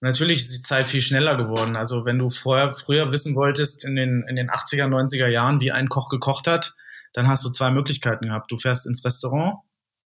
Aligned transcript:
Natürlich 0.00 0.38
ist 0.38 0.56
die 0.56 0.62
Zeit 0.62 0.88
viel 0.88 1.02
schneller 1.02 1.36
geworden. 1.36 1.74
Also 1.74 2.04
wenn 2.04 2.18
du 2.18 2.30
vorher, 2.30 2.72
früher 2.72 3.10
wissen 3.10 3.34
wolltest, 3.34 3.84
in 3.84 3.96
den, 3.96 4.24
in 4.28 4.36
den 4.36 4.50
80er, 4.50 4.86
90er 4.86 5.26
Jahren, 5.26 5.60
wie 5.60 5.72
ein 5.72 5.88
Koch 5.88 6.08
gekocht 6.08 6.46
hat, 6.46 6.74
dann 7.12 7.26
hast 7.26 7.44
du 7.44 7.50
zwei 7.50 7.70
Möglichkeiten 7.70 8.26
gehabt. 8.26 8.50
Du 8.50 8.58
fährst 8.58 8.86
ins 8.86 9.04
Restaurant 9.04 9.58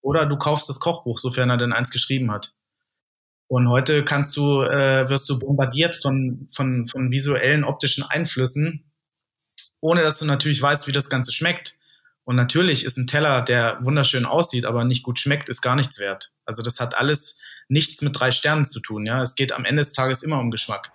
oder 0.01 0.25
du 0.25 0.37
kaufst 0.37 0.69
das 0.69 0.79
Kochbuch, 0.79 1.19
sofern 1.19 1.49
er 1.49 1.57
denn 1.57 1.73
eins 1.73 1.91
geschrieben 1.91 2.31
hat. 2.31 2.53
Und 3.47 3.69
heute 3.69 4.03
kannst 4.03 4.35
du, 4.37 4.61
äh, 4.63 5.07
wirst 5.07 5.29
du 5.29 5.37
bombardiert 5.37 5.95
von, 5.95 6.47
von, 6.52 6.88
von 6.88 7.11
visuellen, 7.11 7.63
optischen 7.63 8.04
Einflüssen, 8.04 8.91
ohne 9.81 10.02
dass 10.02 10.17
du 10.17 10.25
natürlich 10.25 10.61
weißt, 10.61 10.88
wie 10.88 10.91
das 10.91 11.11
Ganze 11.11 11.31
schmeckt. 11.31 11.77
Und 12.23 12.36
natürlich 12.36 12.86
ist 12.86 12.97
ein 12.97 13.05
Teller, 13.05 13.43
der 13.43 13.77
wunderschön 13.81 14.25
aussieht, 14.25 14.65
aber 14.65 14.83
nicht 14.83 15.04
gut 15.04 15.20
schmeckt, 15.20 15.47
ist 15.47 15.61
gar 15.61 15.75
nichts 15.75 15.99
wert. 15.99 16.31
Also 16.43 16.63
das 16.63 16.79
hat 16.79 16.97
alles 16.97 17.39
nichts 17.68 18.02
mit 18.02 18.20
drei 18.20 18.32
Sternen 18.32 18.66
zu 18.66 18.79
tun. 18.79 19.05
Ja, 19.05 19.21
es 19.21 19.36
geht 19.36 19.52
am 19.52 19.65
Ende 19.65 19.82
des 19.82 19.93
Tages 19.93 20.23
immer 20.23 20.39
um 20.39 20.52
Geschmack. 20.52 20.91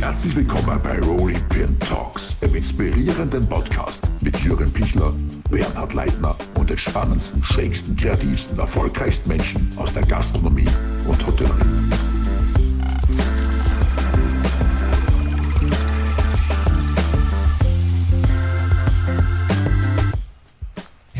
Herzlich 0.00 0.34
willkommen 0.34 0.80
bei 0.82 0.98
Rolling 1.00 1.48
Pin 1.48 1.78
Talks, 1.80 2.38
dem 2.40 2.54
inspirierenden 2.54 3.48
Podcast 3.48 4.10
mit 4.20 4.36
Jürgen 4.40 4.72
Pichler, 4.72 5.12
Bernhard 5.50 5.94
Leitner 5.94 6.36
und 6.58 6.68
den 6.68 6.78
spannendsten, 6.78 7.42
schrägsten, 7.44 7.96
kreativsten, 7.96 8.58
erfolgreichsten 8.58 9.28
Menschen 9.28 9.68
aus 9.76 9.92
der 9.92 10.04
Gastronomie 10.04 10.68
und 11.06 11.24
Hotellerie. 11.26 12.13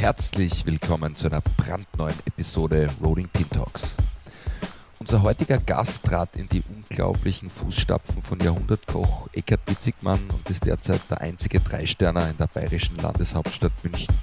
Herzlich 0.05 0.67
willkommen 0.67 1.17
zu 1.17 1.29
einer 1.29 1.41
brandneuen 1.41 2.19
Episode 2.27 2.91
Rolling 3.03 3.27
Pin 3.27 3.49
Talks. 3.49 3.95
Unser 4.99 5.23
heutiger 5.23 5.57
Gast 5.57 6.05
trat 6.05 6.37
in 6.37 6.47
die 6.47 6.63
unglaublichen 6.69 7.49
Fußstapfen 7.49 8.21
von 8.21 8.39
Jahrhundertkoch 8.39 9.31
Eckhard 9.33 9.63
Witzigmann 9.67 10.21
und 10.31 10.51
ist 10.51 10.67
derzeit 10.67 11.01
der 11.09 11.23
einzige 11.23 11.59
Dreisterner 11.59 12.29
in 12.29 12.37
der 12.37 12.49
bayerischen 12.49 12.99
Landeshauptstadt 12.99 13.73
München. 13.83 14.15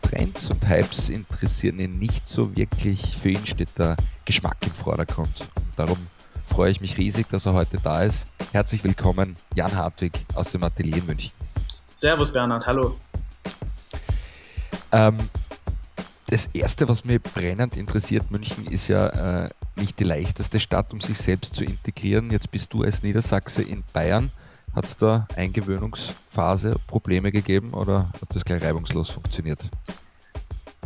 Trends 0.00 0.48
und 0.50 0.66
Hypes 0.66 1.10
interessieren 1.10 1.80
ihn 1.80 1.98
nicht 1.98 2.26
so 2.26 2.56
wirklich. 2.56 3.18
Für 3.18 3.28
ihn 3.28 3.46
steht 3.46 3.78
der 3.78 3.94
Geschmack 4.24 4.56
im 4.62 4.72
Vordergrund. 4.72 5.42
Und 5.54 5.66
darum 5.78 5.98
freue 6.46 6.70
ich 6.70 6.80
mich 6.80 6.96
riesig, 6.96 7.28
dass 7.28 7.44
er 7.44 7.52
heute 7.52 7.76
da 7.76 8.04
ist. 8.04 8.26
Herzlich 8.52 8.82
willkommen, 8.82 9.36
Jan 9.54 9.76
Hartwig 9.76 10.24
aus 10.34 10.50
dem 10.52 10.64
Atelier 10.64 11.02
München. 11.02 11.32
Servus 11.90 12.32
Bernhard, 12.32 12.66
hallo. 12.66 12.96
Ähm, 14.92 15.16
das 16.26 16.46
Erste, 16.52 16.88
was 16.88 17.04
mich 17.04 17.22
brennend 17.22 17.76
interessiert, 17.76 18.30
München 18.30 18.66
ist 18.66 18.88
ja 18.88 19.44
äh, 19.44 19.48
nicht 19.76 19.98
die 19.98 20.04
leichteste 20.04 20.60
Stadt, 20.60 20.92
um 20.92 21.00
sich 21.00 21.16
selbst 21.16 21.54
zu 21.54 21.64
integrieren. 21.64 22.30
Jetzt 22.30 22.50
bist 22.50 22.72
du 22.72 22.82
als 22.82 23.02
Niedersachse 23.02 23.62
in 23.62 23.82
Bayern. 23.92 24.30
Hat 24.74 24.84
es 24.84 24.96
da 24.96 25.26
Eingewöhnungsphase 25.36 26.76
Probleme 26.86 27.32
gegeben 27.32 27.70
oder 27.70 28.00
hat 28.20 28.34
das 28.34 28.44
gleich 28.44 28.62
reibungslos 28.62 29.08
funktioniert? 29.08 29.64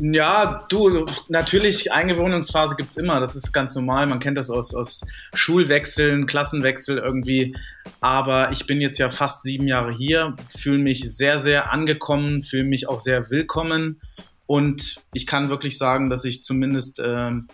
Ja, 0.04 0.64
du, 0.68 1.06
natürlich, 1.28 1.92
Eingewöhnungsphase 1.92 2.74
gibt 2.74 2.90
es 2.90 2.96
immer. 2.96 3.20
Das 3.20 3.36
ist 3.36 3.52
ganz 3.52 3.76
normal. 3.76 4.08
Man 4.08 4.18
kennt 4.18 4.36
das 4.36 4.50
aus, 4.50 4.74
aus 4.74 5.02
Schulwechseln, 5.32 6.26
Klassenwechsel 6.26 6.98
irgendwie. 6.98 7.54
Aber 8.00 8.50
ich 8.50 8.66
bin 8.66 8.80
jetzt 8.80 8.98
ja 8.98 9.10
fast 9.10 9.44
sieben 9.44 9.68
Jahre 9.68 9.92
hier, 9.92 10.36
fühle 10.48 10.78
mich 10.78 11.16
sehr, 11.16 11.38
sehr 11.38 11.72
angekommen, 11.72 12.42
fühle 12.42 12.64
mich 12.64 12.88
auch 12.88 12.98
sehr 12.98 13.30
willkommen. 13.30 14.00
Und 14.46 14.96
ich 15.12 15.24
kann 15.24 15.50
wirklich 15.50 15.78
sagen, 15.78 16.10
dass 16.10 16.24
ich 16.24 16.42
zumindest 16.42 17.00
ähm, 17.00 17.46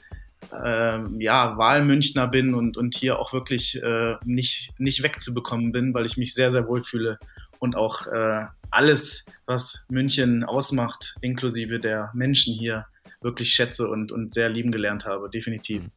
äh, 0.51 1.01
ja, 1.19 1.59
Wahlmünchner 1.59 2.29
bin 2.29 2.55
und, 2.55 2.79
und 2.79 2.97
hier 2.97 3.19
auch 3.19 3.35
wirklich 3.35 3.79
äh, 3.83 4.15
nicht, 4.25 4.71
nicht 4.79 5.03
wegzubekommen 5.03 5.71
bin, 5.71 5.93
weil 5.93 6.07
ich 6.07 6.17
mich 6.17 6.33
sehr, 6.33 6.49
sehr 6.49 6.67
wohl 6.67 6.83
fühle 6.83 7.19
und 7.59 7.77
auch 7.77 8.07
äh, 8.07 8.47
alles, 8.71 9.27
was 9.47 9.87
München 9.89 10.45
ausmacht, 10.45 11.17
inklusive 11.21 11.79
der 11.79 12.11
Menschen 12.15 12.55
hier, 12.55 12.87
wirklich 13.21 13.53
schätze 13.53 13.89
und, 13.89 14.13
und 14.13 14.33
sehr 14.33 14.49
lieben 14.49 14.71
gelernt 14.71 15.05
habe, 15.05 15.29
definitiv. 15.29 15.83
Mhm. 15.83 15.91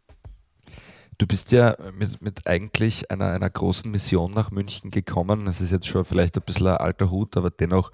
Du 1.18 1.28
bist 1.28 1.52
ja 1.52 1.78
mit, 1.94 2.20
mit 2.20 2.48
eigentlich 2.48 3.12
einer, 3.12 3.28
einer 3.28 3.50
großen 3.50 3.92
Mission 3.92 4.34
nach 4.34 4.50
München 4.50 4.90
gekommen. 4.90 5.46
Das 5.46 5.62
ist 5.62 5.72
jetzt 5.72 5.86
schon 5.86 6.04
vielleicht 6.04 6.36
ein 6.36 6.44
bisschen 6.44 6.66
ein 6.66 6.78
alter 6.78 7.12
Hut, 7.12 7.38
aber 7.38 7.52
dennoch 7.52 7.92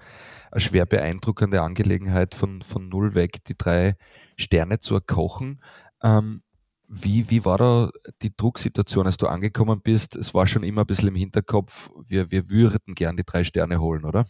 eine 0.50 0.62
schwer 0.62 0.86
beeindruckende 0.86 1.60
Angelegenheit 1.60 2.34
von, 2.34 2.62
von 2.62 2.88
null 2.88 3.14
weg, 3.14 3.44
die 3.44 3.58
drei 3.58 3.96
Sterne 4.38 4.78
zu 4.78 4.94
erkochen. 4.94 5.60
Ähm, 6.02 6.40
wie, 6.88 7.28
wie 7.28 7.44
war 7.44 7.58
da 7.58 7.90
die 8.22 8.34
Drucksituation, 8.34 9.04
als 9.04 9.18
du 9.18 9.26
angekommen 9.26 9.82
bist? 9.82 10.16
Es 10.16 10.32
war 10.32 10.46
schon 10.46 10.62
immer 10.62 10.82
ein 10.82 10.86
bisschen 10.86 11.08
im 11.08 11.16
Hinterkopf, 11.16 11.90
wir, 12.06 12.30
wir 12.30 12.48
würden 12.48 12.94
gern 12.94 13.18
die 13.18 13.26
drei 13.26 13.44
Sterne 13.44 13.78
holen, 13.78 14.06
oder? 14.06 14.24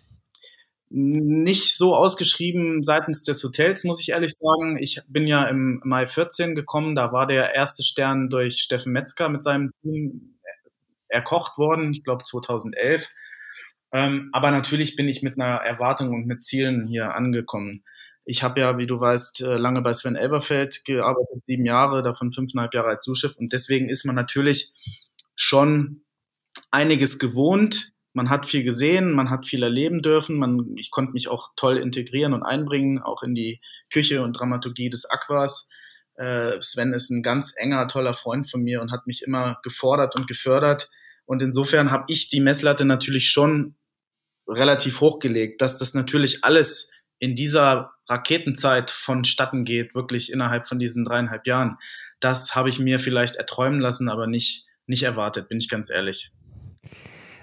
Nicht 0.90 1.76
so 1.76 1.94
ausgeschrieben 1.94 2.82
seitens 2.82 3.24
des 3.24 3.44
Hotels, 3.44 3.84
muss 3.84 4.00
ich 4.00 4.10
ehrlich 4.10 4.34
sagen. 4.34 4.78
Ich 4.80 5.02
bin 5.06 5.26
ja 5.26 5.46
im 5.46 5.80
Mai 5.84 6.06
14 6.06 6.54
gekommen, 6.54 6.94
da 6.94 7.12
war 7.12 7.26
der 7.26 7.54
erste 7.54 7.82
Stern 7.82 8.30
durch 8.30 8.58
Steffen 8.58 8.92
Metzger 8.92 9.28
mit 9.28 9.42
seinem 9.42 9.70
Team 9.82 10.38
erkocht 11.08 11.58
worden, 11.58 11.92
ich 11.92 12.04
glaube 12.04 12.24
2011. 12.24 13.10
Ähm, 13.92 14.30
aber 14.32 14.50
natürlich 14.50 14.96
bin 14.96 15.08
ich 15.08 15.22
mit 15.22 15.38
einer 15.38 15.56
Erwartung 15.56 16.12
und 16.12 16.26
mit 16.26 16.44
Zielen 16.44 16.86
hier 16.86 17.14
angekommen. 17.14 17.84
Ich 18.24 18.42
habe 18.42 18.60
ja, 18.60 18.76
wie 18.76 18.86
du 18.86 19.00
weißt, 19.00 19.40
äh, 19.42 19.56
lange 19.56 19.80
bei 19.80 19.94
Sven 19.94 20.16
Elberfeld 20.16 20.84
gearbeitet, 20.84 21.46
sieben 21.46 21.64
Jahre, 21.64 22.02
davon 22.02 22.30
fünfeinhalb 22.30 22.74
Jahre 22.74 22.88
als 22.88 23.04
Zuschef. 23.04 23.36
Und 23.36 23.54
deswegen 23.54 23.88
ist 23.88 24.04
man 24.04 24.14
natürlich 24.14 24.72
schon 25.34 26.02
einiges 26.70 27.18
gewohnt. 27.18 27.92
Man 28.18 28.30
hat 28.30 28.48
viel 28.48 28.64
gesehen, 28.64 29.12
man 29.12 29.30
hat 29.30 29.46
viel 29.46 29.62
erleben 29.62 30.02
dürfen. 30.02 30.38
Man, 30.38 30.74
ich 30.76 30.90
konnte 30.90 31.12
mich 31.12 31.28
auch 31.28 31.52
toll 31.54 31.78
integrieren 31.78 32.34
und 32.34 32.42
einbringen, 32.42 32.98
auch 32.98 33.22
in 33.22 33.36
die 33.36 33.60
Küche 33.92 34.22
und 34.22 34.32
Dramaturgie 34.32 34.90
des 34.90 35.08
Aquas. 35.08 35.68
Äh, 36.16 36.60
Sven 36.60 36.92
ist 36.92 37.10
ein 37.10 37.22
ganz 37.22 37.54
enger, 37.56 37.86
toller 37.86 38.14
Freund 38.14 38.50
von 38.50 38.60
mir 38.60 38.82
und 38.82 38.90
hat 38.90 39.06
mich 39.06 39.22
immer 39.22 39.60
gefordert 39.62 40.18
und 40.18 40.26
gefördert. 40.26 40.90
Und 41.26 41.42
insofern 41.42 41.92
habe 41.92 42.06
ich 42.08 42.28
die 42.28 42.40
Messlatte 42.40 42.84
natürlich 42.84 43.30
schon 43.30 43.76
relativ 44.48 45.00
hochgelegt, 45.00 45.62
dass 45.62 45.78
das 45.78 45.94
natürlich 45.94 46.42
alles 46.42 46.90
in 47.20 47.36
dieser 47.36 47.92
Raketenzeit 48.08 48.90
vonstatten 48.90 49.64
geht, 49.64 49.94
wirklich 49.94 50.32
innerhalb 50.32 50.66
von 50.66 50.80
diesen 50.80 51.04
dreieinhalb 51.04 51.46
Jahren, 51.46 51.78
das 52.18 52.56
habe 52.56 52.68
ich 52.68 52.80
mir 52.80 52.98
vielleicht 52.98 53.36
erträumen 53.36 53.78
lassen, 53.78 54.08
aber 54.08 54.26
nicht, 54.26 54.66
nicht 54.88 55.04
erwartet, 55.04 55.48
bin 55.48 55.58
ich 55.58 55.68
ganz 55.68 55.88
ehrlich. 55.88 56.32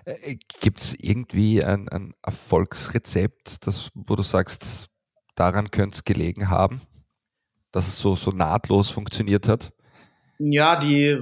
Äh, 0.05 0.37
Gibt 0.61 0.79
es 0.79 0.95
irgendwie 0.97 1.63
ein, 1.63 1.89
ein 1.89 2.13
Erfolgsrezept, 2.21 3.67
das, 3.67 3.89
wo 3.93 4.15
du 4.15 4.23
sagst, 4.23 4.87
daran 5.35 5.71
könnte 5.71 5.95
es 5.95 6.03
gelegen 6.03 6.49
haben, 6.49 6.81
dass 7.71 7.87
es 7.87 7.99
so, 7.99 8.15
so 8.15 8.31
nahtlos 8.31 8.89
funktioniert 8.89 9.47
hat? 9.47 9.73
Ja, 10.37 10.77
die 10.77 11.17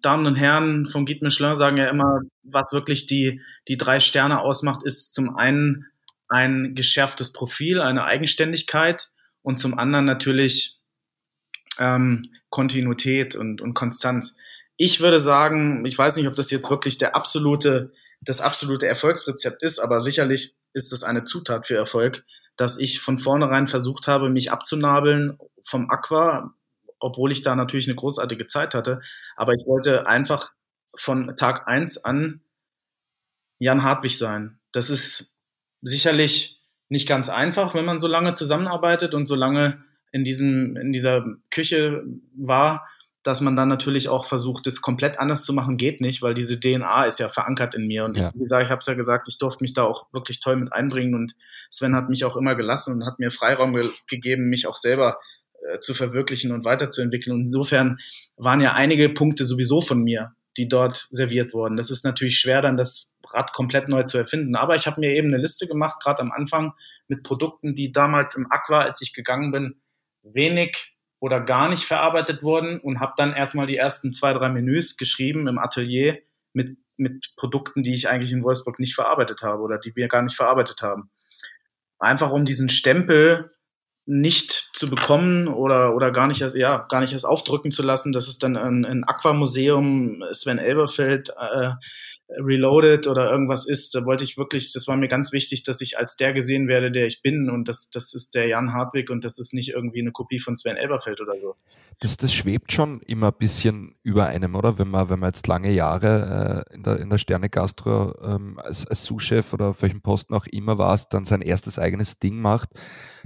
Damen 0.00 0.26
und 0.26 0.36
Herren 0.36 0.86
von 0.86 1.04
Guide 1.04 1.24
Michelin 1.24 1.56
sagen 1.56 1.76
ja 1.76 1.88
immer, 1.88 2.20
was 2.44 2.72
wirklich 2.72 3.06
die, 3.06 3.40
die 3.68 3.76
drei 3.76 4.00
Sterne 4.00 4.40
ausmacht, 4.40 4.84
ist 4.84 5.14
zum 5.14 5.36
einen 5.36 5.86
ein 6.28 6.74
geschärftes 6.74 7.32
Profil, 7.32 7.80
eine 7.80 8.04
Eigenständigkeit 8.04 9.10
und 9.42 9.58
zum 9.58 9.78
anderen 9.78 10.06
natürlich 10.06 10.78
ähm, 11.78 12.22
Kontinuität 12.50 13.36
und, 13.36 13.60
und 13.60 13.74
Konstanz. 13.74 14.36
Ich 14.76 15.00
würde 15.00 15.18
sagen, 15.18 15.84
ich 15.86 15.96
weiß 15.96 16.16
nicht, 16.16 16.28
ob 16.28 16.34
das 16.34 16.50
jetzt 16.50 16.70
wirklich 16.70 16.98
der 16.98 17.16
absolute, 17.16 17.92
das 18.20 18.40
absolute 18.40 18.86
Erfolgsrezept 18.86 19.62
ist, 19.62 19.78
aber 19.78 20.00
sicherlich 20.00 20.54
ist 20.72 20.92
es 20.92 21.02
eine 21.02 21.24
Zutat 21.24 21.66
für 21.66 21.76
Erfolg, 21.76 22.24
dass 22.56 22.78
ich 22.78 23.00
von 23.00 23.18
vornherein 23.18 23.66
versucht 23.66 24.08
habe, 24.08 24.28
mich 24.28 24.52
abzunabeln 24.52 25.38
vom 25.64 25.90
Aqua, 25.90 26.54
obwohl 26.98 27.32
ich 27.32 27.42
da 27.42 27.56
natürlich 27.56 27.88
eine 27.88 27.96
großartige 27.96 28.46
Zeit 28.46 28.74
hatte. 28.74 29.00
Aber 29.36 29.52
ich 29.52 29.64
wollte 29.66 30.06
einfach 30.06 30.52
von 30.94 31.34
Tag 31.36 31.66
eins 31.68 32.04
an 32.04 32.40
Jan 33.58 33.82
Hartwig 33.82 34.16
sein. 34.16 34.58
Das 34.72 34.90
ist 34.90 35.34
sicherlich 35.82 36.60
nicht 36.88 37.08
ganz 37.08 37.28
einfach, 37.28 37.74
wenn 37.74 37.84
man 37.84 37.98
so 37.98 38.06
lange 38.06 38.32
zusammenarbeitet 38.32 39.14
und 39.14 39.26
so 39.26 39.34
lange 39.34 39.84
in, 40.12 40.24
diesem, 40.24 40.76
in 40.76 40.92
dieser 40.92 41.24
Küche 41.50 42.04
war, 42.36 42.86
dass 43.26 43.40
man 43.40 43.56
dann 43.56 43.68
natürlich 43.68 44.08
auch 44.08 44.26
versucht, 44.26 44.66
das 44.66 44.80
komplett 44.80 45.18
anders 45.18 45.44
zu 45.44 45.52
machen, 45.52 45.76
geht 45.76 46.00
nicht, 46.00 46.22
weil 46.22 46.34
diese 46.34 46.60
DNA 46.60 47.04
ist 47.04 47.18
ja 47.18 47.28
verankert 47.28 47.74
in 47.74 47.86
mir. 47.86 48.04
Und 48.04 48.16
ja. 48.16 48.32
wie 48.34 48.38
gesagt, 48.38 48.64
ich 48.64 48.70
habe 48.70 48.78
es 48.78 48.86
ja 48.86 48.94
gesagt, 48.94 49.26
ich 49.28 49.38
durfte 49.38 49.64
mich 49.64 49.74
da 49.74 49.82
auch 49.82 50.06
wirklich 50.12 50.40
toll 50.40 50.56
mit 50.56 50.72
einbringen 50.72 51.14
und 51.14 51.34
Sven 51.70 51.94
hat 51.94 52.08
mich 52.08 52.24
auch 52.24 52.36
immer 52.36 52.54
gelassen 52.54 52.94
und 52.94 53.06
hat 53.06 53.18
mir 53.18 53.30
Freiraum 53.30 53.74
ge 53.74 53.90
gegeben, 54.08 54.48
mich 54.48 54.66
auch 54.66 54.76
selber 54.76 55.18
äh, 55.72 55.80
zu 55.80 55.94
verwirklichen 55.94 56.52
und 56.52 56.64
weiterzuentwickeln. 56.64 57.34
Und 57.34 57.42
insofern 57.42 57.98
waren 58.36 58.60
ja 58.60 58.74
einige 58.74 59.08
Punkte 59.08 59.44
sowieso 59.44 59.80
von 59.80 60.02
mir, 60.02 60.34
die 60.56 60.68
dort 60.68 61.08
serviert 61.10 61.52
wurden. 61.52 61.76
Das 61.76 61.90
ist 61.90 62.04
natürlich 62.04 62.38
schwer, 62.38 62.62
dann 62.62 62.76
das 62.76 63.18
Rad 63.32 63.52
komplett 63.52 63.88
neu 63.88 64.04
zu 64.04 64.18
erfinden. 64.18 64.54
Aber 64.54 64.76
ich 64.76 64.86
habe 64.86 65.00
mir 65.00 65.10
eben 65.10 65.28
eine 65.28 65.38
Liste 65.38 65.66
gemacht, 65.66 66.00
gerade 66.02 66.22
am 66.22 66.32
Anfang, 66.32 66.72
mit 67.08 67.22
Produkten, 67.22 67.74
die 67.74 67.92
damals 67.92 68.36
im 68.36 68.46
Aqua, 68.50 68.82
als 68.82 69.00
ich 69.02 69.12
gegangen 69.12 69.50
bin, 69.50 69.80
wenig 70.22 70.95
oder 71.26 71.40
gar 71.40 71.68
nicht 71.68 71.82
verarbeitet 71.82 72.44
wurden 72.44 72.78
und 72.78 73.00
habe 73.00 73.14
dann 73.16 73.32
erstmal 73.32 73.66
die 73.66 73.76
ersten 73.76 74.12
zwei, 74.12 74.32
drei 74.32 74.48
Menüs 74.48 74.96
geschrieben 74.96 75.48
im 75.48 75.58
Atelier 75.58 76.20
mit, 76.52 76.78
mit 76.96 77.32
Produkten, 77.36 77.82
die 77.82 77.94
ich 77.94 78.08
eigentlich 78.08 78.30
in 78.30 78.44
Wolfsburg 78.44 78.78
nicht 78.78 78.94
verarbeitet 78.94 79.42
habe 79.42 79.60
oder 79.60 79.76
die 79.76 79.96
wir 79.96 80.06
gar 80.06 80.22
nicht 80.22 80.36
verarbeitet 80.36 80.82
haben. 80.82 81.10
Einfach 81.98 82.30
um 82.30 82.44
diesen 82.44 82.68
Stempel 82.68 83.50
nicht 84.04 84.70
zu 84.72 84.86
bekommen 84.86 85.48
oder, 85.48 85.96
oder 85.96 86.12
gar 86.12 86.28
nicht 86.28 86.42
erst, 86.42 86.54
ja, 86.54 86.86
gar 86.88 87.00
nicht 87.00 87.12
erst 87.12 87.26
aufdrücken 87.26 87.72
zu 87.72 87.82
lassen, 87.82 88.12
dass 88.12 88.28
es 88.28 88.38
dann 88.38 88.56
ein, 88.56 88.84
ein 88.84 89.02
Aquamuseum 89.02 90.22
Sven 90.30 90.58
Elberfeld 90.58 91.30
äh, 91.30 91.70
Reloaded 92.28 93.06
oder 93.06 93.30
irgendwas 93.30 93.68
ist, 93.68 93.94
da 93.94 94.04
wollte 94.04 94.24
ich 94.24 94.36
wirklich, 94.36 94.72
das 94.72 94.88
war 94.88 94.96
mir 94.96 95.06
ganz 95.06 95.32
wichtig, 95.32 95.62
dass 95.62 95.80
ich 95.80 95.96
als 95.96 96.16
der 96.16 96.32
gesehen 96.32 96.66
werde, 96.66 96.90
der 96.90 97.06
ich 97.06 97.22
bin 97.22 97.48
und 97.48 97.68
das, 97.68 97.88
das 97.90 98.14
ist 98.14 98.34
der 98.34 98.48
Jan 98.48 98.72
Hartwig 98.72 99.10
und 99.10 99.24
das 99.24 99.38
ist 99.38 99.54
nicht 99.54 99.68
irgendwie 99.68 100.00
eine 100.00 100.10
Kopie 100.10 100.40
von 100.40 100.56
Sven 100.56 100.76
Elberfeld 100.76 101.20
oder 101.20 101.34
so. 101.40 101.54
Das, 102.00 102.16
das 102.16 102.34
schwebt 102.34 102.72
schon 102.72 103.00
immer 103.02 103.28
ein 103.28 103.38
bisschen 103.38 103.94
über 104.02 104.26
einem, 104.26 104.56
oder? 104.56 104.78
Wenn 104.78 104.88
man, 104.88 105.08
wenn 105.08 105.20
man 105.20 105.28
jetzt 105.28 105.46
lange 105.46 105.70
Jahre 105.70 106.64
äh, 106.68 106.74
in 106.74 106.82
der, 106.82 106.98
in 106.98 107.10
der 107.10 107.18
Sterne 107.18 107.48
Gastro 107.48 108.14
ähm, 108.22 108.58
als, 108.58 108.86
als 108.88 109.04
Sous-Chef 109.04 109.52
oder 109.52 109.68
auf 109.68 109.82
welchem 109.82 110.02
Posten 110.02 110.34
auch 110.34 110.46
immer 110.46 110.78
war, 110.78 111.00
dann 111.10 111.24
sein 111.24 111.42
erstes 111.42 111.78
eigenes 111.78 112.18
Ding 112.18 112.40
macht, 112.40 112.70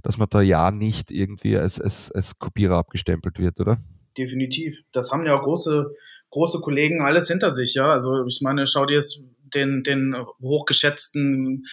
dass 0.03 0.19
man 0.19 0.29
da 0.29 0.43
ja 0.43 0.71
nicht 0.71 1.11
irgendwie 1.11 1.57
als, 1.57 1.81
als, 1.81 2.13
als 2.13 2.39
Kopierer 2.39 2.77
abgestempelt 2.77 3.39
wird, 3.39 3.61
oder? 3.61 3.79
definitiv. 4.17 4.83
Das 4.93 5.13
haben 5.13 5.25
ja 5.27 5.39
auch 5.39 5.43
große, 5.43 5.95
große 6.31 6.61
Kollegen 6.61 7.03
alles 7.03 7.29
hinter 7.29 7.51
sich, 7.51 7.75
ja. 7.75 7.93
Also 7.93 8.25
ich 8.27 8.41
meine, 8.41 8.67
schau 8.67 8.87
dir 8.87 8.95
jetzt 8.95 9.23
den, 9.55 9.83
den 9.83 10.17
hochgeschätzten 10.41 11.67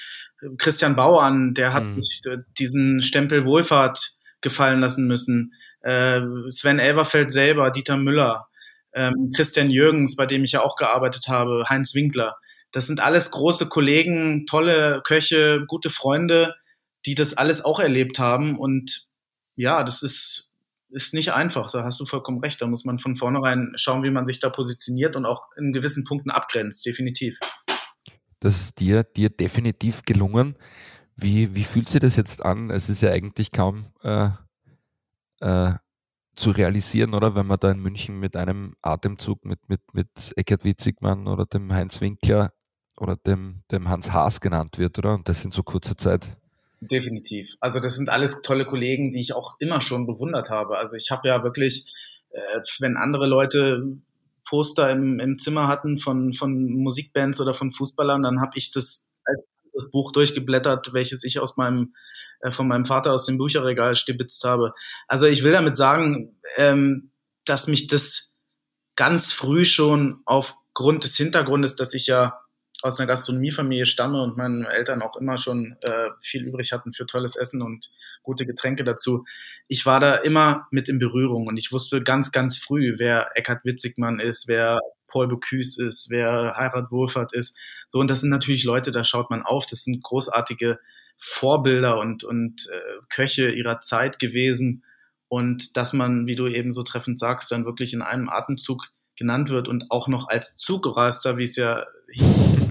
Christian 0.57 0.95
Bau 0.95 1.19
an, 1.19 1.53
der 1.53 1.73
hat 1.73 1.83
mhm. 1.83 2.01
sich 2.01 2.21
diesen 2.57 3.01
Stempel 3.01 3.45
Wohlfahrt 3.45 4.17
gefallen 4.41 4.81
lassen 4.81 5.07
müssen. 5.07 5.53
Äh, 5.81 6.21
Sven 6.49 6.79
Elverfeld 6.79 7.31
selber, 7.31 7.71
Dieter 7.71 7.97
Müller, 7.97 8.47
ähm, 8.93 9.31
Christian 9.35 9.69
Jürgens, 9.69 10.15
bei 10.15 10.25
dem 10.25 10.43
ich 10.43 10.51
ja 10.51 10.61
auch 10.61 10.75
gearbeitet 10.75 11.27
habe, 11.27 11.65
Heinz 11.69 11.95
Winkler. 11.95 12.35
Das 12.71 12.87
sind 12.87 13.01
alles 13.01 13.31
große 13.31 13.69
Kollegen, 13.69 14.45
tolle 14.45 15.01
Köche, 15.03 15.63
gute 15.67 15.89
Freunde, 15.89 16.55
die 17.05 17.15
das 17.15 17.35
alles 17.35 17.63
auch 17.63 17.79
erlebt 17.79 18.19
haben. 18.19 18.57
Und 18.57 19.07
ja, 19.55 19.83
das 19.83 20.03
ist 20.03 20.46
ist 20.89 21.13
nicht 21.13 21.33
einfach, 21.33 21.71
da 21.71 21.83
hast 21.83 21.99
du 21.99 22.05
vollkommen 22.05 22.39
recht. 22.39 22.61
Da 22.61 22.67
muss 22.67 22.85
man 22.85 22.99
von 22.99 23.15
vornherein 23.15 23.73
schauen, 23.75 24.03
wie 24.03 24.11
man 24.11 24.25
sich 24.25 24.39
da 24.39 24.49
positioniert 24.49 25.15
und 25.15 25.25
auch 25.25 25.43
in 25.57 25.73
gewissen 25.73 26.03
Punkten 26.03 26.31
abgrenzt, 26.31 26.85
definitiv. 26.85 27.37
Das 28.39 28.61
ist 28.61 28.79
dir, 28.79 29.03
dir 29.03 29.29
definitiv 29.29 30.03
gelungen. 30.03 30.55
Wie, 31.15 31.55
wie 31.55 31.63
fühlt 31.63 31.89
sich 31.89 31.99
das 31.99 32.15
jetzt 32.15 32.45
an? 32.45 32.69
Es 32.69 32.89
ist 32.89 33.01
ja 33.01 33.11
eigentlich 33.11 33.51
kaum 33.51 33.85
äh, 34.03 34.29
äh, 35.39 35.73
zu 36.35 36.51
realisieren, 36.51 37.15
oder? 37.15 37.35
Wenn 37.35 37.47
man 37.47 37.59
da 37.59 37.71
in 37.71 37.79
München 37.79 38.19
mit 38.19 38.35
einem 38.35 38.75
Atemzug 38.81 39.43
mit, 39.43 39.67
mit, 39.67 39.81
mit 39.93 40.07
Eckhard 40.35 40.63
Witzigmann 40.63 41.27
oder 41.27 41.45
dem 41.45 41.73
Heinz 41.73 41.99
Winkler 41.99 42.53
oder 42.95 43.15
dem, 43.15 43.63
dem 43.71 43.89
Hans 43.89 44.11
Haas 44.11 44.39
genannt 44.39 44.77
wird, 44.77 44.99
oder? 44.99 45.15
Und 45.15 45.27
das 45.27 45.43
in 45.43 45.51
so 45.51 45.63
kurzer 45.63 45.97
Zeit. 45.97 46.37
Definitiv. 46.79 47.55
Also 47.59 47.79
das 47.79 47.95
sind 47.95 48.09
alles 48.09 48.41
tolle 48.41 48.65
Kollegen, 48.65 49.11
die 49.11 49.19
ich 49.19 49.33
auch 49.33 49.55
immer 49.59 49.81
schon 49.81 50.05
bewundert 50.05 50.49
habe. 50.49 50.77
Also 50.77 50.95
ich 50.95 51.09
habe 51.09 51.27
ja 51.27 51.43
wirklich, 51.43 51.93
äh, 52.29 52.61
wenn 52.79 52.97
andere 52.97 53.25
Leute 53.25 53.97
Poster 54.47 54.91
im, 54.91 55.19
im 55.19 55.39
Zimmer 55.39 55.67
hatten 55.67 55.97
von, 55.97 56.33
von 56.33 56.71
Musikbands 56.71 57.41
oder 57.41 57.53
von 57.53 57.71
Fußballern, 57.71 58.21
dann 58.21 58.41
habe 58.41 58.51
ich 58.55 58.71
das 58.71 59.13
als 59.25 59.47
das 59.73 59.91
Buch 59.91 60.11
durchgeblättert, 60.11 60.93
welches 60.93 61.23
ich 61.23 61.39
aus 61.39 61.57
meinem 61.57 61.93
äh, 62.41 62.51
von 62.51 62.67
meinem 62.67 62.85
Vater 62.85 63.13
aus 63.13 63.25
dem 63.25 63.37
Bücherregal 63.37 63.95
stibitzt 63.95 64.43
habe. 64.43 64.73
Also 65.07 65.25
ich 65.25 65.43
will 65.43 65.51
damit 65.51 65.75
sagen, 65.75 66.39
ähm, 66.57 67.11
dass 67.45 67.67
mich 67.67 67.87
das 67.87 68.33
ganz 68.95 69.31
früh 69.31 69.65
schon 69.65 70.21
aufgrund 70.25 71.03
des 71.03 71.15
Hintergrundes, 71.17 71.75
dass 71.75 71.93
ich 71.93 72.07
ja 72.07 72.39
aus 72.81 72.99
einer 72.99 73.07
Gastronomiefamilie 73.07 73.85
stamme 73.85 74.21
und 74.21 74.37
meine 74.37 74.67
Eltern 74.67 75.01
auch 75.01 75.15
immer 75.17 75.37
schon 75.37 75.75
äh, 75.81 76.09
viel 76.21 76.43
übrig 76.43 76.71
hatten 76.71 76.93
für 76.93 77.05
tolles 77.05 77.35
Essen 77.35 77.61
und 77.61 77.89
gute 78.21 78.45
Getränke 78.45 78.83
dazu. 78.83 79.25
Ich 79.67 79.85
war 79.85 79.99
da 79.99 80.15
immer 80.15 80.67
mit 80.69 80.89
in 80.89 80.99
Berührung 80.99 81.47
und 81.47 81.57
ich 81.57 81.71
wusste 81.71 82.03
ganz, 82.03 82.31
ganz 82.31 82.57
früh, 82.57 82.95
wer 82.97 83.31
Eckhard 83.35 83.65
Witzigmann 83.65 84.19
ist, 84.19 84.47
wer 84.47 84.79
Paul 85.07 85.27
Bocuse 85.27 85.85
ist, 85.85 86.09
wer 86.09 86.55
Heirat 86.57 86.91
Wohlfahrt 86.91 87.33
ist. 87.33 87.57
So, 87.87 87.99
und 87.99 88.09
das 88.09 88.21
sind 88.21 88.29
natürlich 88.29 88.63
Leute, 88.63 88.91
da 88.91 89.03
schaut 89.03 89.29
man 89.29 89.43
auf. 89.43 89.65
Das 89.65 89.83
sind 89.83 90.03
großartige 90.03 90.79
Vorbilder 91.17 91.97
und, 91.97 92.23
und 92.23 92.69
äh, 92.71 92.99
Köche 93.09 93.49
ihrer 93.49 93.79
Zeit 93.79 94.19
gewesen. 94.19 94.83
Und 95.29 95.75
dass 95.75 95.93
man, 95.93 96.27
wie 96.27 96.35
du 96.35 96.47
eben 96.47 96.73
so 96.73 96.83
treffend 96.83 97.19
sagst, 97.19 97.51
dann 97.51 97.65
wirklich 97.65 97.93
in 97.93 98.01
einem 98.01 98.29
Atemzug 98.29 98.91
genannt 99.17 99.49
wird 99.49 99.67
und 99.67 99.89
auch 99.89 100.07
noch 100.07 100.29
als 100.29 100.55
Zugreister, 100.55 101.37
wie 101.37 101.43
es 101.43 101.55
ja 101.55 101.85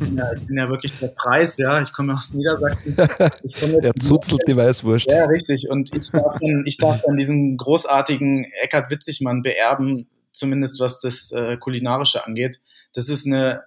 bin 0.08 0.18
ja, 0.18 0.32
ich 0.32 0.46
bin 0.46 0.56
ja 0.56 0.68
wirklich 0.68 0.98
der 0.98 1.08
Preis, 1.08 1.58
ja. 1.58 1.80
Ich 1.80 1.92
komme 1.92 2.12
aus 2.12 2.34
Niedersachsen. 2.34 2.96
Ich 3.42 3.58
komme 3.58 3.74
jetzt 3.74 3.94
der 3.96 4.02
zuzelt 4.02 4.42
die 4.46 4.56
Weißwurst. 4.56 5.10
Ja, 5.10 5.26
richtig. 5.26 5.68
Und 5.68 5.94
ich 5.94 6.10
darf 6.10 6.36
dann, 6.40 6.62
ich 6.66 6.78
darf 6.78 7.02
dann 7.06 7.16
diesen 7.16 7.56
großartigen 7.56 8.44
Eckhard 8.62 8.90
Witzigmann 8.90 9.42
beerben, 9.42 10.08
zumindest 10.32 10.80
was 10.80 11.00
das 11.00 11.32
äh, 11.32 11.56
Kulinarische 11.56 12.26
angeht. 12.26 12.60
Das 12.94 13.08
ist 13.08 13.26
eine 13.26 13.64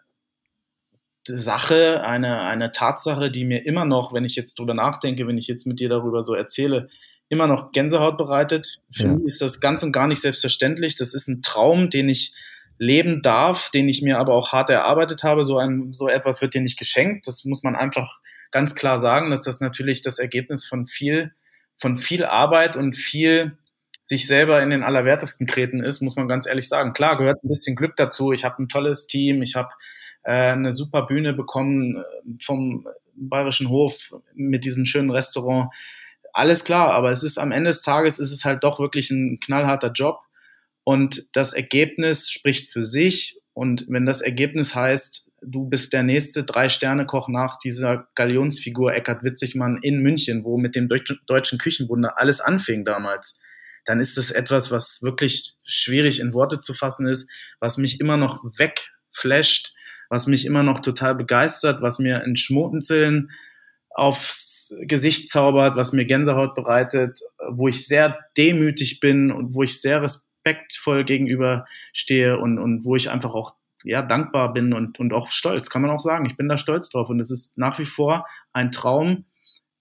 Sache, 1.28 2.02
eine, 2.04 2.42
eine 2.42 2.72
Tatsache, 2.72 3.30
die 3.30 3.46
mir 3.46 3.66
immer 3.66 3.86
noch, 3.86 4.14
wenn 4.14 4.26
ich 4.26 4.36
jetzt 4.36 4.58
drüber 4.58 4.74
nachdenke, 4.74 5.28
wenn 5.28 5.38
ich 5.38 5.48
jetzt 5.48 5.68
mit 5.68 5.80
dir 5.80 5.90
darüber 5.90 6.24
so 6.24 6.34
erzähle, 6.34 6.90
immer 7.30 7.48
noch 7.48 7.72
Gänsehaut 7.72 8.18
bereitet. 8.18 8.82
Für 8.92 9.04
ja. 9.04 9.14
mich 9.14 9.26
ist 9.26 9.42
das 9.42 9.60
ganz 9.60 9.84
und 9.84 9.92
gar 9.92 10.08
nicht 10.08 10.22
selbstverständlich. 10.22 10.96
Das 10.96 11.14
ist 11.14 11.28
ein 11.28 11.42
Traum, 11.42 11.90
den 11.90 12.10
ich 12.10 12.34
leben 12.80 13.22
darf, 13.22 13.70
den 13.72 13.88
ich 13.90 14.02
mir 14.02 14.18
aber 14.18 14.34
auch 14.34 14.54
hart 14.54 14.70
erarbeitet 14.70 15.24
habe. 15.24 15.44
So, 15.44 15.58
ein, 15.60 15.94
so 15.94 16.08
etwas 16.08 16.42
wird 16.42 16.56
dir 16.56 16.62
nicht 16.62 16.80
geschenkt. 16.80 17.28
Das 17.28 17.46
muss 17.46 17.62
man 17.62 17.76
einfach 17.76 18.20
ganz 18.52 18.74
klar 18.74 19.00
sagen, 19.00 19.30
dass 19.30 19.44
das 19.44 19.62
natürlich 19.62 20.02
das 20.02 20.18
Ergebnis 20.18 20.66
von 20.66 20.88
viel, 20.88 21.34
von 21.78 21.98
viel 21.98 22.26
Arbeit 22.26 22.78
und 22.78 22.98
viel 22.98 23.58
sich 24.02 24.26
selber 24.26 24.64
in 24.64 24.72
den 24.72 24.82
Allerwertesten 24.82 25.46
treten 25.46 25.84
ist, 25.84 26.02
muss 26.02 26.16
man 26.16 26.28
ganz 26.28 26.48
ehrlich 26.48 26.68
sagen. 26.68 26.94
Klar, 26.94 27.18
gehört 27.18 27.44
ein 27.44 27.50
bisschen 27.50 27.76
Glück 27.76 27.96
dazu. 27.96 28.32
Ich 28.32 28.44
habe 28.44 28.64
ein 28.64 28.70
tolles 28.70 29.06
Team, 29.06 29.44
ich 29.44 29.56
habe 29.56 29.70
äh, 30.24 30.52
eine 30.52 30.72
super 30.72 31.06
Bühne 31.06 31.34
bekommen 31.34 31.98
äh, 31.98 32.04
vom 32.42 32.88
Bayerischen 33.14 33.70
Hof 33.70 34.16
mit 34.34 34.66
diesem 34.66 34.86
schönen 34.86 35.12
Restaurant. 35.12 35.72
Alles 36.34 36.64
klar, 36.64 36.92
aber 36.92 37.12
es 37.12 37.24
ist 37.24 37.38
am 37.38 37.52
Ende 37.52 37.70
des 37.70 37.82
Tages 37.82 38.18
ist 38.18 38.32
es 38.32 38.46
halt 38.46 38.64
doch 38.64 38.80
wirklich 38.80 39.12
ein 39.12 39.40
knallharter 39.40 39.92
Job. 39.92 40.22
Und 40.90 41.28
das 41.34 41.54
Ergebnis 41.54 42.32
spricht 42.32 42.72
für 42.74 42.84
sich. 42.84 43.40
Und 43.54 43.86
wenn 43.90 44.08
das 44.08 44.22
Ergebnis 44.22 44.74
heißt, 44.74 45.32
du 45.40 45.70
bist 45.70 45.94
der 45.94 46.02
nächste 46.02 46.46
Drei-Sterne-Koch 46.46 47.28
nach 47.28 47.60
dieser 47.60 48.08
Galionsfigur 48.16 48.92
Eckhard 48.92 49.24
Witzigmann 49.24 49.78
in 49.84 50.00
München, 50.00 50.44
wo 50.44 50.58
mit 50.58 50.76
dem 50.76 50.90
Deutschen 51.28 51.60
Küchenwunder 51.60 52.18
alles 52.18 52.42
anfing 52.42 52.86
damals, 52.86 53.40
dann 53.86 54.00
ist 54.00 54.18
das 54.18 54.32
etwas, 54.32 54.72
was 54.72 55.04
wirklich 55.04 55.54
schwierig 55.64 56.22
in 56.22 56.34
Worte 56.34 56.60
zu 56.60 56.74
fassen 56.74 57.06
ist, 57.08 57.30
was 57.60 57.78
mich 57.78 58.00
immer 58.00 58.18
noch 58.18 58.44
wegflasht, 58.58 59.76
was 60.10 60.26
mich 60.26 60.48
immer 60.48 60.64
noch 60.64 60.80
total 60.80 61.14
begeistert, 61.14 61.84
was 61.84 62.00
mir 62.00 62.24
in 62.24 62.36
Schmotenzeln 62.36 63.30
aufs 63.92 64.76
Gesicht 64.82 65.30
zaubert, 65.30 65.76
was 65.76 65.94
mir 65.94 66.06
Gänsehaut 66.06 66.56
bereitet, 66.56 67.20
wo 67.48 67.68
ich 67.68 67.86
sehr 67.86 68.18
demütig 68.36 69.00
bin 69.00 69.32
und 69.32 69.54
wo 69.54 69.62
ich 69.62 69.80
sehr 69.80 70.02
respektiere 70.02 70.29
respektvoll 70.46 71.04
gegenüberstehe 71.04 72.40
und, 72.40 72.60
und 72.60 72.84
wo 72.86 72.96
ich 72.96 73.10
einfach 73.10 73.34
auch 73.34 73.56
ja, 73.84 74.02
dankbar 74.02 74.54
bin 74.54 74.74
und, 74.74 75.00
und 75.00 75.14
auch 75.14 75.32
stolz, 75.32 75.70
kann 75.70 75.82
man 75.82 75.92
auch 75.92 76.00
sagen. 76.00 76.26
Ich 76.26 76.36
bin 76.36 76.50
da 76.50 76.58
stolz 76.58 76.90
drauf 76.90 77.10
und 77.10 77.20
es 77.20 77.32
ist 77.32 77.58
nach 77.58 77.80
wie 77.80 77.86
vor 77.86 78.26
ein 78.52 78.72
Traum, 78.72 79.26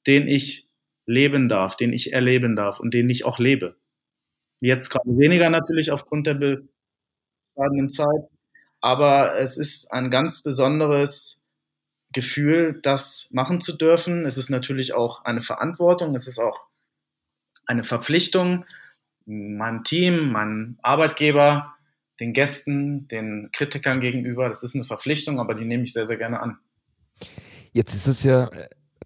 den 0.07 0.29
ich 0.29 0.69
leben 1.07 1.49
darf, 1.49 1.77
den 1.77 1.93
ich 1.93 2.12
erleben 2.12 2.55
darf 2.55 2.81
und 2.81 2.95
den 2.95 3.11
ich 3.11 3.25
auch 3.25 3.38
lebe. 3.38 3.77
Jetzt 4.61 4.91
gerade 4.91 5.09
weniger 5.19 5.50
natürlich 5.50 5.91
aufgrund 5.91 6.27
der 6.27 6.35
bescheidenen 6.35 7.88
Zeit, 7.88 8.29
aber 8.81 9.38
es 9.38 9.59
ist 9.59 9.93
ein 9.93 10.11
ganz 10.11 10.43
besonderes 10.43 11.47
Gefühl, 12.12 12.79
das 12.83 13.29
machen 13.33 13.61
zu 13.61 13.77
dürfen. 13.77 14.27
Es 14.27 14.38
ist 14.38 14.50
natürlich 14.50 14.95
auch 14.95 15.25
eine 15.25 15.43
Verantwortung, 15.43 16.15
es 16.15 16.27
ist 16.27 16.38
auch 16.38 16.67
eine 17.67 17.85
Verpflichtung 17.85 18.65
meinem 19.28 19.85
Team, 19.85 20.32
meinem 20.32 20.78
Arbeitgeber, 20.82 21.75
den 22.18 22.32
Gästen, 22.32 23.06
den 23.08 23.50
Kritikern 23.52 24.00
gegenüber. 24.00 24.49
Das 24.49 24.62
ist 24.62 24.75
eine 24.75 24.85
Verpflichtung, 24.85 25.38
aber 25.38 25.54
die 25.54 25.64
nehme 25.64 25.85
ich 25.85 25.92
sehr, 25.92 26.06
sehr 26.06 26.16
gerne 26.16 26.40
an. 26.40 26.58
Jetzt 27.73 27.94
ist 27.94 28.06
es 28.06 28.23
ja 28.23 28.50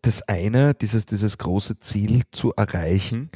das 0.03 0.23
eine, 0.29 0.75
dieses, 0.75 1.07
dieses 1.07 1.39
große 1.39 1.79
Ziel 1.79 2.23
zu 2.31 2.53
erreichen, 2.57 3.31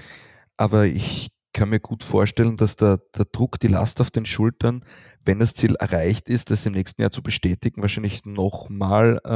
aber 0.57 0.87
ich 0.87 1.29
kann 1.53 1.71
mir 1.71 1.81
gut 1.81 2.05
vorstellen, 2.05 2.57
dass 2.57 2.77
der, 2.77 3.01
der 3.17 3.25
Druck, 3.27 3.59
die 3.61 3.69
Last 3.69 4.01
auf 4.01 4.11
den 4.11 4.27
Schultern, 4.27 4.85
wenn 5.25 5.39
das 5.39 5.55
Ziel 5.55 5.75
erreicht 5.77 6.29
ist, 6.29 6.51
das 6.51 6.67
im 6.67 6.73
nächsten 6.73 7.01
Jahr 7.01 7.11
zu 7.11 7.23
bestätigen, 7.23 7.83
wahrscheinlich 7.83 8.25
nochmal 8.25 9.21
äh, 9.25 9.29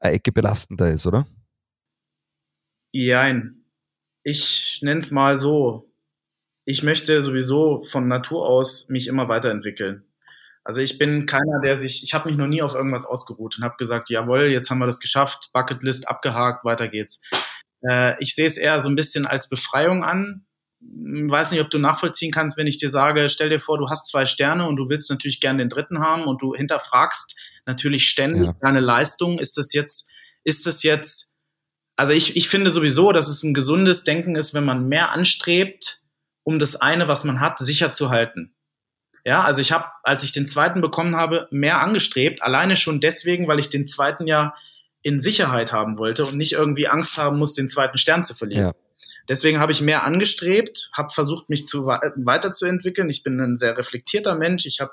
eine 0.00 0.14
Ecke 0.14 0.30
belastender 0.30 0.90
ist, 0.90 1.06
oder? 1.06 1.26
Jein. 2.92 3.64
Ich 4.22 4.80
nenne 4.82 5.00
es 5.00 5.10
mal 5.10 5.36
so 5.36 5.87
ich 6.68 6.82
möchte 6.82 7.22
sowieso 7.22 7.82
von 7.82 8.08
Natur 8.08 8.46
aus 8.46 8.90
mich 8.90 9.06
immer 9.06 9.26
weiterentwickeln. 9.28 10.04
Also 10.64 10.82
ich 10.82 10.98
bin 10.98 11.24
keiner, 11.24 11.60
der 11.64 11.76
sich, 11.76 12.02
ich 12.04 12.12
habe 12.12 12.28
mich 12.28 12.36
noch 12.36 12.46
nie 12.46 12.60
auf 12.60 12.74
irgendwas 12.74 13.06
ausgeruht 13.06 13.56
und 13.56 13.64
habe 13.64 13.76
gesagt, 13.78 14.10
jawohl, 14.10 14.50
jetzt 14.52 14.68
haben 14.70 14.78
wir 14.78 14.84
das 14.84 15.00
geschafft, 15.00 15.48
Bucketlist 15.54 16.06
abgehakt, 16.08 16.66
weiter 16.66 16.88
geht's. 16.88 17.22
Äh, 17.82 18.22
ich 18.22 18.34
sehe 18.34 18.44
es 18.44 18.58
eher 18.58 18.82
so 18.82 18.90
ein 18.90 18.96
bisschen 18.96 19.26
als 19.26 19.48
Befreiung 19.48 20.04
an. 20.04 20.44
Ich 20.80 21.30
weiß 21.30 21.52
nicht, 21.52 21.62
ob 21.62 21.70
du 21.70 21.78
nachvollziehen 21.78 22.30
kannst, 22.30 22.58
wenn 22.58 22.66
ich 22.66 22.76
dir 22.76 22.90
sage, 22.90 23.30
stell 23.30 23.48
dir 23.48 23.60
vor, 23.60 23.78
du 23.78 23.88
hast 23.88 24.06
zwei 24.06 24.26
Sterne 24.26 24.68
und 24.68 24.76
du 24.76 24.90
willst 24.90 25.08
natürlich 25.08 25.40
gerne 25.40 25.60
den 25.60 25.70
dritten 25.70 26.00
haben 26.00 26.24
und 26.24 26.42
du 26.42 26.54
hinterfragst 26.54 27.34
natürlich 27.64 28.10
ständig 28.10 28.48
ja. 28.48 28.52
deine 28.60 28.80
Leistung. 28.80 29.38
Ist 29.38 29.56
das 29.56 29.72
jetzt, 29.72 30.10
ist 30.44 30.66
das 30.66 30.82
jetzt, 30.82 31.38
also 31.96 32.12
ich, 32.12 32.36
ich 32.36 32.50
finde 32.50 32.68
sowieso, 32.68 33.12
dass 33.12 33.28
es 33.28 33.42
ein 33.42 33.54
gesundes 33.54 34.04
Denken 34.04 34.36
ist, 34.36 34.52
wenn 34.52 34.66
man 34.66 34.86
mehr 34.86 35.12
anstrebt, 35.12 36.02
um 36.48 36.58
das 36.58 36.76
eine, 36.76 37.08
was 37.08 37.24
man 37.24 37.40
hat, 37.40 37.58
sicher 37.58 37.92
zu 37.92 38.08
halten. 38.08 38.54
Ja, 39.22 39.44
also 39.44 39.60
ich 39.60 39.70
habe, 39.70 39.84
als 40.02 40.22
ich 40.22 40.32
den 40.32 40.46
zweiten 40.46 40.80
bekommen 40.80 41.14
habe, 41.14 41.46
mehr 41.50 41.82
angestrebt, 41.82 42.40
alleine 42.40 42.74
schon 42.78 43.00
deswegen, 43.00 43.46
weil 43.48 43.58
ich 43.58 43.68
den 43.68 43.86
zweiten 43.86 44.26
ja 44.26 44.54
in 45.02 45.20
Sicherheit 45.20 45.74
haben 45.74 45.98
wollte 45.98 46.24
und 46.24 46.36
nicht 46.36 46.52
irgendwie 46.52 46.88
Angst 46.88 47.18
haben 47.18 47.36
muss, 47.36 47.52
den 47.52 47.68
zweiten 47.68 47.98
Stern 47.98 48.24
zu 48.24 48.34
verlieren. 48.34 48.68
Ja. 48.68 48.74
Deswegen 49.28 49.60
habe 49.60 49.72
ich 49.72 49.82
mehr 49.82 50.04
angestrebt, 50.04 50.90
habe 50.96 51.10
versucht, 51.10 51.50
mich 51.50 51.66
zu, 51.66 51.84
weiterzuentwickeln. 51.84 53.10
Ich 53.10 53.22
bin 53.22 53.38
ein 53.38 53.58
sehr 53.58 53.76
reflektierter 53.76 54.34
Mensch. 54.34 54.64
Ich 54.64 54.80
habe 54.80 54.92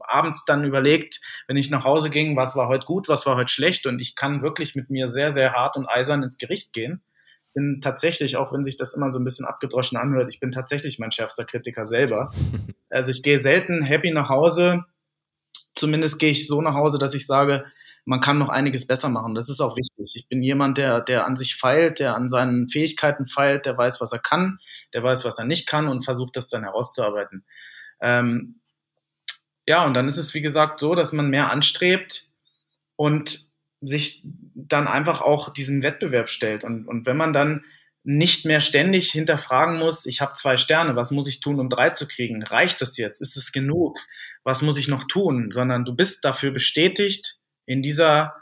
abends 0.00 0.44
dann 0.44 0.64
überlegt, 0.64 1.20
wenn 1.46 1.56
ich 1.56 1.70
nach 1.70 1.84
Hause 1.84 2.10
ging, 2.10 2.34
was 2.34 2.56
war 2.56 2.66
heute 2.66 2.84
gut, 2.84 3.06
was 3.06 3.26
war 3.26 3.36
heute 3.36 3.52
schlecht. 3.52 3.86
Und 3.86 4.00
ich 4.00 4.16
kann 4.16 4.42
wirklich 4.42 4.74
mit 4.74 4.90
mir 4.90 5.12
sehr, 5.12 5.30
sehr 5.30 5.52
hart 5.52 5.76
und 5.76 5.86
eisern 5.86 6.24
ins 6.24 6.38
Gericht 6.38 6.72
gehen 6.72 7.00
bin 7.52 7.80
tatsächlich, 7.80 8.36
auch 8.36 8.52
wenn 8.52 8.64
sich 8.64 8.76
das 8.76 8.94
immer 8.94 9.10
so 9.10 9.18
ein 9.18 9.24
bisschen 9.24 9.46
abgedroschen 9.46 9.98
anhört, 9.98 10.32
ich 10.32 10.40
bin 10.40 10.50
tatsächlich 10.50 10.98
mein 10.98 11.10
schärfster 11.10 11.44
Kritiker 11.44 11.86
selber. 11.86 12.32
Also 12.92 13.12
ich 13.12 13.22
gehe 13.22 13.38
selten 13.38 13.84
happy 13.84 14.10
nach 14.10 14.30
Hause. 14.30 14.84
Zumindest 15.76 16.18
gehe 16.18 16.32
ich 16.32 16.48
so 16.48 16.60
nach 16.60 16.74
Hause, 16.74 16.98
dass 16.98 17.14
ich 17.14 17.24
sage, 17.24 17.64
man 18.04 18.20
kann 18.20 18.36
noch 18.36 18.48
einiges 18.48 18.86
besser 18.86 19.08
machen. 19.08 19.36
Das 19.36 19.48
ist 19.48 19.60
auch 19.60 19.76
wichtig. 19.76 20.16
Ich 20.16 20.26
bin 20.28 20.42
jemand, 20.42 20.76
der, 20.76 21.00
der 21.00 21.24
an 21.24 21.36
sich 21.36 21.54
feilt, 21.54 22.00
der 22.00 22.16
an 22.16 22.28
seinen 22.28 22.68
Fähigkeiten 22.68 23.26
feilt, 23.26 23.66
der 23.66 23.78
weiß, 23.78 24.00
was 24.00 24.12
er 24.12 24.18
kann, 24.18 24.58
der 24.92 25.04
weiß, 25.04 25.24
was 25.24 25.38
er 25.38 25.44
nicht 25.44 25.68
kann 25.68 25.86
und 25.86 26.04
versucht, 26.04 26.34
das 26.34 26.50
dann 26.50 26.64
herauszuarbeiten. 26.64 27.44
Ähm, 28.00 28.60
ja, 29.66 29.84
und 29.84 29.94
dann 29.94 30.08
ist 30.08 30.18
es, 30.18 30.34
wie 30.34 30.40
gesagt, 30.40 30.80
so, 30.80 30.96
dass 30.96 31.12
man 31.12 31.30
mehr 31.30 31.50
anstrebt 31.50 32.28
und 32.96 33.46
sich 33.80 34.24
dann 34.54 34.88
einfach 34.88 35.20
auch 35.20 35.52
diesem 35.52 35.82
Wettbewerb 35.82 36.30
stellt. 36.30 36.64
Und, 36.64 36.86
und 36.86 37.06
wenn 37.06 37.16
man 37.16 37.32
dann 37.32 37.64
nicht 38.02 38.46
mehr 38.46 38.60
ständig 38.60 39.10
hinterfragen 39.10 39.78
muss, 39.78 40.06
ich 40.06 40.20
habe 40.20 40.32
zwei 40.32 40.56
Sterne, 40.56 40.96
was 40.96 41.10
muss 41.10 41.26
ich 41.26 41.40
tun, 41.40 41.60
um 41.60 41.68
drei 41.68 41.90
zu 41.90 42.08
kriegen? 42.08 42.42
Reicht 42.42 42.80
das 42.80 42.96
jetzt? 42.96 43.20
Ist 43.20 43.36
es 43.36 43.52
genug? 43.52 43.98
Was 44.42 44.62
muss 44.62 44.78
ich 44.78 44.88
noch 44.88 45.04
tun? 45.04 45.50
Sondern 45.50 45.84
du 45.84 45.94
bist 45.94 46.24
dafür 46.24 46.50
bestätigt, 46.50 47.36
in 47.66 47.82
dieser 47.82 48.34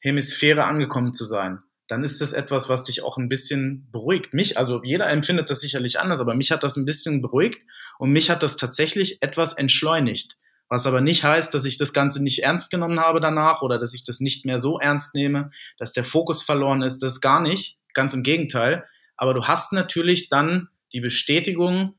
Hemisphäre 0.00 0.64
angekommen 0.64 1.14
zu 1.14 1.24
sein. 1.24 1.60
Dann 1.88 2.02
ist 2.02 2.20
das 2.20 2.32
etwas, 2.32 2.68
was 2.68 2.84
dich 2.84 3.02
auch 3.02 3.18
ein 3.18 3.28
bisschen 3.28 3.88
beruhigt. 3.90 4.32
Mich, 4.32 4.58
also 4.58 4.82
jeder 4.82 5.08
empfindet 5.08 5.50
das 5.50 5.60
sicherlich 5.60 5.98
anders, 5.98 6.20
aber 6.20 6.34
mich 6.34 6.50
hat 6.50 6.62
das 6.62 6.76
ein 6.76 6.84
bisschen 6.84 7.20
beruhigt 7.20 7.62
und 7.98 8.10
mich 8.10 8.30
hat 8.30 8.42
das 8.42 8.56
tatsächlich 8.56 9.22
etwas 9.22 9.54
entschleunigt. 9.54 10.36
Was 10.74 10.88
aber 10.88 11.00
nicht 11.00 11.22
heißt, 11.22 11.54
dass 11.54 11.66
ich 11.66 11.76
das 11.76 11.92
Ganze 11.92 12.20
nicht 12.20 12.42
ernst 12.42 12.68
genommen 12.68 12.98
habe 12.98 13.20
danach 13.20 13.62
oder 13.62 13.78
dass 13.78 13.94
ich 13.94 14.02
das 14.02 14.18
nicht 14.18 14.44
mehr 14.44 14.58
so 14.58 14.80
ernst 14.80 15.14
nehme, 15.14 15.52
dass 15.78 15.92
der 15.92 16.04
Fokus 16.04 16.42
verloren 16.42 16.82
ist. 16.82 17.00
Das 17.04 17.20
gar 17.20 17.40
nicht. 17.40 17.78
Ganz 17.92 18.12
im 18.12 18.24
Gegenteil. 18.24 18.84
Aber 19.16 19.34
du 19.34 19.44
hast 19.44 19.72
natürlich 19.72 20.30
dann 20.30 20.68
die 20.92 20.98
Bestätigung, 20.98 21.94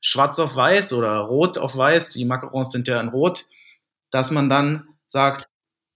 schwarz 0.00 0.38
auf 0.38 0.54
weiß 0.54 0.92
oder 0.92 1.16
rot 1.16 1.58
auf 1.58 1.76
weiß, 1.76 2.12
die 2.12 2.24
Macarons 2.24 2.70
sind 2.70 2.86
ja 2.86 3.00
in 3.00 3.08
rot, 3.08 3.46
dass 4.12 4.30
man 4.30 4.48
dann 4.48 4.86
sagt, 5.08 5.46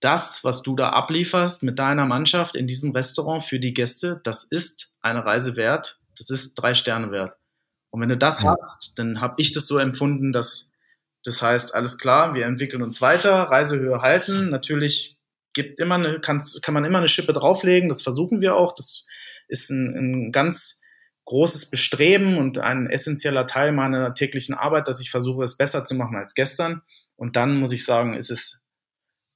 das, 0.00 0.42
was 0.42 0.62
du 0.62 0.74
da 0.74 0.88
ablieferst 0.88 1.62
mit 1.62 1.78
deiner 1.78 2.06
Mannschaft 2.06 2.56
in 2.56 2.66
diesem 2.66 2.90
Restaurant 2.90 3.44
für 3.44 3.60
die 3.60 3.72
Gäste, 3.72 4.20
das 4.24 4.42
ist 4.42 4.96
eine 5.00 5.24
Reise 5.24 5.54
wert, 5.54 6.00
das 6.18 6.30
ist 6.30 6.56
drei 6.56 6.74
Sterne 6.74 7.12
wert. 7.12 7.36
Und 7.90 8.00
wenn 8.00 8.08
du 8.08 8.16
das 8.16 8.42
ja. 8.42 8.50
hast, 8.50 8.94
dann 8.96 9.20
habe 9.20 9.36
ich 9.38 9.52
das 9.52 9.68
so 9.68 9.78
empfunden, 9.78 10.32
dass 10.32 10.72
das 11.26 11.42
heißt, 11.42 11.74
alles 11.74 11.98
klar, 11.98 12.34
wir 12.34 12.46
entwickeln 12.46 12.82
uns 12.82 13.02
weiter, 13.02 13.34
Reisehöhe 13.34 14.00
halten. 14.00 14.50
Natürlich 14.50 15.18
gibt 15.54 15.80
immer 15.80 15.96
eine, 15.96 16.20
kann 16.20 16.40
man 16.70 16.84
immer 16.84 16.98
eine 16.98 17.08
Schippe 17.08 17.32
drauflegen, 17.32 17.88
das 17.88 18.02
versuchen 18.02 18.40
wir 18.40 18.54
auch. 18.54 18.74
Das 18.74 19.04
ist 19.48 19.70
ein, 19.70 20.26
ein 20.28 20.32
ganz 20.32 20.82
großes 21.24 21.70
Bestreben 21.70 22.38
und 22.38 22.58
ein 22.58 22.88
essentieller 22.88 23.46
Teil 23.46 23.72
meiner 23.72 24.14
täglichen 24.14 24.54
Arbeit, 24.54 24.86
dass 24.86 25.00
ich 25.00 25.10
versuche, 25.10 25.42
es 25.42 25.56
besser 25.56 25.84
zu 25.84 25.94
machen 25.94 26.16
als 26.16 26.34
gestern. 26.34 26.82
Und 27.16 27.36
dann 27.36 27.56
muss 27.56 27.72
ich 27.72 27.84
sagen, 27.84 28.14
ist 28.14 28.30
es 28.30 28.64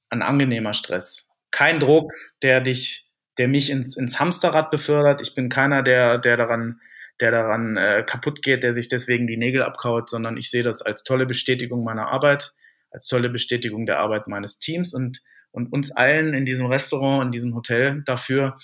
ein 0.09 0.21
angenehmer 0.21 0.73
Stress. 0.73 1.31
Kein 1.51 1.79
Druck, 1.79 2.13
der 2.41 2.61
dich, 2.61 3.09
der 3.37 3.47
mich 3.47 3.69
ins, 3.69 3.97
ins 3.97 4.19
Hamsterrad 4.19 4.71
befördert. 4.71 5.19
Ich 5.21 5.35
bin 5.35 5.49
keiner, 5.49 5.83
der, 5.83 6.17
der 6.17 6.37
daran 6.37 6.79
der 7.21 7.31
daran 7.31 7.77
äh, 7.77 8.03
kaputt 8.05 8.41
geht, 8.41 8.63
der 8.63 8.73
sich 8.73 8.89
deswegen 8.89 9.27
die 9.27 9.37
Nägel 9.37 9.63
abkaut, 9.63 10.09
sondern 10.09 10.37
ich 10.37 10.49
sehe 10.49 10.63
das 10.63 10.81
als 10.81 11.03
tolle 11.03 11.25
Bestätigung 11.25 11.83
meiner 11.83 12.07
Arbeit, 12.07 12.53
als 12.89 13.07
tolle 13.07 13.29
Bestätigung 13.29 13.85
der 13.85 13.99
Arbeit 13.99 14.27
meines 14.27 14.59
Teams 14.59 14.93
und, 14.93 15.21
und 15.51 15.71
uns 15.71 15.91
allen 15.91 16.33
in 16.33 16.45
diesem 16.45 16.65
Restaurant, 16.65 17.25
in 17.25 17.31
diesem 17.31 17.55
Hotel 17.55 18.03
dafür. 18.05 18.57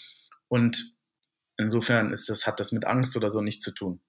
Und 0.47 0.95
insofern 1.57 2.11
ist 2.11 2.29
das, 2.29 2.47
hat 2.47 2.59
das 2.59 2.71
mit 2.71 2.85
Angst 2.85 3.15
oder 3.15 3.31
so 3.31 3.41
nichts 3.41 3.63
zu 3.63 3.73
tun. 3.73 4.01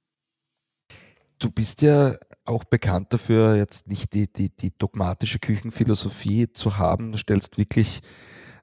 Du 1.39 1.53
bist 1.53 1.83
ja 1.83 2.17
auch 2.45 2.65
bekannt 2.65 3.13
dafür, 3.13 3.55
jetzt 3.55 3.87
nicht 3.87 4.13
die, 4.13 4.33
die, 4.33 4.51
die 4.51 4.73
dogmatische 4.77 5.39
Küchenphilosophie 5.39 6.53
zu 6.53 6.79
haben. 6.79 7.13
Du 7.13 7.19
stellst 7.19 7.59
wirklich 7.59 8.01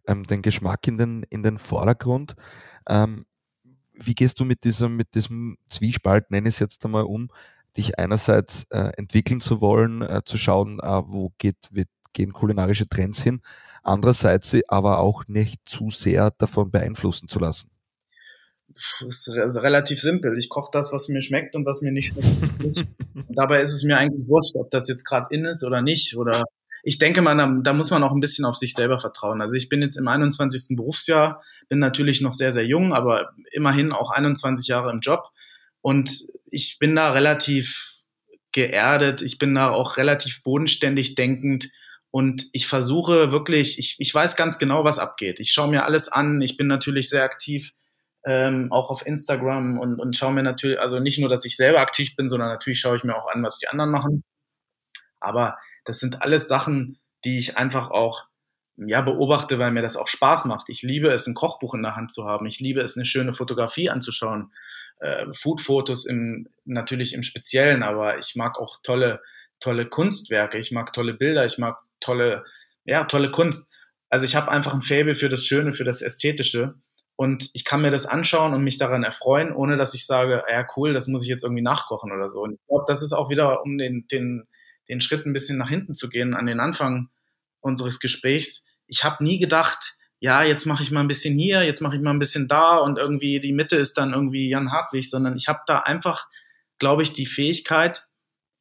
ähm, 0.07 0.25
den 0.25 0.41
Geschmack 0.41 0.85
in 0.87 0.97
den, 0.97 1.23
in 1.29 1.43
den 1.43 1.57
Vordergrund. 1.57 2.35
Ähm, 2.89 3.25
wie 3.97 4.15
gehst 4.15 4.39
du 4.39 4.45
mit 4.45 4.63
diesem, 4.63 4.95
mit 4.95 5.15
diesem 5.15 5.57
Zwiespalt, 5.69 6.31
nenne 6.31 6.49
ich 6.49 6.55
es 6.55 6.59
jetzt 6.59 6.83
einmal 6.85 7.03
um, 7.03 7.29
dich 7.77 7.99
einerseits 7.99 8.65
äh, 8.69 8.91
entwickeln 8.97 9.41
zu 9.41 9.61
wollen, 9.61 10.01
äh, 10.01 10.21
zu 10.25 10.37
schauen, 10.37 10.79
äh, 10.79 11.01
wo 11.05 11.31
geht, 11.37 11.57
wird, 11.71 11.89
gehen 12.13 12.33
kulinarische 12.33 12.87
Trends 12.87 13.21
hin, 13.21 13.41
andererseits 13.83 14.49
sie 14.49 14.67
aber 14.69 14.99
auch 14.99 15.23
nicht 15.27 15.59
zu 15.65 15.89
sehr 15.89 16.31
davon 16.31 16.71
beeinflussen 16.71 17.27
zu 17.27 17.39
lassen? 17.39 17.69
Das 18.67 19.27
ist 19.27 19.29
also 19.29 19.59
relativ 19.61 20.01
simpel. 20.01 20.37
Ich 20.37 20.49
koche 20.49 20.69
das, 20.73 20.91
was 20.91 21.07
mir 21.07 21.21
schmeckt 21.21 21.55
und 21.55 21.65
was 21.65 21.81
mir 21.81 21.91
nicht 21.91 22.07
schmeckt. 22.07 22.27
und 23.13 23.37
dabei 23.37 23.61
ist 23.61 23.73
es 23.73 23.83
mir 23.83 23.97
eigentlich 23.97 24.27
wurscht, 24.27 24.55
ob 24.55 24.69
das 24.71 24.87
jetzt 24.87 25.05
gerade 25.05 25.33
in 25.33 25.45
ist 25.45 25.63
oder 25.63 25.81
nicht. 25.81 26.17
Oder 26.17 26.43
ich 26.87 26.99
denke 26.99 27.23
mal, 27.23 27.35
da, 27.63 27.73
muss 27.73 27.89
man 27.89 28.03
auch 28.03 28.11
ein 28.11 28.19
bisschen 28.19 28.45
auf 28.45 28.55
sich 28.55 28.75
selber 28.75 28.99
vertrauen. 28.99 29.41
Also 29.41 29.55
ich 29.55 29.69
bin 29.69 29.81
jetzt 29.81 29.97
im 29.97 30.07
21. 30.07 30.77
Berufsjahr 30.77 31.41
bin 31.67 31.79
natürlich 31.79 32.21
noch 32.21 32.33
sehr, 32.33 32.51
sehr 32.51 32.67
jung, 32.67 32.93
aber 32.93 33.31
immerhin 33.51 33.91
auch 33.91 34.11
21 34.11 34.67
Jahre 34.67 34.91
im 34.91 34.99
Job. 34.99 35.31
Und 35.81 36.27
ich 36.45 36.77
bin 36.77 36.95
da 36.95 37.09
relativ 37.09 38.03
geerdet, 38.51 39.23
ich 39.23 39.39
bin 39.39 39.55
da 39.55 39.71
auch 39.71 39.97
relativ 39.97 40.43
bodenständig 40.43 41.15
denkend 41.15 41.71
und 42.11 42.45
ich 42.51 42.67
versuche 42.67 43.31
wirklich, 43.31 43.79
ich, 43.79 43.95
ich 43.97 44.13
weiß 44.13 44.35
ganz 44.35 44.59
genau, 44.59 44.83
was 44.83 44.99
abgeht. 44.99 45.39
Ich 45.39 45.51
schaue 45.51 45.69
mir 45.69 45.85
alles 45.85 46.07
an, 46.07 46.39
ich 46.43 46.55
bin 46.55 46.67
natürlich 46.67 47.09
sehr 47.09 47.23
aktiv, 47.23 47.71
ähm, 48.27 48.71
auch 48.71 48.91
auf 48.91 49.07
Instagram 49.07 49.79
und, 49.79 49.99
und 49.99 50.15
schaue 50.15 50.33
mir 50.33 50.43
natürlich, 50.43 50.79
also 50.79 50.99
nicht 50.99 51.17
nur, 51.17 51.29
dass 51.29 51.45
ich 51.45 51.57
selber 51.57 51.79
aktiv 51.79 52.15
bin, 52.15 52.29
sondern 52.29 52.49
natürlich 52.49 52.79
schaue 52.79 52.95
ich 52.95 53.03
mir 53.03 53.15
auch 53.15 53.27
an, 53.27 53.41
was 53.41 53.57
die 53.57 53.69
anderen 53.69 53.89
machen. 53.89 54.23
Aber 55.19 55.57
das 55.85 55.99
sind 55.99 56.21
alles 56.21 56.47
Sachen, 56.47 56.99
die 57.23 57.39
ich 57.39 57.57
einfach 57.57 57.91
auch 57.91 58.27
ja, 58.77 59.01
beobachte, 59.01 59.57
weil 59.57 59.71
mir 59.71 59.81
das 59.81 59.95
auch 59.95 60.07
Spaß 60.07 60.45
macht. 60.45 60.69
Ich 60.69 60.81
liebe 60.81 61.09
es, 61.09 61.27
ein 61.27 61.33
Kochbuch 61.33 61.73
in 61.73 61.83
der 61.83 61.95
Hand 61.95 62.11
zu 62.11 62.25
haben. 62.25 62.45
Ich 62.45 62.59
liebe 62.59 62.81
es, 62.81 62.97
eine 62.97 63.05
schöne 63.05 63.33
Fotografie 63.33 63.89
anzuschauen. 63.89 64.51
Äh, 64.99 65.25
Foodfotos 65.33 66.05
im, 66.05 66.49
natürlich 66.65 67.13
im 67.13 67.21
Speziellen, 67.21 67.83
aber 67.83 68.17
ich 68.17 68.35
mag 68.35 68.59
auch 68.59 68.79
tolle, 68.83 69.21
tolle 69.59 69.87
Kunstwerke. 69.87 70.57
Ich 70.57 70.71
mag 70.71 70.91
tolle 70.91 71.13
Bilder. 71.13 71.45
Ich 71.45 71.57
mag 71.57 71.77
tolle, 72.01 72.43
ja, 72.83 73.05
tolle 73.05 73.31
Kunst. 73.31 73.71
Also 74.09 74.25
ich 74.25 74.35
habe 74.35 74.51
einfach 74.51 74.73
ein 74.73 74.81
Faible 74.81 75.15
für 75.15 75.29
das 75.29 75.45
Schöne, 75.45 75.71
für 75.71 75.85
das 75.85 76.01
Ästhetische. 76.01 76.75
Und 77.17 77.49
ich 77.53 77.63
kann 77.63 77.81
mir 77.81 77.91
das 77.91 78.05
anschauen 78.05 78.53
und 78.53 78.63
mich 78.63 78.77
daran 78.77 79.03
erfreuen, 79.03 79.53
ohne 79.53 79.77
dass 79.77 79.93
ich 79.93 80.05
sage, 80.05 80.43
ja 80.49 80.67
cool, 80.75 80.93
das 80.93 81.07
muss 81.07 81.23
ich 81.23 81.29
jetzt 81.29 81.43
irgendwie 81.43 81.63
nachkochen 81.63 82.11
oder 82.11 82.29
so. 82.29 82.41
Und 82.41 82.51
ich 82.51 82.67
glaube, 82.67 82.83
das 82.87 83.01
ist 83.01 83.13
auch 83.13 83.29
wieder, 83.29 83.63
um 83.63 83.77
den, 83.77 84.05
den, 84.09 84.47
den 84.89 85.01
Schritt 85.01 85.25
ein 85.25 85.33
bisschen 85.33 85.57
nach 85.57 85.69
hinten 85.69 85.93
zu 85.93 86.09
gehen, 86.09 86.33
an 86.33 86.45
den 86.45 86.59
Anfang 86.59 87.09
unseres 87.59 87.99
Gesprächs. 87.99 88.67
Ich 88.87 89.03
habe 89.03 89.23
nie 89.23 89.39
gedacht, 89.39 89.95
ja, 90.19 90.43
jetzt 90.43 90.65
mache 90.65 90.83
ich 90.83 90.91
mal 90.91 91.01
ein 91.01 91.07
bisschen 91.07 91.37
hier, 91.37 91.63
jetzt 91.63 91.81
mache 91.81 91.95
ich 91.95 92.01
mal 92.01 92.11
ein 92.11 92.19
bisschen 92.19 92.47
da 92.47 92.77
und 92.77 92.97
irgendwie 92.97 93.39
die 93.39 93.53
Mitte 93.53 93.75
ist 93.75 93.97
dann 93.97 94.13
irgendwie 94.13 94.49
Jan 94.49 94.71
Hartwig, 94.71 95.09
sondern 95.09 95.35
ich 95.35 95.47
habe 95.47 95.59
da 95.67 95.79
einfach, 95.79 96.27
glaube 96.79 97.03
ich, 97.03 97.13
die 97.13 97.25
Fähigkeit, 97.25 98.07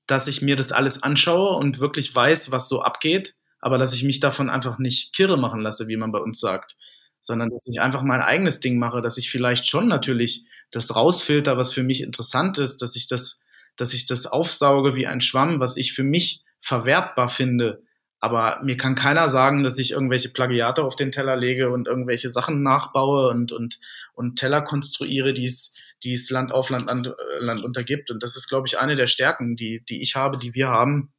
dass 0.07 0.27
ich 0.27 0.43
mir 0.43 0.57
das 0.57 0.73
alles 0.73 1.03
anschaue 1.03 1.57
und 1.57 1.81
wirklich 1.81 2.15
weiß, 2.15 2.51
was 2.51 2.69
so 2.69 2.83
abgeht, 2.83 3.35
aber 3.61 3.79
dass 3.79 3.95
ich 3.95 4.05
mich 4.05 4.21
davon 4.21 4.51
einfach 4.51 4.79
nicht 4.79 5.15
kirre 5.15 5.39
machen 5.39 5.61
lasse, 5.61 5.89
wie 5.89 5.97
man 5.97 6.13
bei 6.13 6.19
uns 6.19 6.41
sagt, 6.41 6.77
sondern 7.21 7.51
dass 7.51 7.67
ich 7.67 7.81
einfach 7.81 8.03
mein 8.03 8.21
eigenes 8.21 8.61
Ding 8.61 8.79
mache, 8.79 9.01
dass 9.01 9.17
ich 9.17 9.31
vielleicht 9.31 9.67
schon 9.67 9.89
natürlich 9.89 10.45
das 10.71 10.95
rausfilter, 10.95 11.57
was 11.57 11.73
für 11.73 11.83
mich 11.83 12.03
interessant 12.03 12.59
ist, 12.59 12.83
dass 12.83 12.97
ich 12.97 13.07
das 13.07 13.43
dass 13.77 13.93
ich 13.93 14.07
das 14.07 14.27
aufsauge 14.27 14.95
wie 14.97 15.07
ein 15.07 15.21
Schwamm, 15.21 15.61
was 15.61 15.77
ich 15.77 15.93
für 15.93 16.05
mich 16.05 16.45
verwertbar 16.61 17.29
finde. 17.29 17.83
Aber 18.21 18.61
mir 18.63 18.77
kann 18.77 18.95
keiner 18.95 19.29
sagen, 19.29 19.65
dass 19.65 19.79
ich 19.79 19.91
irgendwelche 19.91 20.31
Plagiate 20.31 20.83
auf 20.83 20.97
den 20.97 21.11
Teller 21.11 21.37
lege 21.37 21.71
und 21.71 21.87
irgendwelche 21.87 22.31
Sachen 22.31 22.63
nachbaue 22.63 23.29
und, 23.29 23.53
und, 23.53 23.81
und 24.15 24.37
Teller 24.37 24.63
konstruiere, 24.63 25.35
die 25.35 25.45
es, 25.45 25.79
die 26.03 26.13
es 26.13 26.31
Land 26.31 26.51
auf 26.51 26.71
Land, 26.71 26.87
Land, 26.89 27.09
äh, 27.09 27.45
Land 27.45 27.63
untergibt. 27.65 28.11
Und 28.11 28.23
das 28.23 28.37
ist, 28.37 28.49
glaube 28.49 28.67
ich, 28.67 28.79
eine 28.79 28.95
der 28.95 29.09
Stärken, 29.09 29.57
die, 29.57 29.85
die 29.87 30.01
ich 30.01 30.17
habe, 30.17 30.39
die 30.39 30.55
wir 30.55 30.69
haben. 30.69 31.13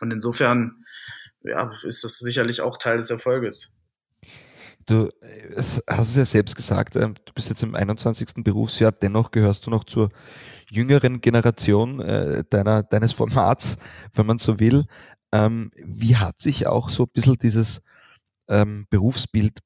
Und 0.00 0.10
insofern 0.10 0.84
ja, 1.44 1.70
ist 1.84 2.02
das 2.02 2.18
sicherlich 2.18 2.60
auch 2.60 2.76
Teil 2.76 2.96
des 2.96 3.10
Erfolges. 3.10 3.72
Du 4.92 5.08
hast 5.88 6.10
es 6.10 6.16
ja 6.16 6.24
selbst 6.26 6.54
gesagt, 6.54 6.96
ähm, 6.96 7.14
du 7.24 7.32
bist 7.32 7.48
jetzt 7.48 7.62
im 7.62 7.74
21. 7.74 8.44
Berufsjahr, 8.44 8.92
dennoch 8.92 9.30
gehörst 9.30 9.64
du 9.64 9.70
noch 9.70 9.84
zur 9.84 10.10
jüngeren 10.70 11.22
Generation 11.22 12.00
äh, 12.00 12.44
deiner, 12.50 12.82
deines 12.82 13.14
Formats, 13.14 13.78
wenn 14.12 14.26
man 14.26 14.36
so 14.36 14.60
will. 14.60 14.84
Ähm, 15.32 15.70
wie 15.82 16.16
hat 16.16 16.42
sich 16.42 16.66
auch 16.66 16.90
so 16.90 17.04
ein 17.04 17.10
bisschen 17.14 17.36
dieses 17.40 17.80
ähm, 18.48 18.86
Berufsbild 18.90 19.60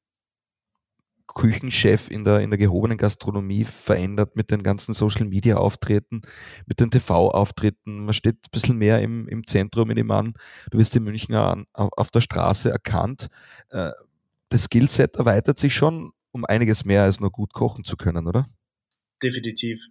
Küchenchef 1.35 2.09
in 2.09 2.25
der, 2.25 2.39
in 2.39 2.51
der 2.51 2.59
gehobenen 2.59 2.97
Gastronomie 2.97 3.65
verändert 3.65 4.37
mit 4.37 4.53
den 4.53 4.63
ganzen 4.63 4.95
Social 4.95 5.27
Media 5.27 5.57
Auftritten, 5.57 6.23
mit 6.67 6.79
den 6.79 6.93
TV-Auftritten. 6.93 8.05
Man 8.05 8.15
steht 8.15 8.37
ein 8.37 8.51
bisschen 8.53 8.79
mehr 8.79 9.03
im, 9.03 9.27
im 9.27 9.45
Zentrum, 9.45 9.91
in 9.91 9.97
dem 9.97 10.11
an. 10.13 10.35
Du 10.71 10.79
wirst 10.79 10.95
in 10.95 11.03
München 11.03 11.35
auf 11.75 12.11
der 12.13 12.21
Straße 12.21 12.71
erkannt. 12.71 13.29
Das 14.49 14.65
Skillset 14.65 15.17
erweitert 15.17 15.59
sich 15.59 15.75
schon 15.75 16.13
um 16.33 16.45
einiges 16.45 16.85
mehr 16.85 17.03
als 17.03 17.19
nur 17.19 17.31
gut 17.31 17.53
kochen 17.53 17.85
zu 17.85 17.97
können, 17.97 18.27
oder? 18.29 18.47
Definitiv. 19.23 19.83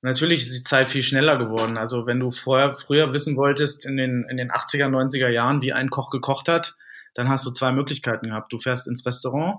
Natürlich 0.00 0.38
ist 0.38 0.56
die 0.56 0.64
Zeit 0.64 0.88
viel 0.88 1.02
schneller 1.02 1.36
geworden. 1.38 1.76
Also 1.76 2.06
wenn 2.06 2.20
du 2.20 2.30
vorher, 2.30 2.74
früher 2.74 3.12
wissen 3.12 3.36
wolltest, 3.36 3.84
in 3.84 3.96
den, 3.96 4.24
in 4.30 4.36
den 4.36 4.52
80er, 4.52 4.86
90er 4.86 5.28
Jahren, 5.28 5.60
wie 5.60 5.72
ein 5.72 5.90
Koch 5.90 6.10
gekocht 6.10 6.48
hat, 6.48 6.76
dann 7.14 7.28
hast 7.28 7.44
du 7.44 7.50
zwei 7.50 7.72
Möglichkeiten 7.72 8.28
gehabt. 8.28 8.52
Du 8.52 8.60
fährst 8.60 8.86
ins 8.86 9.04
Restaurant 9.04 9.58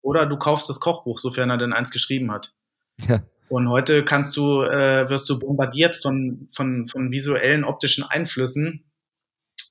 oder 0.00 0.24
du 0.24 0.38
kaufst 0.38 0.70
das 0.70 0.80
Kochbuch, 0.80 1.18
sofern 1.18 1.50
er 1.50 1.58
denn 1.58 1.74
eins 1.74 1.90
geschrieben 1.90 2.32
hat. 2.32 2.54
Ja. 3.06 3.22
Und 3.50 3.68
heute 3.68 4.04
kannst 4.04 4.36
du, 4.38 4.62
äh, 4.62 5.08
wirst 5.10 5.28
du 5.28 5.38
bombardiert 5.38 5.96
von, 5.96 6.48
von, 6.52 6.88
von 6.88 7.10
visuellen, 7.10 7.64
optischen 7.64 8.04
Einflüssen, 8.04 8.90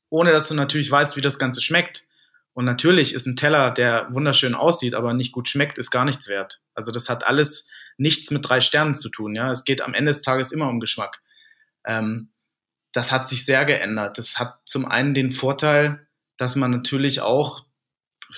ohne 0.10 0.32
dass 0.32 0.48
du 0.48 0.54
natürlich 0.54 0.92
weißt, 0.92 1.18
wie 1.18 1.22
das 1.22 1.40
Ganze 1.40 1.60
schmeckt. 1.62 2.06
Und 2.54 2.66
natürlich 2.66 3.14
ist 3.14 3.26
ein 3.26 3.36
Teller, 3.36 3.72
der 3.72 4.08
wunderschön 4.12 4.54
aussieht, 4.54 4.94
aber 4.94 5.14
nicht 5.14 5.32
gut 5.32 5.50
schmeckt, 5.50 5.78
ist 5.78 5.92
gar 5.92 6.06
nichts 6.06 6.28
wert. 6.28 6.62
Also 6.76 6.92
das 6.92 7.10
hat 7.10 7.26
alles 7.26 7.68
nichts 7.98 8.32
mit 8.32 8.48
drei 8.48 8.62
Sternen 8.62 8.94
zu 8.94 9.10
tun. 9.10 9.36
Ja, 9.36 9.52
es 9.52 9.66
geht 9.66 9.82
am 9.82 9.94
Ende 9.94 10.12
des 10.12 10.22
Tages 10.22 10.52
immer 10.52 10.70
um 10.70 10.80
Geschmack. 10.80 11.22
Ähm, 11.86 12.32
das 12.92 13.12
hat 13.12 13.28
sich 13.28 13.46
sehr 13.46 13.66
geändert. 13.66 14.18
Das 14.18 14.38
hat 14.38 14.60
zum 14.66 14.86
einen 14.86 15.16
den 15.16 15.32
Vorteil, 15.32 16.08
dass 16.38 16.56
man 16.56 16.72
natürlich 16.72 17.22
auch, 17.22 17.66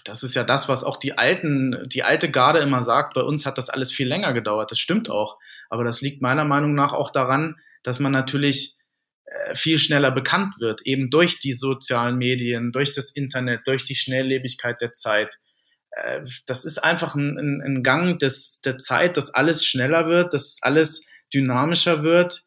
das 0.06 0.24
ist 0.24 0.34
ja 0.34 0.44
das, 0.44 0.70
was 0.70 0.84
auch 0.84 0.98
die 0.98 1.18
alten, 1.18 1.88
die 1.88 2.04
alte 2.04 2.32
Garde 2.32 2.60
immer 2.60 2.84
sagt, 2.84 3.14
bei 3.14 3.22
uns 3.22 3.46
hat 3.46 3.58
das 3.58 3.70
alles 3.70 3.92
viel 3.92 4.08
länger 4.08 4.34
gedauert. 4.34 4.72
Das 4.72 4.80
stimmt 4.80 5.10
auch. 5.10 5.38
Aber 5.70 5.84
das 5.84 6.02
liegt 6.02 6.22
meiner 6.22 6.46
Meinung 6.46 6.74
nach 6.74 6.94
auch 6.94 7.12
daran, 7.12 7.58
dass 7.84 8.00
man 8.00 8.14
natürlich 8.14 8.78
viel 9.54 9.78
schneller 9.78 10.12
bekannt 10.12 10.56
wird, 10.60 10.82
eben 10.86 11.10
durch 11.10 11.40
die 11.40 11.54
sozialen 11.54 12.18
Medien, 12.18 12.72
durch 12.72 12.92
das 12.92 13.16
Internet, 13.16 13.62
durch 13.66 13.84
die 13.84 13.96
Schnelllebigkeit 13.96 14.82
der 14.82 14.94
Zeit. 14.94 15.40
Äh, 15.92 16.22
das 16.48 16.66
ist 16.66 16.80
einfach 16.80 17.16
ein, 17.16 17.38
ein, 17.38 17.62
ein 17.62 17.84
Gang 17.84 18.20
des, 18.20 18.62
der 18.62 18.78
Zeit, 18.78 19.18
dass 19.18 19.34
alles 19.34 19.66
schneller 19.66 20.08
wird, 20.08 20.34
dass 20.34 20.60
alles 20.62 21.06
dynamischer 21.34 22.04
wird. 22.04 22.44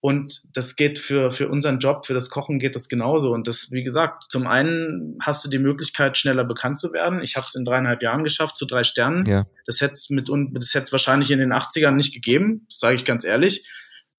Und 0.00 0.42
das 0.54 0.76
geht 0.76 1.00
für, 1.00 1.32
für 1.32 1.48
unseren 1.48 1.80
Job, 1.80 2.06
für 2.06 2.14
das 2.14 2.30
Kochen 2.30 2.58
geht 2.58 2.76
das 2.76 2.88
genauso. 2.88 3.32
Und 3.32 3.48
das, 3.48 3.72
wie 3.72 3.82
gesagt, 3.82 4.24
zum 4.28 4.46
einen 4.46 5.18
hast 5.20 5.44
du 5.44 5.50
die 5.50 5.58
Möglichkeit, 5.58 6.16
schneller 6.16 6.44
bekannt 6.44 6.78
zu 6.78 6.92
werden. 6.92 7.22
Ich 7.22 7.34
habe 7.34 7.44
es 7.44 7.56
in 7.56 7.64
dreieinhalb 7.64 8.02
Jahren 8.02 8.22
geschafft, 8.22 8.56
zu 8.56 8.66
drei 8.66 8.84
Sternen. 8.84 9.24
Ja. 9.26 9.46
Das 9.64 9.80
hätte 9.80 9.94
es 9.94 10.10
mit 10.10 10.30
das 10.52 10.74
hätte 10.74 10.92
wahrscheinlich 10.92 11.30
in 11.32 11.40
den 11.40 11.52
80ern 11.52 11.92
nicht 11.92 12.14
gegeben, 12.14 12.66
sage 12.68 12.94
ich 12.94 13.04
ganz 13.04 13.24
ehrlich. 13.24 13.66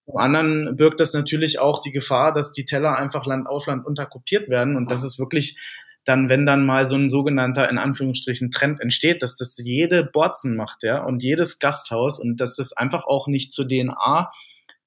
Zum 0.08 0.18
anderen 0.20 0.78
birgt 0.78 1.02
das 1.02 1.14
natürlich 1.14 1.60
auch 1.60 1.82
die 1.82 1.92
Gefahr, 1.92 2.32
dass 2.32 2.54
die 2.54 2.64
Teller 2.64 2.96
einfach 2.96 3.26
Land 3.26 3.46
auf 3.46 3.66
Land 3.66 3.86
unterkopiert 3.86 4.48
werden. 4.48 4.78
Und 4.78 4.90
das 4.90 5.04
ist 5.04 5.20
wirklich 5.20 5.58
dann, 6.06 6.30
wenn 6.30 6.46
dann 6.46 6.66
mal 6.66 6.86
so 6.86 6.96
ein 6.96 7.10
sogenannter, 7.10 7.70
in 7.70 7.78
Anführungsstrichen, 7.78 8.50
Trend 8.50 8.80
entsteht, 8.80 9.22
dass 9.22 9.36
das 9.36 9.58
jede 9.62 10.06
Borzen 10.06 10.56
macht, 10.56 10.84
ja, 10.84 11.04
und 11.04 11.24
jedes 11.24 11.60
Gasthaus 11.60 12.22
und 12.22 12.40
dass 12.40 12.56
das 12.56 12.72
einfach 12.72 13.06
auch 13.06 13.28
nicht 13.28 13.52
zur 13.52 13.68
DNA 13.68 14.32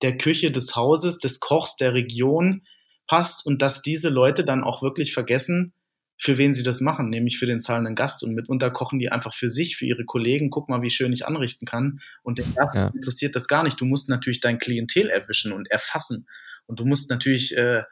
der 0.00 0.16
Küche 0.16 0.50
des 0.50 0.74
Hauses, 0.74 1.18
des 1.18 1.38
Kochs, 1.38 1.76
der 1.76 1.92
Region 1.92 2.62
passt 3.06 3.44
und 3.46 3.60
dass 3.60 3.82
diese 3.82 4.08
Leute 4.08 4.42
dann 4.42 4.64
auch 4.64 4.80
wirklich 4.80 5.12
vergessen, 5.12 5.74
für 6.20 6.36
wen 6.36 6.52
sie 6.52 6.62
das 6.62 6.82
machen, 6.82 7.08
nämlich 7.08 7.38
für 7.38 7.46
den 7.46 7.62
zahlenden 7.62 7.94
Gast. 7.94 8.22
Und 8.22 8.34
mitunter 8.34 8.70
kochen 8.70 8.98
die 8.98 9.10
einfach 9.10 9.32
für 9.34 9.48
sich, 9.48 9.78
für 9.78 9.86
ihre 9.86 10.04
Kollegen. 10.04 10.50
Guck 10.50 10.68
mal, 10.68 10.82
wie 10.82 10.90
schön 10.90 11.14
ich 11.14 11.26
anrichten 11.26 11.66
kann. 11.66 12.00
Und 12.22 12.38
den 12.38 12.54
Gast 12.54 12.76
ja. 12.76 12.88
interessiert 12.88 13.34
das 13.34 13.48
gar 13.48 13.62
nicht. 13.62 13.80
Du 13.80 13.86
musst 13.86 14.10
natürlich 14.10 14.40
dein 14.40 14.58
Klientel 14.58 15.08
erwischen 15.08 15.52
und 15.52 15.70
erfassen. 15.70 16.26
Und 16.66 16.78
du 16.78 16.84
musst 16.84 17.08
natürlich 17.08 17.56
äh, 17.56 17.84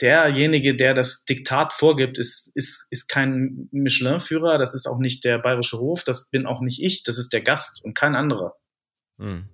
derjenige, 0.00 0.74
der 0.74 0.94
das 0.94 1.24
Diktat 1.24 1.72
vorgibt, 1.72 2.18
ist, 2.18 2.50
ist, 2.56 2.88
ist 2.90 3.08
kein 3.08 3.68
Michelin-Führer, 3.70 4.58
das 4.58 4.74
ist 4.74 4.86
auch 4.86 4.98
nicht 4.98 5.24
der 5.24 5.38
bayerische 5.38 5.78
Hof, 5.78 6.02
das 6.02 6.28
bin 6.28 6.44
auch 6.44 6.60
nicht 6.60 6.82
ich, 6.82 7.04
das 7.04 7.18
ist 7.18 7.32
der 7.32 7.40
Gast 7.40 7.84
und 7.84 7.94
kein 7.94 8.16
anderer. 8.16 8.54
Hm. 9.18 9.48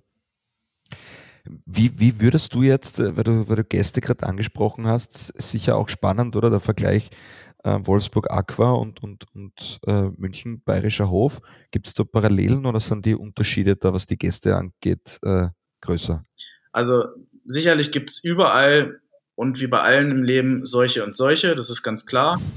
Wie, 1.65 1.99
wie 1.99 2.21
würdest 2.21 2.53
du 2.53 2.63
jetzt, 2.63 2.99
äh, 2.99 3.15
weil 3.15 3.23
du, 3.23 3.47
weil 3.47 3.57
du 3.57 3.63
Gäste 3.63 4.01
gerade 4.01 4.25
angesprochen 4.25 4.87
hast, 4.87 5.33
sicher 5.41 5.75
auch 5.75 5.89
spannend, 5.89 6.35
oder 6.35 6.49
der 6.49 6.61
Vergleich 6.61 7.09
äh, 7.63 7.79
Wolfsburg 7.81 8.29
Aqua 8.31 8.71
und, 8.71 9.01
und, 9.01 9.25
und 9.33 9.79
äh, 9.87 10.09
München 10.17 10.61
Bayerischer 10.63 11.09
Hof. 11.09 11.39
Gibt 11.71 11.87
es 11.87 11.93
da 11.93 12.03
Parallelen 12.03 12.65
oder 12.65 12.79
sind 12.79 13.05
die 13.05 13.15
Unterschiede 13.15 13.75
da, 13.75 13.93
was 13.93 14.05
die 14.05 14.17
Gäste 14.17 14.55
angeht, 14.55 15.19
äh, 15.23 15.47
größer? 15.81 16.23
Also 16.71 17.03
sicherlich 17.45 17.91
gibt 17.91 18.09
es 18.09 18.23
überall 18.23 18.99
und 19.35 19.59
wie 19.59 19.67
bei 19.67 19.79
allen 19.79 20.11
im 20.11 20.23
Leben 20.23 20.65
solche 20.65 21.03
und 21.03 21.15
solche, 21.15 21.55
das 21.55 21.69
ist 21.69 21.83
ganz 21.83 22.05
klar. 22.05 22.39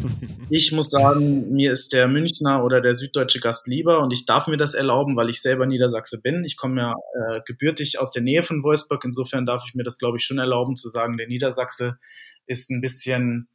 Ich 0.49 0.71
muss 0.71 0.90
sagen, 0.90 1.53
mir 1.53 1.73
ist 1.73 1.92
der 1.92 2.07
Münchner 2.07 2.62
oder 2.62 2.81
der 2.81 2.95
süddeutsche 2.95 3.40
Gast 3.40 3.66
lieber 3.66 3.99
und 4.01 4.12
ich 4.12 4.27
darf 4.27 4.47
mir 4.47 4.57
das 4.57 4.75
erlauben, 4.75 5.16
weil 5.16 5.29
ich 5.29 5.42
selber 5.42 5.66
Niedersachse 5.66 6.21
bin. 6.23 6.45
Ich 6.45 6.57
komme 6.57 6.81
ja 6.81 6.95
äh, 7.14 7.40
gebürtig 7.45 7.99
aus 7.99 8.12
der 8.12 8.23
Nähe 8.23 8.45
von 8.45 8.62
Wolfsburg, 8.62 9.03
insofern 9.05 9.45
darf 9.45 9.64
ich 9.66 9.75
mir 9.75 9.83
das, 9.83 9.99
glaube 9.99 10.19
ich, 10.19 10.25
schon 10.25 10.38
erlauben 10.38 10.77
zu 10.77 10.88
sagen, 10.88 11.16
der 11.16 11.27
Niedersachse 11.27 11.99
ist 12.47 12.71
ein 12.71 12.81
bisschen, 12.81 13.49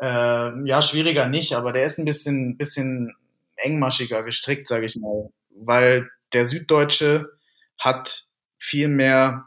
äh, 0.00 0.68
ja, 0.68 0.82
schwieriger 0.82 1.28
nicht, 1.28 1.54
aber 1.54 1.72
der 1.72 1.86
ist 1.86 1.98
ein 1.98 2.04
bisschen, 2.04 2.56
bisschen 2.56 3.14
engmaschiger 3.56 4.22
gestrickt, 4.22 4.68
sage 4.68 4.86
ich 4.86 4.96
mal, 4.96 5.30
weil 5.50 6.08
der 6.32 6.46
Süddeutsche 6.46 7.30
hat 7.78 8.24
viel 8.58 8.88
mehr 8.88 9.44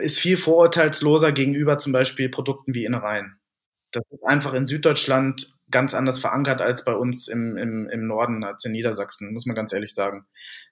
ist 0.00 0.18
viel 0.18 0.36
vorurteilsloser 0.36 1.32
gegenüber 1.32 1.78
zum 1.78 1.92
Beispiel 1.92 2.28
Produkten 2.28 2.74
wie 2.74 2.84
Innereien. 2.84 3.38
Das 3.92 4.04
ist 4.10 4.24
einfach 4.24 4.52
in 4.54 4.66
Süddeutschland 4.66 5.46
ganz 5.70 5.94
anders 5.94 6.18
verankert 6.18 6.60
als 6.60 6.84
bei 6.84 6.94
uns 6.94 7.28
im, 7.28 7.56
im, 7.56 7.88
im 7.88 8.06
Norden, 8.06 8.44
als 8.44 8.64
in 8.64 8.72
Niedersachsen, 8.72 9.32
muss 9.32 9.46
man 9.46 9.56
ganz 9.56 9.72
ehrlich 9.72 9.94
sagen. 9.94 10.26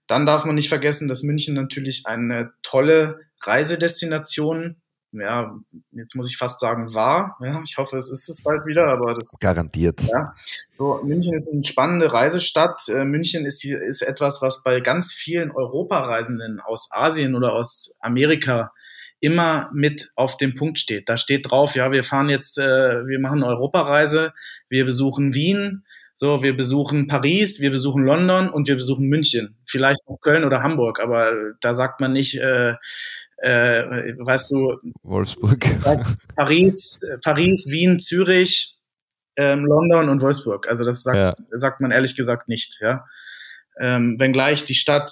Dann 0.07 0.27
darf 0.27 0.45
man 0.45 0.57
nicht 0.57 0.69
vergessen, 0.69 1.09
dass 1.09 1.23
München 1.23 1.55
natürlich 1.55 2.03
eine 2.05 2.53
tolle 2.63 3.21
Reisedestination 3.41 4.82
ja, 5.13 5.55
jetzt 5.93 6.15
muss 6.15 6.31
ich 6.31 6.37
fast 6.37 6.61
sagen, 6.61 6.95
war. 6.95 7.37
Ja, 7.41 7.63
ich 7.65 7.77
hoffe, 7.77 7.99
es 7.99 8.11
ist 8.11 8.29
es 8.29 8.43
bald 8.43 8.67
wieder, 8.67 8.87
aber 8.87 9.15
das. 9.15 9.35
Garantiert. 9.41 10.03
Ja. 10.03 10.33
So, 10.77 11.01
München 11.05 11.35
ist 11.35 11.53
eine 11.53 11.63
spannende 11.63 12.13
Reisestadt. 12.13 12.89
Äh, 12.89 13.05
München 13.05 13.45
ist, 13.45 13.65
ist 13.65 14.03
etwas, 14.03 14.41
was 14.43 14.63
bei 14.63 14.81
ganz 14.81 15.13
vielen 15.13 15.51
Europareisenden 15.51 16.61
aus 16.61 16.91
Asien 16.93 17.35
oder 17.35 17.53
aus 17.53 17.95
Amerika 18.01 18.73
immer 19.21 19.71
mit 19.73 20.11
auf 20.17 20.37
dem 20.37 20.57
Punkt 20.57 20.79
steht. 20.81 21.09
Da 21.09 21.17
steht 21.17 21.51
drauf, 21.51 21.77
ja, 21.77 21.93
wir 21.93 22.03
fahren 22.03 22.29
jetzt, 22.29 22.59
äh, 22.59 23.07
wir 23.07 23.21
machen 23.21 23.43
eine 23.43 23.53
Europareise, 23.53 24.33
wir 24.69 24.85
besuchen 24.85 25.35
Wien, 25.35 25.85
so, 26.15 26.43
wir 26.43 26.57
besuchen 26.57 27.07
Paris, 27.07 27.61
wir 27.61 27.71
besuchen 27.71 28.05
London 28.05 28.51
und 28.51 28.69
wir 28.69 28.75
besuchen 28.75 29.09
München. 29.09 29.57
Vielleicht 29.65 30.09
noch 30.09 30.21
Köln 30.21 30.45
oder 30.45 30.63
Hamburg, 30.63 31.01
aber 31.01 31.33
da 31.61 31.75
sagt 31.75 32.01
man 32.01 32.13
nicht, 32.13 32.37
äh, 32.37 32.75
äh, 33.43 34.15
weißt 34.19 34.51
du, 34.53 34.79
Wolfsburg. 35.03 35.65
Paris, 36.37 36.99
Paris, 37.23 37.69
Wien, 37.71 37.99
Zürich, 37.99 38.79
ähm, 39.37 39.65
London 39.65 40.09
und 40.09 40.21
Wolfsburg. 40.21 40.69
Also 40.69 40.85
das 40.85 41.03
sagt, 41.03 41.17
ja. 41.17 41.35
sagt 41.51 41.81
man 41.81 41.91
ehrlich 41.91 42.17
gesagt 42.17 42.49
nicht, 42.49 42.79
ja. 42.81 43.05
Ähm, 43.81 44.17
wenngleich 44.19 44.65
die 44.65 44.75
Stadt 44.75 45.11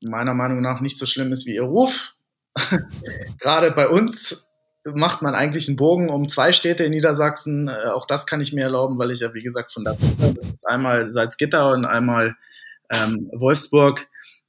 meiner 0.00 0.34
Meinung 0.34 0.62
nach 0.62 0.80
nicht 0.80 0.98
so 0.98 1.06
schlimm 1.06 1.32
ist 1.32 1.46
wie 1.46 1.56
ihr 1.56 1.62
Ruf, 1.62 2.14
Gerade 3.40 3.70
bei 3.72 3.88
uns 3.88 4.46
macht 4.84 5.22
man 5.22 5.34
eigentlich 5.34 5.68
einen 5.68 5.76
Bogen 5.76 6.08
um 6.08 6.28
zwei 6.28 6.52
Städte 6.52 6.84
in 6.84 6.92
Niedersachsen. 6.92 7.68
Äh, 7.68 7.90
auch 7.90 8.06
das 8.06 8.26
kann 8.26 8.40
ich 8.40 8.52
mir 8.52 8.62
erlauben, 8.62 8.98
weil 8.98 9.10
ich 9.10 9.20
ja, 9.20 9.34
wie 9.34 9.42
gesagt, 9.42 9.72
von 9.72 9.84
da 9.84 9.92
bin. 9.92 10.34
Das 10.34 10.48
ist 10.48 10.66
einmal 10.66 11.12
Salzgitter 11.12 11.70
und 11.72 11.84
einmal 11.84 12.36
ähm, 12.90 13.30
Wolfsburg. 13.34 14.08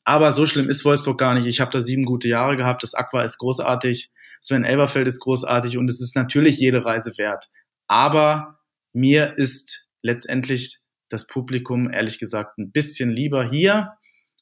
Aber 0.10 0.34
so 0.34 0.48
schlimm 0.48 0.72
ist 0.72 0.86
Wolfsburg 0.86 1.20
gar 1.20 1.36
nicht. 1.36 1.46
Ich 1.46 1.62
habe 1.62 1.70
da 1.70 1.82
sieben 1.82 2.02
gute 2.02 2.28
Jahre 2.28 2.58
gehabt. 2.58 2.82
Das 2.82 2.96
Aqua 2.96 3.22
ist 3.22 3.38
großartig. 3.38 4.10
Sven 4.42 4.64
Elberfeld 4.64 5.06
ist 5.06 5.20
großartig 5.20 5.78
und 5.78 5.88
es 5.88 6.02
ist 6.02 6.16
natürlich 6.16 6.58
jede 6.58 6.84
Reise 6.84 7.16
wert. 7.20 7.46
Aber 7.86 8.60
mir 8.92 9.38
ist 9.38 9.88
letztendlich 10.02 10.80
das 11.10 11.28
Publikum 11.28 11.94
ehrlich 11.94 12.18
gesagt 12.18 12.58
ein 12.58 12.72
bisschen 12.72 13.12
lieber 13.12 13.48
hier, 13.48 13.92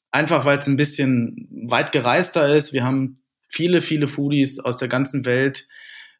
einfach 0.10 0.46
weil 0.46 0.58
es 0.58 0.68
ein 0.68 0.78
bisschen 0.78 1.50
weit 1.68 1.92
gereister 1.92 2.56
ist. 2.56 2.72
Wir 2.72 2.86
haben 2.86 3.22
viele, 3.50 3.82
viele 3.82 4.08
Foodies 4.08 4.62
aus 4.62 4.78
der 4.78 4.88
ganzen 4.88 5.26
Welt, 5.26 5.68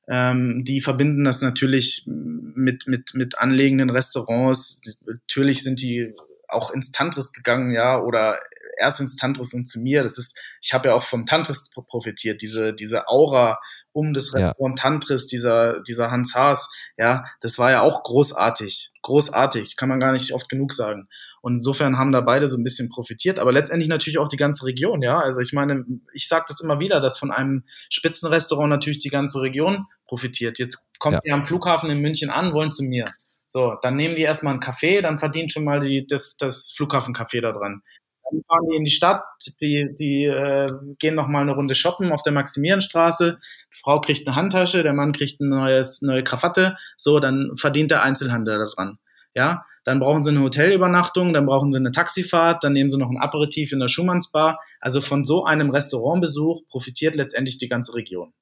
ähm, 0.10 0.66
die 0.66 0.82
verbinden 0.82 1.24
das 1.24 1.42
natürlich 1.42 2.04
mit, 2.06 2.86
mit, 2.88 3.14
mit 3.14 3.38
anlegenden 3.38 3.92
Restaurants. 3.92 4.82
Natürlich 5.06 5.64
sind 5.64 5.80
die 5.82 6.14
auch 6.50 6.72
ins 6.72 6.92
Tantris 6.92 7.32
gegangen, 7.32 7.72
ja, 7.72 8.02
oder 8.02 8.40
erst 8.80 9.02
ins 9.02 9.16
Tantris 9.16 9.54
und 9.54 9.68
zu 9.68 9.80
mir. 9.80 10.04
Das 10.04 10.18
ist, 10.18 10.40
ich 10.62 10.74
habe 10.74 10.90
ja 10.90 10.96
auch 10.96 11.04
vom 11.04 11.26
Tantris 11.26 11.70
profitiert, 11.88 12.42
diese, 12.42 12.74
diese 12.74 13.08
Aura 13.08 13.60
um 13.98 14.14
das 14.14 14.34
Restaurant 14.36 14.78
ja. 14.80 14.84
Tantris, 14.84 15.26
dieser, 15.26 15.82
dieser 15.82 16.12
Hans 16.12 16.36
Haas, 16.36 16.70
ja, 16.98 17.26
das 17.42 17.58
war 17.58 17.72
ja 17.72 17.82
auch 17.82 18.04
großartig. 18.04 18.92
Großartig, 19.02 19.76
kann 19.76 19.90
man 19.90 20.00
gar 20.00 20.12
nicht 20.12 20.34
oft 20.34 20.50
genug 20.50 20.74
sagen. 20.74 21.08
Und 21.42 21.56
insofern 21.56 21.98
haben 21.98 22.12
da 22.12 22.22
beide 22.22 22.48
so 22.48 22.58
ein 22.58 22.64
bisschen 22.64 22.90
profitiert, 22.90 23.40
aber 23.40 23.52
letztendlich 23.52 23.90
natürlich 23.90 24.20
auch 24.20 24.28
die 24.28 24.38
ganze 24.38 24.68
Region, 24.68 25.02
ja. 25.02 25.20
Also 25.20 25.42
ich 25.42 25.52
meine, 25.52 25.84
ich 26.14 26.28
sage 26.28 26.46
das 26.48 26.62
immer 26.62 26.80
wieder, 26.80 27.00
dass 27.00 27.18
von 27.18 27.32
einem 27.32 27.64
Spitzenrestaurant 27.90 28.70
natürlich 28.70 29.00
die 29.00 29.10
ganze 29.10 29.42
Region 29.42 29.88
profitiert. 30.06 30.60
Jetzt 30.60 30.86
kommt 31.00 31.16
ja. 31.16 31.22
ihr 31.24 31.34
am 31.34 31.46
Flughafen 31.46 31.90
in 31.90 32.00
München 32.00 32.30
an, 32.30 32.54
wollen 32.54 32.72
zu 32.72 32.84
mir. 32.84 33.06
So, 33.48 33.76
dann 33.82 33.96
nehmen 33.96 34.16
die 34.16 34.24
erstmal 34.24 34.52
einen 34.52 34.60
Kaffee, 34.60 35.02
dann 35.02 35.20
verdient 35.20 35.54
schon 35.54 35.64
mal 35.64 35.80
die, 35.80 36.06
das, 36.06 36.36
das 36.36 36.74
Flughafencafé 36.78 37.42
da 37.42 37.54
dran. 37.54 37.82
Dann 38.30 38.44
fahren 38.44 38.68
die 38.70 38.78
in 38.78 38.84
die 38.84 38.92
Stadt, 38.92 39.24
die, 39.62 39.90
die 39.98 40.26
äh, 40.26 40.72
gehen 41.00 41.16
noch 41.16 41.28
mal 41.28 41.42
eine 41.42 41.54
Runde 41.54 41.76
shoppen 41.76 42.12
auf 42.12 42.22
der 42.22 42.34
Maximilianstraße. 42.34 43.38
Die 43.74 43.80
Frau 43.82 44.02
kriegt 44.02 44.28
eine 44.28 44.36
Handtasche, 44.36 44.84
der 44.84 44.94
Mann 44.94 45.14
kriegt 45.14 45.40
eine 45.40 45.50
neues, 45.50 46.02
neue 46.02 46.24
Krawatte. 46.24 46.76
So, 46.98 47.20
dann 47.20 47.56
verdient 47.58 47.92
der 47.92 48.04
Einzelhandel 48.04 48.60
da 48.60 48.66
dran. 48.66 49.00
Ja, 49.34 49.66
dann 49.84 50.00
brauchen 50.00 50.24
sie 50.24 50.32
eine 50.32 50.42
Hotelübernachtung, 50.42 51.32
dann 51.32 51.46
brauchen 51.46 51.72
sie 51.72 51.78
eine 51.78 51.92
Taxifahrt, 51.92 52.64
dann 52.64 52.74
nehmen 52.74 52.92
sie 52.92 52.98
noch 52.98 53.10
ein 53.10 53.22
Aperitif 53.22 53.72
in 53.72 53.80
der 53.80 53.88
Schumannsbar. 53.88 54.60
Also 54.82 55.00
von 55.00 55.24
so 55.24 55.46
einem 55.46 55.70
Restaurantbesuch 55.70 56.68
profitiert 56.68 57.16
letztendlich 57.16 57.58
die 57.58 57.70
ganze 57.70 57.96
Region. 57.96 58.34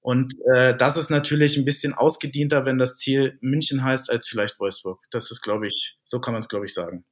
Und 0.00 0.32
äh, 0.54 0.76
das 0.76 0.96
ist 0.96 1.10
natürlich 1.10 1.56
ein 1.56 1.64
bisschen 1.64 1.92
ausgedienter, 1.92 2.64
wenn 2.64 2.78
das 2.78 2.96
Ziel 2.96 3.36
München 3.40 3.82
heißt, 3.82 4.08
als 4.08 4.28
vielleicht 4.28 4.60
Wolfsburg. 4.60 5.04
Das 5.10 5.32
ist, 5.32 5.42
glaube 5.42 5.66
ich, 5.66 5.98
so 6.04 6.20
kann 6.20 6.32
man 6.32 6.38
es, 6.38 6.48
glaube 6.48 6.64
ich, 6.64 6.72
sagen. 6.72 7.04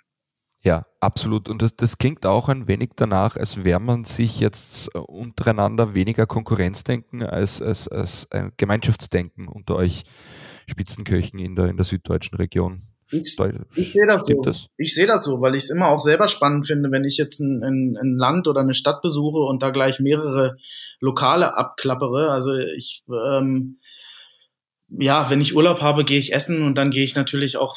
Ja, 0.64 0.86
absolut. 0.98 1.50
Und 1.50 1.60
das, 1.60 1.76
das, 1.76 1.98
klingt 1.98 2.24
auch 2.24 2.48
ein 2.48 2.66
wenig 2.66 2.92
danach, 2.96 3.36
als 3.36 3.64
wäre 3.64 3.80
man 3.80 4.04
sich 4.04 4.40
jetzt 4.40 4.88
äh, 4.94 4.98
untereinander 4.98 5.94
weniger 5.94 6.26
Konkurrenzdenken 6.26 7.22
als, 7.22 7.60
als, 7.60 7.86
als 7.86 8.26
ein 8.30 8.52
Gemeinschaftsdenken 8.56 9.46
unter 9.46 9.76
euch 9.76 10.04
Spitzenköchen 10.66 11.38
in 11.38 11.54
der, 11.54 11.66
in 11.66 11.76
der 11.76 11.84
süddeutschen 11.84 12.38
Region. 12.38 12.80
Ich, 13.10 13.36
ich 13.74 13.92
sehe 13.92 14.06
das 14.06 14.24
so. 14.24 14.40
Das? 14.40 14.68
Ich 14.78 14.94
sehe 14.94 15.06
das 15.06 15.24
so, 15.24 15.42
weil 15.42 15.54
ich 15.54 15.64
es 15.64 15.70
immer 15.70 15.88
auch 15.88 16.00
selber 16.00 16.28
spannend 16.28 16.66
finde, 16.66 16.90
wenn 16.90 17.04
ich 17.04 17.18
jetzt 17.18 17.40
ein, 17.40 17.62
ein, 17.62 17.98
ein, 18.00 18.14
Land 18.16 18.48
oder 18.48 18.62
eine 18.62 18.72
Stadt 18.72 19.02
besuche 19.02 19.40
und 19.40 19.62
da 19.62 19.68
gleich 19.68 20.00
mehrere 20.00 20.56
Lokale 20.98 21.58
abklappere. 21.58 22.30
Also 22.30 22.54
ich, 22.54 23.04
ähm, 23.08 23.80
ja, 24.88 25.28
wenn 25.28 25.42
ich 25.42 25.54
Urlaub 25.54 25.82
habe, 25.82 26.04
gehe 26.04 26.18
ich 26.18 26.32
essen 26.32 26.62
und 26.62 26.78
dann 26.78 26.88
gehe 26.88 27.04
ich 27.04 27.14
natürlich 27.14 27.58
auch 27.58 27.76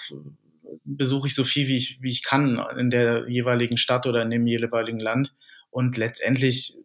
besuche 0.84 1.28
ich 1.28 1.36
so 1.36 1.44
viel, 1.44 1.68
wie 1.68 1.78
ich, 1.78 2.00
wie 2.02 2.10
ich 2.10 2.24
kann 2.24 2.62
in 2.78 2.90
der 2.90 3.28
jeweiligen 3.30 3.78
Stadt 3.78 4.08
oder 4.08 4.22
in 4.22 4.30
dem 4.30 4.48
jeweiligen 4.48 5.00
Land. 5.00 5.34
Und 5.70 5.98
letztendlich, 5.98 6.76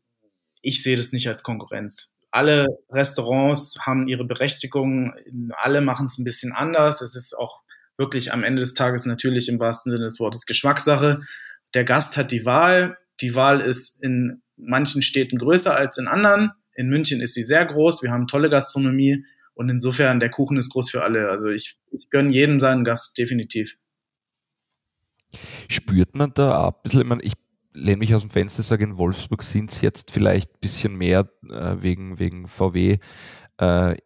ich 0.61 0.83
sehe 0.83 0.97
das 0.97 1.13
nicht 1.13 1.29
als 1.29 1.43
Konkurrenz. 1.43 2.17
Alle 2.31 2.67
Restaurants 2.91 3.79
haben 3.85 4.09
ihre 4.09 4.25
Berechtigung, 4.25 5.15
alle 5.57 5.81
machen 5.81 6.07
es 6.07 6.19
ein 6.19 6.25
bisschen 6.25 6.53
anders. 6.53 7.03
Es 7.03 7.15
ist 7.15 7.35
auch 7.35 7.63
wirklich 7.99 8.33
am 8.33 8.43
Ende 8.43 8.61
des 8.61 8.75
Tages 8.75 9.07
natürlich 9.07 9.49
im 9.49 9.61
wahrsten 9.61 9.91
Sinne 9.93 10.05
des 10.05 10.19
Wortes 10.19 10.47
Geschmackssache. 10.47 11.21
Der 11.75 11.85
Gast 11.85 12.17
hat 12.17 12.33
die 12.33 12.45
Wahl. 12.45 12.97
Die 13.21 13.35
Wahl 13.35 13.61
ist 13.61 14.03
in 14.03 14.43
manchen 14.57 15.03
Städten 15.03 15.39
größer 15.39 15.77
als 15.77 15.99
in 15.99 16.09
anderen. 16.09 16.53
In 16.75 16.89
München 16.89 17.21
ist 17.21 17.35
sie 17.35 17.43
sehr 17.43 17.65
groß. 17.67 18.03
Wir 18.03 18.11
haben 18.11 18.27
tolle 18.27 18.49
Gastronomie. 18.49 19.25
Und 19.55 19.69
insofern, 19.69 20.21
der 20.21 20.31
Kuchen 20.31 20.57
ist 20.57 20.71
groß 20.71 20.91
für 20.91 21.03
alle. 21.03 21.29
Also 21.29 21.49
ich, 21.49 21.79
ich 21.91 22.09
gönne 22.11 22.33
jedem 22.33 22.61
seinen 22.61 22.85
Gast 22.85 23.19
definitiv. 23.19 23.77
Spürt 25.69 26.15
man 26.15 26.33
da 26.35 26.69
ein 26.69 26.75
bisschen, 26.83 27.01
ich, 27.01 27.07
meine, 27.07 27.23
ich 27.23 27.33
lehne 27.73 27.99
mich 27.99 28.15
aus 28.15 28.23
dem 28.23 28.31
Fenster, 28.31 28.63
sage 28.63 28.85
in 28.85 28.99
Wolfsburg 28.99 29.43
sind 29.43 29.71
es 29.71 29.81
jetzt 29.81 30.11
vielleicht 30.11 30.53
ein 30.53 30.61
bisschen 30.61 30.97
mehr 30.97 31.29
äh, 31.49 31.77
wegen, 31.81 32.19
wegen 32.19 32.49
VW 32.49 32.99
äh, 33.59 33.97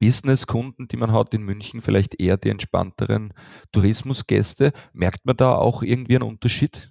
Business-Kunden, 0.00 0.88
die 0.88 0.96
man 0.96 1.12
hat 1.12 1.34
in 1.34 1.42
München, 1.42 1.82
vielleicht 1.82 2.20
eher 2.20 2.36
die 2.36 2.50
entspannteren 2.50 3.32
Tourismusgäste. 3.72 4.72
Merkt 4.92 5.24
man 5.24 5.36
da 5.36 5.54
auch 5.54 5.82
irgendwie 5.82 6.16
einen 6.16 6.28
Unterschied? 6.28 6.90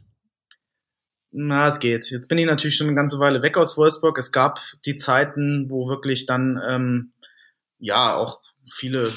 Na, 1.32 1.68
es 1.68 1.80
geht. 1.80 2.10
Jetzt 2.12 2.28
bin 2.28 2.38
ich 2.38 2.46
natürlich 2.46 2.76
schon 2.76 2.88
eine 2.88 2.96
ganze 2.96 3.20
Weile 3.20 3.42
weg 3.42 3.58
aus 3.58 3.78
Wolfsburg. 3.78 4.18
Es 4.18 4.32
gab 4.32 4.60
die 4.86 4.98
Zeiten, 4.98 5.70
wo 5.70 5.88
wirklich 5.88 6.26
dann 6.26 6.62
ähm, 6.68 7.14
ja 7.82 8.16
auch 8.16 8.42
viele 8.70 9.10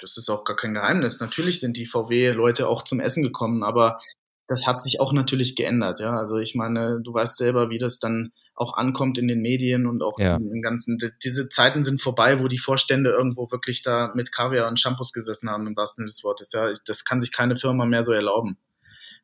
das 0.00 0.16
ist 0.16 0.28
auch 0.28 0.44
gar 0.44 0.56
kein 0.56 0.74
Geheimnis. 0.74 1.20
Natürlich 1.20 1.60
sind 1.60 1.76
die 1.76 1.86
VW-Leute 1.86 2.68
auch 2.68 2.82
zum 2.82 3.00
Essen 3.00 3.22
gekommen, 3.22 3.62
aber 3.62 4.00
das 4.46 4.66
hat 4.66 4.82
sich 4.82 5.00
auch 5.00 5.12
natürlich 5.12 5.56
geändert. 5.56 6.00
Ja, 6.00 6.16
also 6.16 6.36
ich 6.36 6.54
meine, 6.54 7.00
du 7.02 7.12
weißt 7.12 7.36
selber, 7.36 7.68
wie 7.70 7.78
das 7.78 7.98
dann 7.98 8.32
auch 8.54 8.76
ankommt 8.76 9.18
in 9.18 9.28
den 9.28 9.40
Medien 9.40 9.86
und 9.86 10.02
auch 10.02 10.18
ja. 10.18 10.36
in 10.36 10.48
den 10.48 10.62
ganzen. 10.62 10.98
Diese 11.22 11.48
Zeiten 11.48 11.82
sind 11.82 12.00
vorbei, 12.00 12.40
wo 12.40 12.48
die 12.48 12.58
Vorstände 12.58 13.10
irgendwo 13.10 13.50
wirklich 13.50 13.82
da 13.82 14.12
mit 14.14 14.32
Kaviar 14.32 14.68
und 14.68 14.80
Shampoos 14.80 15.12
gesessen 15.12 15.50
haben, 15.50 15.66
im 15.66 15.76
wahrsten 15.76 16.06
Sinne 16.06 16.14
des 16.14 16.24
Wortes. 16.24 16.52
Ja, 16.52 16.72
das 16.86 17.04
kann 17.04 17.20
sich 17.20 17.32
keine 17.32 17.56
Firma 17.56 17.84
mehr 17.84 18.04
so 18.04 18.12
erlauben. 18.12 18.56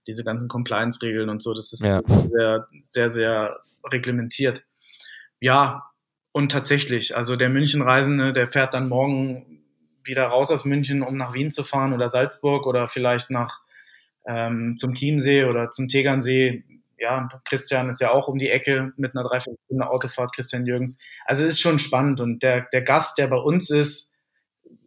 Diese 0.07 0.25
ganzen 0.25 0.49
Compliance-Regeln 0.49 1.31
und 1.31 1.43
so, 1.43 1.55
das 1.55 1.73
ist 1.73 1.83
ja. 1.83 2.03
sehr, 2.07 2.69
sehr, 2.85 3.11
sehr 3.11 3.61
reglementiert. 3.91 4.65
Ja, 5.41 5.85
und 6.35 6.51
tatsächlich, 6.51 7.17
also 7.17 7.37
der 7.37 7.49
Münchenreisende, 7.49 8.33
der 8.33 8.49
fährt 8.49 8.75
dann 8.75 8.89
morgen 8.89 9.63
wieder 10.03 10.25
raus 10.25 10.51
aus 10.51 10.65
München, 10.65 11.03
um 11.03 11.17
nach 11.17 11.33
Wien 11.33 11.53
zu 11.53 11.63
fahren 11.63 11.93
oder 11.93 12.09
Salzburg 12.09 12.67
oder 12.67 12.89
vielleicht 12.89 13.31
nach 13.31 13.61
ähm, 14.27 14.77
zum 14.77 14.95
Chiemsee 14.95 15.45
oder 15.45 15.71
zum 15.71 15.87
Tegernsee. 15.87 16.65
Ja, 16.99 17.29
Christian 17.45 17.89
ist 17.89 18.01
ja 18.01 18.11
auch 18.11 18.27
um 18.27 18.37
die 18.39 18.51
Ecke 18.51 18.93
mit 18.97 19.15
einer 19.15 19.23
Dreiviertelstunde 19.23 19.89
Autofahrt, 19.89 20.35
Christian 20.35 20.67
Jürgens. 20.67 20.99
Also 21.25 21.45
es 21.45 21.53
ist 21.53 21.61
schon 21.61 21.79
spannend 21.79 22.21
und 22.21 22.43
der, 22.43 22.63
der 22.73 22.83
Gast, 22.83 23.17
der 23.17 23.29
bei 23.29 23.37
uns 23.37 23.71
ist, 23.71 24.13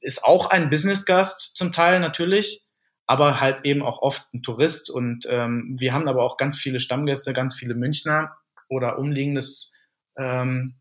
ist 0.02 0.26
auch 0.26 0.48
ein 0.48 0.70
Business-Gast 0.70 1.56
zum 1.56 1.72
Teil 1.72 2.02
natürlich, 2.02 2.66
aber 3.06 3.40
halt 3.40 3.64
eben 3.64 3.84
auch 3.84 4.02
oft 4.02 4.34
ein 4.34 4.44
Tourist 4.44 4.90
und 4.90 5.26
ähm, 5.30 5.78
wir 5.80 5.94
haben 5.94 6.10
aber 6.10 6.24
auch 6.24 6.36
ganz 6.36 6.58
viele 6.58 6.82
Stammgäste, 6.82 7.32
ganz 7.32 7.56
viele 7.56 7.74
Münchner 7.74 8.36
oder 8.68 9.00
umliegendes 9.00 9.72
ähm, 10.18 10.76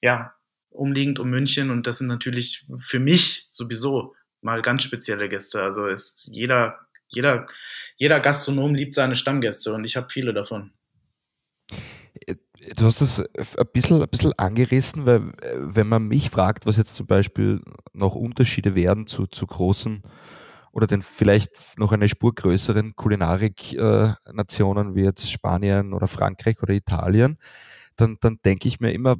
ja, 0.00 0.34
umliegend 0.70 1.18
um 1.18 1.30
München 1.30 1.70
und 1.70 1.86
das 1.86 1.98
sind 1.98 2.08
natürlich 2.08 2.66
für 2.78 3.00
mich 3.00 3.48
sowieso 3.50 4.14
mal 4.40 4.62
ganz 4.62 4.82
spezielle 4.82 5.28
Gäste. 5.28 5.62
Also 5.62 5.86
ist 5.86 6.28
jeder, 6.32 6.78
jeder, 7.08 7.46
jeder 7.96 8.20
Gastronom 8.20 8.74
liebt 8.74 8.94
seine 8.94 9.16
Stammgäste 9.16 9.74
und 9.74 9.84
ich 9.84 9.96
habe 9.96 10.08
viele 10.10 10.32
davon. 10.32 10.72
Äh, 12.26 12.36
du 12.76 12.86
hast 12.86 13.00
es 13.00 13.20
ein 13.20 13.66
bisschen, 13.72 14.02
ein 14.02 14.08
bisschen 14.08 14.38
angerissen, 14.38 15.06
weil 15.06 15.32
äh, 15.42 15.56
wenn 15.56 15.88
man 15.88 16.08
mich 16.08 16.30
fragt, 16.30 16.66
was 16.66 16.76
jetzt 16.76 16.94
zum 16.94 17.06
Beispiel 17.06 17.60
noch 17.92 18.14
Unterschiede 18.14 18.74
wären 18.74 19.06
zu, 19.06 19.26
zu 19.26 19.46
großen 19.46 20.02
oder 20.72 20.86
den 20.86 21.02
vielleicht 21.02 21.78
noch 21.78 21.92
eine 21.92 22.08
Spur 22.08 22.34
größeren 22.34 22.94
Kulinarik-Nationen 22.94 24.94
wie 24.94 25.02
jetzt 25.02 25.30
Spanien 25.30 25.92
oder 25.92 26.06
Frankreich 26.06 26.62
oder 26.62 26.74
Italien, 26.74 27.38
dann, 27.96 28.18
dann 28.20 28.38
denke 28.44 28.68
ich 28.68 28.80
mir 28.80 28.92
immer, 28.92 29.16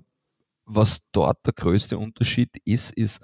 was 0.70 1.00
dort 1.12 1.44
der 1.46 1.52
größte 1.52 1.98
Unterschied 1.98 2.50
ist, 2.64 2.92
ist, 2.92 3.20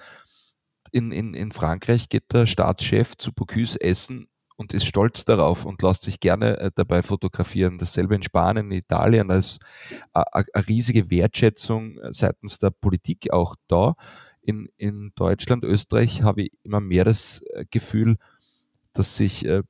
in, 0.92 1.12
in, 1.12 1.34
in 1.34 1.52
Frankreich 1.52 2.08
geht 2.08 2.32
der 2.32 2.46
Staatschef 2.46 3.16
zu 3.16 3.32
Bocuse 3.32 3.80
essen 3.80 4.28
und 4.56 4.72
ist 4.72 4.86
stolz 4.86 5.24
darauf 5.24 5.64
und 5.64 5.82
lässt 5.82 6.02
sich 6.02 6.20
gerne 6.20 6.58
äh, 6.58 6.70
dabei 6.74 7.02
fotografieren. 7.02 7.78
Dasselbe 7.78 8.14
in 8.14 8.22
Spanien, 8.22 8.70
in 8.70 8.78
Italien, 8.78 9.30
als 9.30 9.58
eine 10.12 10.46
riesige 10.68 11.10
Wertschätzung 11.10 11.98
äh, 11.98 12.12
seitens 12.12 12.58
der 12.58 12.70
Politik 12.70 13.32
auch 13.32 13.56
da. 13.68 13.94
In, 14.40 14.68
in 14.76 15.12
Deutschland, 15.16 15.64
Österreich 15.64 16.22
habe 16.22 16.42
ich 16.42 16.52
immer 16.62 16.80
mehr 16.80 17.04
das 17.04 17.42
äh, 17.52 17.64
Gefühl, 17.70 18.16
dass 18.92 19.16
sich 19.16 19.44
äh, 19.44 19.62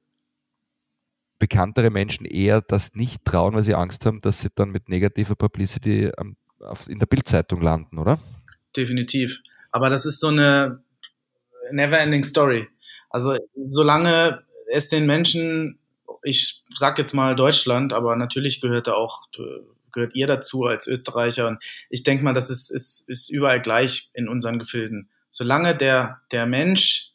bekanntere 1.38 1.90
Menschen 1.90 2.24
eher 2.24 2.60
das 2.60 2.94
nicht 2.94 3.24
trauen, 3.24 3.54
weil 3.54 3.64
sie 3.64 3.74
Angst 3.74 4.06
haben, 4.06 4.20
dass 4.20 4.40
sie 4.40 4.48
dann 4.54 4.70
mit 4.70 4.88
negativer 4.88 5.34
Publicity 5.34 6.12
am 6.16 6.36
in 6.88 6.98
der 6.98 7.06
Bildzeitung 7.06 7.62
landen, 7.62 7.98
oder? 7.98 8.18
Definitiv. 8.76 9.40
Aber 9.70 9.90
das 9.90 10.06
ist 10.06 10.20
so 10.20 10.28
eine 10.28 10.82
never-ending 11.70 12.24
Story. 12.24 12.68
Also 13.10 13.36
solange 13.54 14.42
es 14.70 14.88
den 14.88 15.06
Menschen, 15.06 15.78
ich 16.22 16.62
sag 16.74 16.98
jetzt 16.98 17.14
mal 17.14 17.36
Deutschland, 17.36 17.92
aber 17.92 18.16
natürlich 18.16 18.60
gehört 18.60 18.86
da 18.86 18.94
auch 18.94 19.26
gehört 19.96 20.14
ihr 20.14 20.26
dazu 20.28 20.64
als 20.64 20.86
Österreicher. 20.86 21.48
Und 21.48 21.62
ich 21.90 22.04
denke 22.04 22.22
mal, 22.22 22.34
das 22.34 22.50
ist, 22.50 22.70
ist, 22.70 23.08
ist 23.08 23.30
überall 23.30 23.60
gleich 23.60 24.10
in 24.12 24.28
unseren 24.28 24.58
Gefilden. 24.60 25.08
Solange 25.30 25.74
der, 25.74 26.20
der 26.30 26.46
Mensch 26.46 27.12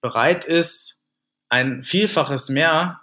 bereit 0.00 0.44
ist, 0.46 1.02
ein 1.48 1.82
Vielfaches 1.82 2.48
mehr 2.48 3.01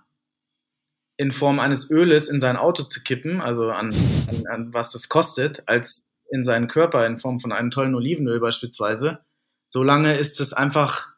in 1.20 1.34
Form 1.34 1.60
eines 1.60 1.92
Öles 1.92 2.30
in 2.30 2.40
sein 2.40 2.56
Auto 2.56 2.84
zu 2.84 3.04
kippen, 3.04 3.42
also 3.42 3.72
an, 3.72 3.94
an, 4.30 4.48
an 4.48 4.74
was 4.74 4.94
das 4.94 5.10
kostet, 5.10 5.68
als 5.68 6.04
in 6.32 6.46
seinen 6.46 6.70
Körper 6.70 7.06
in 7.06 7.18
Form 7.18 7.42
von 7.42 7.52
einem 7.52 7.72
tollen 7.72 7.94
Olivenöl 7.94 8.40
beispielsweise, 8.40 9.20
solange 9.68 10.16
ist 10.16 10.40
es 10.40 10.54
einfach 10.54 11.10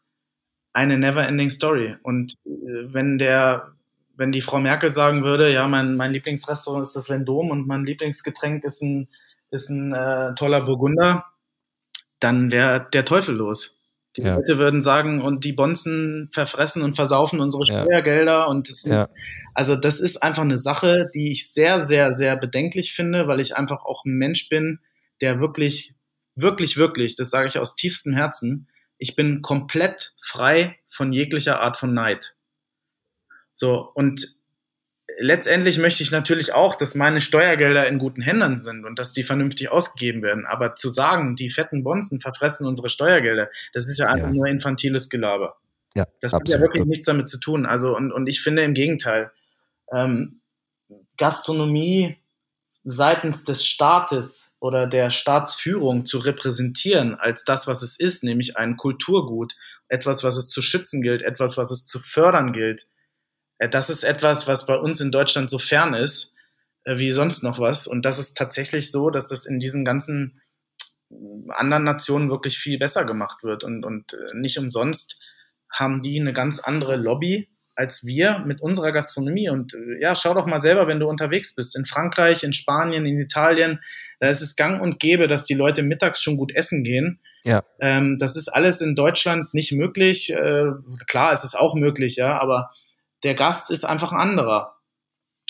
eine 0.73 0.97
never-ending 0.97 1.51
Story. 1.51 1.97
Und 2.01 2.33
äh, 2.45 2.91
wenn 2.91 3.19
der, 3.19 3.73
wenn 4.15 4.31
die 4.31 4.41
Frau 4.41 4.59
Merkel 4.59 4.89
sagen 4.89 5.23
würde, 5.23 5.53
ja, 5.53 5.67
mein, 5.67 5.95
mein 5.97 6.13
Lieblingsrestaurant 6.13 6.81
ist 6.81 6.95
das 6.95 7.07
Vendôme 7.07 7.51
und 7.51 7.67
mein 7.67 7.85
Lieblingsgetränk 7.85 8.63
ist 8.63 8.81
ein, 8.81 9.07
ist 9.51 9.69
ein 9.69 9.93
äh, 9.93 10.33
toller 10.33 10.61
Burgunder, 10.61 11.25
dann 12.19 12.51
wäre 12.51 12.87
der 12.91 13.05
Teufel 13.05 13.35
los. 13.35 13.79
Die 14.17 14.23
ja. 14.23 14.35
Leute 14.35 14.57
würden 14.57 14.81
sagen, 14.81 15.21
und 15.21 15.45
die 15.45 15.53
Bonzen 15.53 16.29
verfressen 16.33 16.83
und 16.83 16.95
versaufen 16.95 17.39
unsere 17.39 17.65
Steuergelder. 17.65 18.31
Ja. 18.31 18.45
Und 18.45 18.69
das 18.69 18.81
sind, 18.81 18.93
ja. 18.93 19.09
also 19.53 19.75
das 19.75 20.01
ist 20.01 20.21
einfach 20.21 20.43
eine 20.43 20.57
Sache, 20.57 21.09
die 21.13 21.31
ich 21.31 21.49
sehr, 21.49 21.79
sehr, 21.79 22.13
sehr 22.13 22.35
bedenklich 22.35 22.93
finde, 22.93 23.27
weil 23.27 23.39
ich 23.39 23.55
einfach 23.55 23.85
auch 23.85 24.03
ein 24.05 24.17
Mensch 24.17 24.49
bin, 24.49 24.79
der 25.21 25.39
wirklich, 25.39 25.95
wirklich, 26.35 26.77
wirklich, 26.77 27.15
das 27.15 27.29
sage 27.29 27.47
ich 27.47 27.57
aus 27.57 27.75
tiefstem 27.75 28.13
Herzen, 28.13 28.67
ich 28.97 29.15
bin 29.15 29.41
komplett 29.41 30.13
frei 30.21 30.77
von 30.89 31.13
jeglicher 31.13 31.61
Art 31.61 31.77
von 31.77 31.93
Neid. 31.93 32.35
So, 33.53 33.89
und 33.93 34.40
letztendlich 35.19 35.77
möchte 35.77 36.03
ich 36.03 36.11
natürlich 36.11 36.53
auch, 36.53 36.75
dass 36.75 36.95
meine 36.95 37.21
Steuergelder 37.21 37.87
in 37.87 37.99
guten 37.99 38.21
Händen 38.21 38.61
sind 38.61 38.85
und 38.85 38.99
dass 38.99 39.11
die 39.11 39.23
vernünftig 39.23 39.71
ausgegeben 39.71 40.21
werden. 40.21 40.45
Aber 40.45 40.75
zu 40.75 40.89
sagen, 40.89 41.35
die 41.35 41.49
fetten 41.49 41.83
Bonzen 41.83 42.19
verfressen 42.19 42.67
unsere 42.67 42.89
Steuergelder, 42.89 43.49
das 43.73 43.87
ist 43.87 43.99
ja 43.99 44.07
einfach 44.07 44.27
ja. 44.27 44.33
nur 44.33 44.47
infantiles 44.47 45.09
Gelaber. 45.09 45.57
Ja, 45.95 46.05
das 46.21 46.33
absolut. 46.33 46.47
hat 46.47 46.49
ja 46.49 46.61
wirklich 46.61 46.85
nichts 46.85 47.05
damit 47.05 47.27
zu 47.27 47.39
tun. 47.39 47.65
Also, 47.65 47.95
und, 47.95 48.11
und 48.11 48.27
ich 48.27 48.41
finde 48.41 48.63
im 48.63 48.73
Gegenteil, 48.73 49.31
ähm, 49.91 50.41
Gastronomie 51.17 52.17
seitens 52.83 53.43
des 53.43 53.65
Staates 53.67 54.57
oder 54.59 54.87
der 54.87 55.11
Staatsführung 55.11 56.05
zu 56.05 56.17
repräsentieren 56.17 57.15
als 57.15 57.45
das, 57.45 57.67
was 57.67 57.83
es 57.83 57.99
ist, 57.99 58.23
nämlich 58.23 58.57
ein 58.57 58.77
Kulturgut, 58.77 59.55
etwas, 59.87 60.23
was 60.23 60.37
es 60.37 60.47
zu 60.47 60.61
schützen 60.61 61.01
gilt, 61.01 61.21
etwas, 61.21 61.57
was 61.57 61.71
es 61.71 61.85
zu 61.85 61.99
fördern 61.99 62.53
gilt. 62.53 62.87
Äh, 63.61 63.69
das 63.69 63.89
ist 63.89 64.03
etwas, 64.03 64.47
was 64.47 64.65
bei 64.65 64.75
uns 64.75 64.99
in 64.99 65.11
Deutschland 65.11 65.49
so 65.49 65.59
fern 65.59 65.93
ist 65.93 66.35
äh, 66.83 66.97
wie 66.97 67.11
sonst 67.11 67.43
noch 67.43 67.59
was. 67.59 67.87
Und 67.87 68.05
das 68.05 68.19
ist 68.19 68.35
tatsächlich 68.37 68.91
so, 68.91 69.09
dass 69.09 69.29
das 69.29 69.45
in 69.45 69.59
diesen 69.59 69.85
ganzen 69.85 70.41
anderen 71.49 71.83
Nationen 71.83 72.29
wirklich 72.29 72.57
viel 72.57 72.79
besser 72.79 73.05
gemacht 73.05 73.43
wird. 73.43 73.63
Und, 73.63 73.85
und 73.85 74.13
äh, 74.13 74.37
nicht 74.37 74.57
umsonst 74.57 75.19
haben 75.71 76.01
die 76.01 76.19
eine 76.19 76.33
ganz 76.33 76.59
andere 76.59 76.95
Lobby 76.95 77.47
als 77.73 78.05
wir 78.05 78.39
mit 78.39 78.61
unserer 78.61 78.91
Gastronomie. 78.91 79.49
Und 79.49 79.73
äh, 79.73 80.01
ja, 80.01 80.13
schau 80.13 80.33
doch 80.33 80.45
mal 80.45 80.61
selber, 80.61 80.87
wenn 80.87 80.99
du 80.99 81.07
unterwegs 81.07 81.55
bist. 81.55 81.75
In 81.75 81.85
Frankreich, 81.85 82.43
in 82.43 82.53
Spanien, 82.53 83.05
in 83.05 83.17
Italien, 83.17 83.79
da 84.19 84.27
ist 84.27 84.41
es 84.41 84.55
gang 84.55 84.81
und 84.81 84.99
gäbe, 84.99 85.27
dass 85.27 85.45
die 85.45 85.53
Leute 85.53 85.81
mittags 85.81 86.21
schon 86.21 86.37
gut 86.37 86.53
essen 86.53 86.83
gehen. 86.83 87.19
Ja. 87.43 87.63
Ähm, 87.79 88.17
das 88.19 88.35
ist 88.35 88.49
alles 88.49 88.81
in 88.81 88.93
Deutschland 88.93 89.53
nicht 89.53 89.71
möglich. 89.71 90.31
Äh, 90.31 90.65
klar, 91.07 91.31
es 91.31 91.43
ist 91.43 91.55
auch 91.55 91.73
möglich, 91.73 92.17
ja, 92.17 92.39
aber 92.39 92.71
der 93.23 93.35
Gast 93.35 93.71
ist 93.71 93.83
einfach 93.83 94.11
ein 94.11 94.19
anderer. 94.19 94.77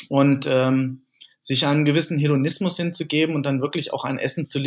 Und 0.10 0.48
ähm, 0.50 1.04
sich 1.42 1.66
einen 1.66 1.86
gewissen 1.86 2.20
Hedonismus 2.20 2.78
hinzugeben 2.78 3.36
und 3.36 3.46
dann 3.46 3.62
wirklich 3.62 3.92
auch 3.92 4.06
ein 4.06 4.20
Essen 4.20 4.46
zu, 4.46 4.62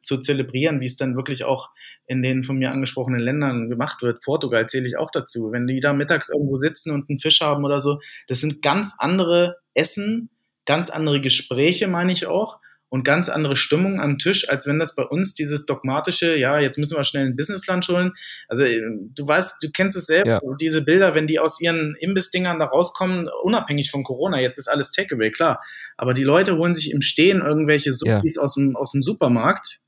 zu 0.00 0.18
zelebrieren, 0.18 0.80
wie 0.80 0.86
es 0.86 0.96
dann 0.96 1.14
wirklich 1.14 1.44
auch 1.44 1.70
in 2.06 2.22
den 2.22 2.42
von 2.42 2.56
mir 2.56 2.72
angesprochenen 2.72 3.20
Ländern 3.20 3.68
gemacht 3.68 4.02
wird. 4.02 4.22
Portugal 4.22 4.66
zähle 4.66 4.88
ich 4.88 4.96
auch 4.96 5.10
dazu. 5.10 5.52
Wenn 5.52 5.66
die 5.66 5.80
da 5.80 5.92
mittags 5.92 6.30
irgendwo 6.30 6.56
sitzen 6.56 6.92
und 6.92 7.10
einen 7.10 7.18
Fisch 7.18 7.42
haben 7.42 7.64
oder 7.64 7.80
so, 7.80 8.00
das 8.28 8.40
sind 8.40 8.62
ganz 8.62 8.96
andere 8.98 9.58
Essen, 9.74 10.30
ganz 10.64 10.88
andere 10.88 11.20
Gespräche, 11.20 11.86
meine 11.86 12.12
ich 12.12 12.26
auch 12.26 12.58
und 12.88 13.04
ganz 13.04 13.28
andere 13.28 13.56
Stimmung 13.56 14.00
am 14.00 14.18
Tisch, 14.18 14.48
als 14.48 14.66
wenn 14.66 14.78
das 14.78 14.94
bei 14.94 15.02
uns 15.02 15.34
dieses 15.34 15.66
dogmatische, 15.66 16.36
ja, 16.36 16.60
jetzt 16.60 16.78
müssen 16.78 16.96
wir 16.96 17.04
schnell 17.04 17.26
ein 17.26 17.36
Businessland 17.36 17.86
holen. 17.88 18.12
Also 18.48 18.64
äh, 18.64 18.80
du 19.14 19.26
weißt, 19.26 19.62
du 19.62 19.70
kennst 19.72 19.96
es 19.96 20.06
selbst, 20.06 20.28
ja. 20.28 20.40
diese 20.60 20.82
Bilder, 20.82 21.14
wenn 21.14 21.26
die 21.26 21.40
aus 21.40 21.60
ihren 21.60 21.96
Imbissdingern 21.98 22.58
da 22.58 22.66
rauskommen, 22.66 23.28
unabhängig 23.42 23.90
von 23.90 24.04
Corona, 24.04 24.40
jetzt 24.40 24.58
ist 24.58 24.68
alles 24.68 24.92
Takeaway, 24.92 25.32
klar. 25.32 25.60
Aber 25.96 26.14
die 26.14 26.22
Leute 26.22 26.56
holen 26.56 26.74
sich 26.74 26.92
im 26.92 27.00
Stehen 27.00 27.40
irgendwelche 27.40 27.92
Suppis 27.92 28.36
ja. 28.36 28.42
aus, 28.42 28.54
dem, 28.54 28.76
aus 28.76 28.92
dem 28.92 29.02
Supermarkt 29.02 29.80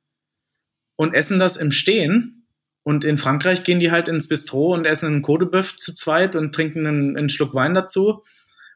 und 0.97 1.15
essen 1.15 1.39
das 1.39 1.57
im 1.57 1.71
Stehen. 1.71 2.47
Und 2.83 3.05
in 3.05 3.19
Frankreich 3.19 3.65
gehen 3.65 3.81
die 3.81 3.91
halt 3.91 4.09
ins 4.09 4.29
Bistro 4.29 4.75
und 4.75 4.87
essen 4.87 5.13
einen 5.13 5.23
Kodebuff 5.23 5.77
zu 5.77 5.95
zweit 5.95 6.37
und 6.37 6.55
trinken 6.55 6.87
einen, 6.87 7.17
einen 7.17 7.29
Schluck 7.29 7.55
Wein 7.55 7.75
dazu, 7.75 8.25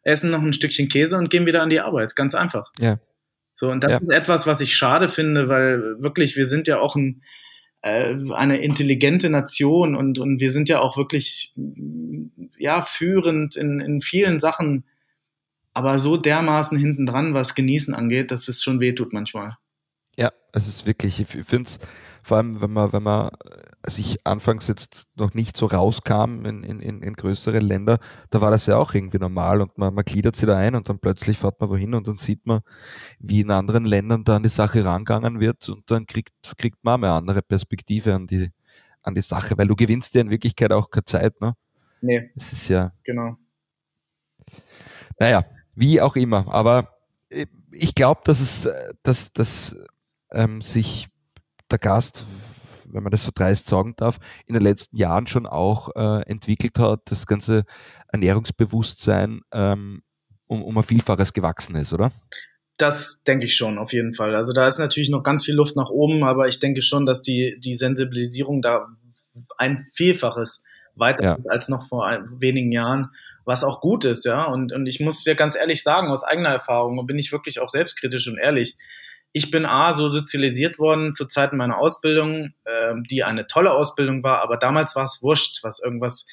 essen 0.02 0.30
noch 0.30 0.42
ein 0.42 0.52
Stückchen 0.52 0.88
Käse 0.88 1.16
und 1.16 1.30
gehen 1.30 1.46
wieder 1.46 1.62
an 1.62 1.70
die 1.70 1.80
Arbeit. 1.80 2.14
Ganz 2.14 2.34
einfach. 2.34 2.70
Ja. 2.78 2.98
So, 3.62 3.70
und 3.70 3.84
das 3.84 3.92
ja. 3.92 3.98
ist 3.98 4.10
etwas, 4.10 4.48
was 4.48 4.60
ich 4.60 4.74
schade 4.74 5.08
finde, 5.08 5.48
weil 5.48 6.02
wirklich, 6.02 6.34
wir 6.34 6.46
sind 6.46 6.66
ja 6.66 6.80
auch 6.80 6.96
ein, 6.96 7.22
äh, 7.82 8.12
eine 8.32 8.56
intelligente 8.56 9.30
Nation 9.30 9.94
und, 9.94 10.18
und 10.18 10.40
wir 10.40 10.50
sind 10.50 10.68
ja 10.68 10.80
auch 10.80 10.96
wirklich 10.96 11.54
ja, 12.58 12.82
führend 12.82 13.54
in, 13.54 13.78
in 13.78 14.00
vielen 14.00 14.40
Sachen, 14.40 14.82
aber 15.74 16.00
so 16.00 16.16
dermaßen 16.16 16.76
hinten 16.76 17.06
dran, 17.06 17.34
was 17.34 17.54
Genießen 17.54 17.94
angeht, 17.94 18.32
dass 18.32 18.48
es 18.48 18.64
schon 18.64 18.80
wehtut 18.80 19.12
manchmal. 19.12 19.56
Ja, 20.16 20.32
es 20.52 20.66
ist 20.66 20.84
wirklich, 20.84 21.20
ich 21.20 21.28
finde 21.28 21.70
es 21.70 21.78
vor 22.22 22.36
allem, 22.36 22.60
wenn 22.60 22.72
man, 22.72 22.92
wenn 22.92 23.02
man 23.02 23.30
sich 23.86 24.24
anfangs 24.24 24.68
jetzt 24.68 25.06
noch 25.16 25.34
nicht 25.34 25.56
so 25.56 25.66
rauskam 25.66 26.44
in, 26.44 26.62
in, 26.62 27.02
in 27.02 27.12
größere 27.14 27.58
Länder, 27.58 27.98
da 28.30 28.40
war 28.40 28.50
das 28.50 28.66
ja 28.66 28.76
auch 28.76 28.94
irgendwie 28.94 29.18
normal 29.18 29.60
und 29.60 29.76
man, 29.76 29.92
man 29.92 30.04
gliedert 30.04 30.36
sich 30.36 30.46
da 30.46 30.56
ein 30.56 30.74
und 30.74 30.88
dann 30.88 31.00
plötzlich 31.00 31.38
fährt 31.38 31.60
man 31.60 31.68
wohin 31.68 31.94
und 31.94 32.06
dann 32.06 32.16
sieht 32.16 32.46
man, 32.46 32.60
wie 33.18 33.40
in 33.40 33.50
anderen 33.50 33.84
Ländern 33.84 34.24
da 34.24 34.36
an 34.36 34.44
die 34.44 34.48
Sache 34.48 34.84
rangegangen 34.84 35.40
wird 35.40 35.68
und 35.68 35.90
dann 35.90 36.06
kriegt, 36.06 36.32
kriegt 36.56 36.84
man 36.84 37.02
eine 37.02 37.12
andere 37.12 37.42
Perspektive 37.42 38.14
an 38.14 38.26
die, 38.26 38.50
an 39.02 39.14
die 39.14 39.20
Sache, 39.20 39.58
weil 39.58 39.66
du 39.66 39.74
gewinnst 39.74 40.14
ja 40.14 40.20
in 40.20 40.30
Wirklichkeit 40.30 40.72
auch 40.72 40.90
keine 40.90 41.04
Zeit, 41.04 41.40
ne? 41.40 41.54
Nee. 42.00 42.30
Es 42.36 42.52
ist 42.52 42.68
ja. 42.68 42.92
Genau. 43.04 43.36
Naja, 45.18 45.42
wie 45.74 46.00
auch 46.00 46.16
immer, 46.16 46.52
aber 46.52 46.88
ich 47.72 47.94
glaube, 47.94 48.20
dass 48.24 48.40
es, 48.40 48.68
dass, 49.02 49.32
dass 49.32 49.76
ähm, 50.30 50.60
sich 50.60 51.08
der 51.72 51.78
Gast, 51.78 52.24
wenn 52.86 53.02
man 53.02 53.10
das 53.10 53.24
so 53.24 53.30
dreist 53.34 53.66
sagen 53.66 53.94
darf, 53.96 54.18
in 54.46 54.54
den 54.54 54.62
letzten 54.62 54.96
Jahren 54.96 55.26
schon 55.26 55.46
auch 55.46 55.88
äh, 55.96 56.22
entwickelt 56.28 56.78
hat, 56.78 57.00
das 57.06 57.26
ganze 57.26 57.64
Ernährungsbewusstsein 58.08 59.40
ähm, 59.52 60.02
um, 60.46 60.62
um 60.62 60.76
ein 60.76 60.84
Vielfaches 60.84 61.32
gewachsen 61.32 61.76
ist, 61.76 61.92
oder? 61.92 62.12
Das 62.76 63.22
denke 63.22 63.46
ich 63.46 63.56
schon, 63.56 63.78
auf 63.78 63.92
jeden 63.92 64.14
Fall. 64.14 64.34
Also 64.34 64.52
da 64.52 64.66
ist 64.66 64.78
natürlich 64.78 65.10
noch 65.10 65.22
ganz 65.22 65.44
viel 65.44 65.54
Luft 65.54 65.76
nach 65.76 65.90
oben, 65.90 66.24
aber 66.24 66.48
ich 66.48 66.58
denke 66.58 66.82
schon, 66.82 67.06
dass 67.06 67.22
die, 67.22 67.58
die 67.60 67.74
Sensibilisierung 67.74 68.60
da 68.60 68.86
ein 69.56 69.86
Vielfaches 69.92 70.64
weiter 70.94 71.24
ja. 71.24 71.38
als 71.48 71.68
noch 71.68 71.86
vor 71.86 72.10
wenigen 72.38 72.72
Jahren, 72.72 73.10
was 73.44 73.64
auch 73.64 73.80
gut 73.80 74.04
ist, 74.04 74.24
ja. 74.24 74.44
Und, 74.44 74.72
und 74.72 74.86
ich 74.86 75.00
muss 75.00 75.24
dir 75.24 75.34
ganz 75.34 75.56
ehrlich 75.56 75.82
sagen, 75.82 76.08
aus 76.08 76.24
eigener 76.24 76.50
Erfahrung, 76.50 77.06
bin 77.06 77.18
ich 77.18 77.32
wirklich 77.32 77.60
auch 77.60 77.68
selbstkritisch 77.68 78.28
und 78.28 78.38
ehrlich, 78.38 78.76
ich 79.32 79.50
bin 79.50 79.64
A, 79.64 79.94
so 79.94 80.08
sozialisiert 80.08 80.78
worden 80.78 81.14
zu 81.14 81.26
Zeiten 81.26 81.56
meiner 81.56 81.78
Ausbildung, 81.78 82.52
äh, 82.64 82.94
die 83.10 83.24
eine 83.24 83.46
tolle 83.46 83.72
Ausbildung 83.72 84.22
war, 84.22 84.42
aber 84.42 84.56
damals 84.56 84.94
war 84.94 85.04
es 85.04 85.22
wurscht, 85.22 85.62
was 85.64 85.82
irgendwas, 85.82 86.26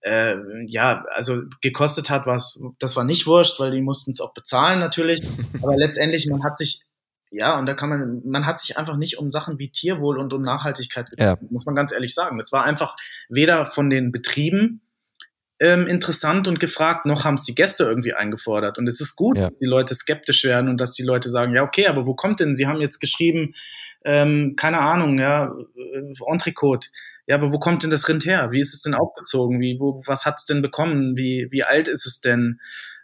äh, 0.00 0.34
ja, 0.66 1.04
also 1.14 1.42
gekostet 1.62 2.10
hat, 2.10 2.26
was, 2.26 2.60
das 2.78 2.96
war 2.96 3.04
nicht 3.04 3.26
wurscht, 3.26 3.58
weil 3.58 3.70
die 3.70 3.80
mussten 3.80 4.10
es 4.10 4.20
auch 4.20 4.34
bezahlen 4.34 4.80
natürlich, 4.80 5.22
aber 5.62 5.76
letztendlich, 5.76 6.26
man 6.26 6.44
hat 6.44 6.58
sich, 6.58 6.82
ja, 7.30 7.58
und 7.58 7.64
da 7.64 7.72
kann 7.72 7.88
man, 7.88 8.22
man 8.26 8.44
hat 8.44 8.60
sich 8.60 8.76
einfach 8.76 8.96
nicht 8.96 9.18
um 9.18 9.30
Sachen 9.30 9.58
wie 9.58 9.70
Tierwohl 9.70 10.18
und 10.18 10.34
um 10.34 10.42
Nachhaltigkeit 10.42 11.08
gekümmert, 11.08 11.40
ja. 11.40 11.48
muss 11.50 11.64
man 11.64 11.74
ganz 11.74 11.92
ehrlich 11.92 12.12
sagen. 12.12 12.36
Das 12.36 12.52
war 12.52 12.64
einfach 12.64 12.94
weder 13.30 13.64
von 13.64 13.88
den 13.88 14.12
Betrieben, 14.12 14.82
ähm, 15.62 15.86
interessant 15.86 16.48
und 16.48 16.58
gefragt, 16.58 17.06
noch 17.06 17.24
haben 17.24 17.34
es 17.34 17.44
die 17.44 17.54
Gäste 17.54 17.84
irgendwie 17.84 18.14
eingefordert. 18.14 18.78
Und 18.78 18.88
es 18.88 19.00
ist 19.00 19.14
gut, 19.14 19.38
ja. 19.38 19.48
dass 19.48 19.58
die 19.58 19.66
Leute 19.66 19.94
skeptisch 19.94 20.42
werden 20.42 20.68
und 20.68 20.80
dass 20.80 20.94
die 20.94 21.04
Leute 21.04 21.30
sagen, 21.30 21.54
ja, 21.54 21.62
okay, 21.62 21.86
aber 21.86 22.04
wo 22.04 22.14
kommt 22.14 22.40
denn? 22.40 22.56
Sie 22.56 22.66
haben 22.66 22.80
jetzt 22.80 22.98
geschrieben, 22.98 23.54
ähm, 24.04 24.54
keine 24.56 24.80
Ahnung, 24.80 25.20
ja, 25.20 25.54
äh, 25.76 26.32
Entrecote. 26.32 26.88
Ja, 27.28 27.36
aber 27.36 27.52
wo 27.52 27.60
kommt 27.60 27.84
denn 27.84 27.90
das 27.90 28.08
Rind 28.08 28.26
her? 28.26 28.50
Wie 28.50 28.60
ist 28.60 28.74
es 28.74 28.82
denn 28.82 28.94
aufgezogen? 28.94 29.60
Wie, 29.60 29.78
wo, 29.78 30.02
was 30.04 30.26
hat 30.26 30.34
es 30.38 30.46
denn 30.46 30.62
bekommen? 30.62 31.16
Wie, 31.16 31.46
wie 31.52 31.62
alt 31.62 31.86
ist 31.86 32.06
es 32.06 32.20
denn? 32.20 32.58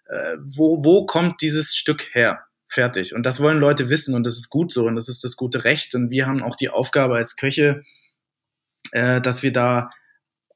Äh, 0.07 0.37
wo, 0.45 0.83
wo 0.83 1.07
kommt 1.07 1.41
dieses 1.41 1.77
Stück 1.77 2.13
her? 2.13 2.41
Fertig. 2.67 3.15
Und 3.15 3.25
das 3.25 3.41
wollen 3.41 3.59
Leute 3.59 3.89
wissen 3.89 4.17
und 4.17 4.27
das 4.27 4.37
ist 4.37 4.51
gut 4.51 4.73
so 4.73 4.87
und 4.87 4.97
das 4.97 5.09
ist 5.09 5.23
das 5.23 5.37
gute 5.37 5.63
Recht. 5.63 5.95
Und 5.95 6.11
wir 6.11 6.27
haben 6.27 6.43
auch 6.43 6.57
die 6.57 6.71
Aufgabe 6.71 7.15
als 7.15 7.37
Köche, 7.37 7.83
äh, 8.91 9.21
dass 9.21 9.45
wir 9.45 9.53
da 9.53 9.91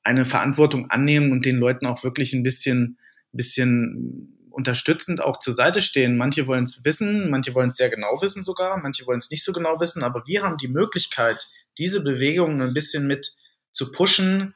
eine 0.03 0.27
Verantwortung 0.27 0.91
annehmen 0.91 1.33
und 1.33 1.45
den 1.45 1.57
Leuten 1.57 1.87
auch 1.87 2.03
wirklich 2.03 2.33
ein 2.33 2.43
bisschen, 2.43 2.99
bisschen 3.33 4.39
unterstützend 4.51 5.21
auch 5.21 5.39
zur 5.39 5.55
Seite 5.55 5.81
stehen. 5.81 6.17
Manche 6.17 6.47
wollen 6.47 6.65
es 6.65 6.85
wissen, 6.85 7.31
manche 7.31 7.55
wollen 7.55 7.71
es 7.71 7.77
sehr 7.77 7.91
genau 7.91 8.21
wissen 8.21 8.43
sogar, 8.43 8.77
manche 8.79 9.07
wollen 9.07 9.19
es 9.19 9.31
nicht 9.31 9.45
so 9.45 9.53
genau 9.53 9.81
wissen, 9.81 10.03
aber 10.03 10.27
wir 10.27 10.43
haben 10.43 10.59
die 10.59 10.69
Möglichkeit, 10.69 11.49
diese 11.79 12.03
Bewegungen 12.03 12.61
ein 12.61 12.75
bisschen 12.75 13.07
mit 13.07 13.35
zu 13.73 13.91
pushen, 13.91 14.55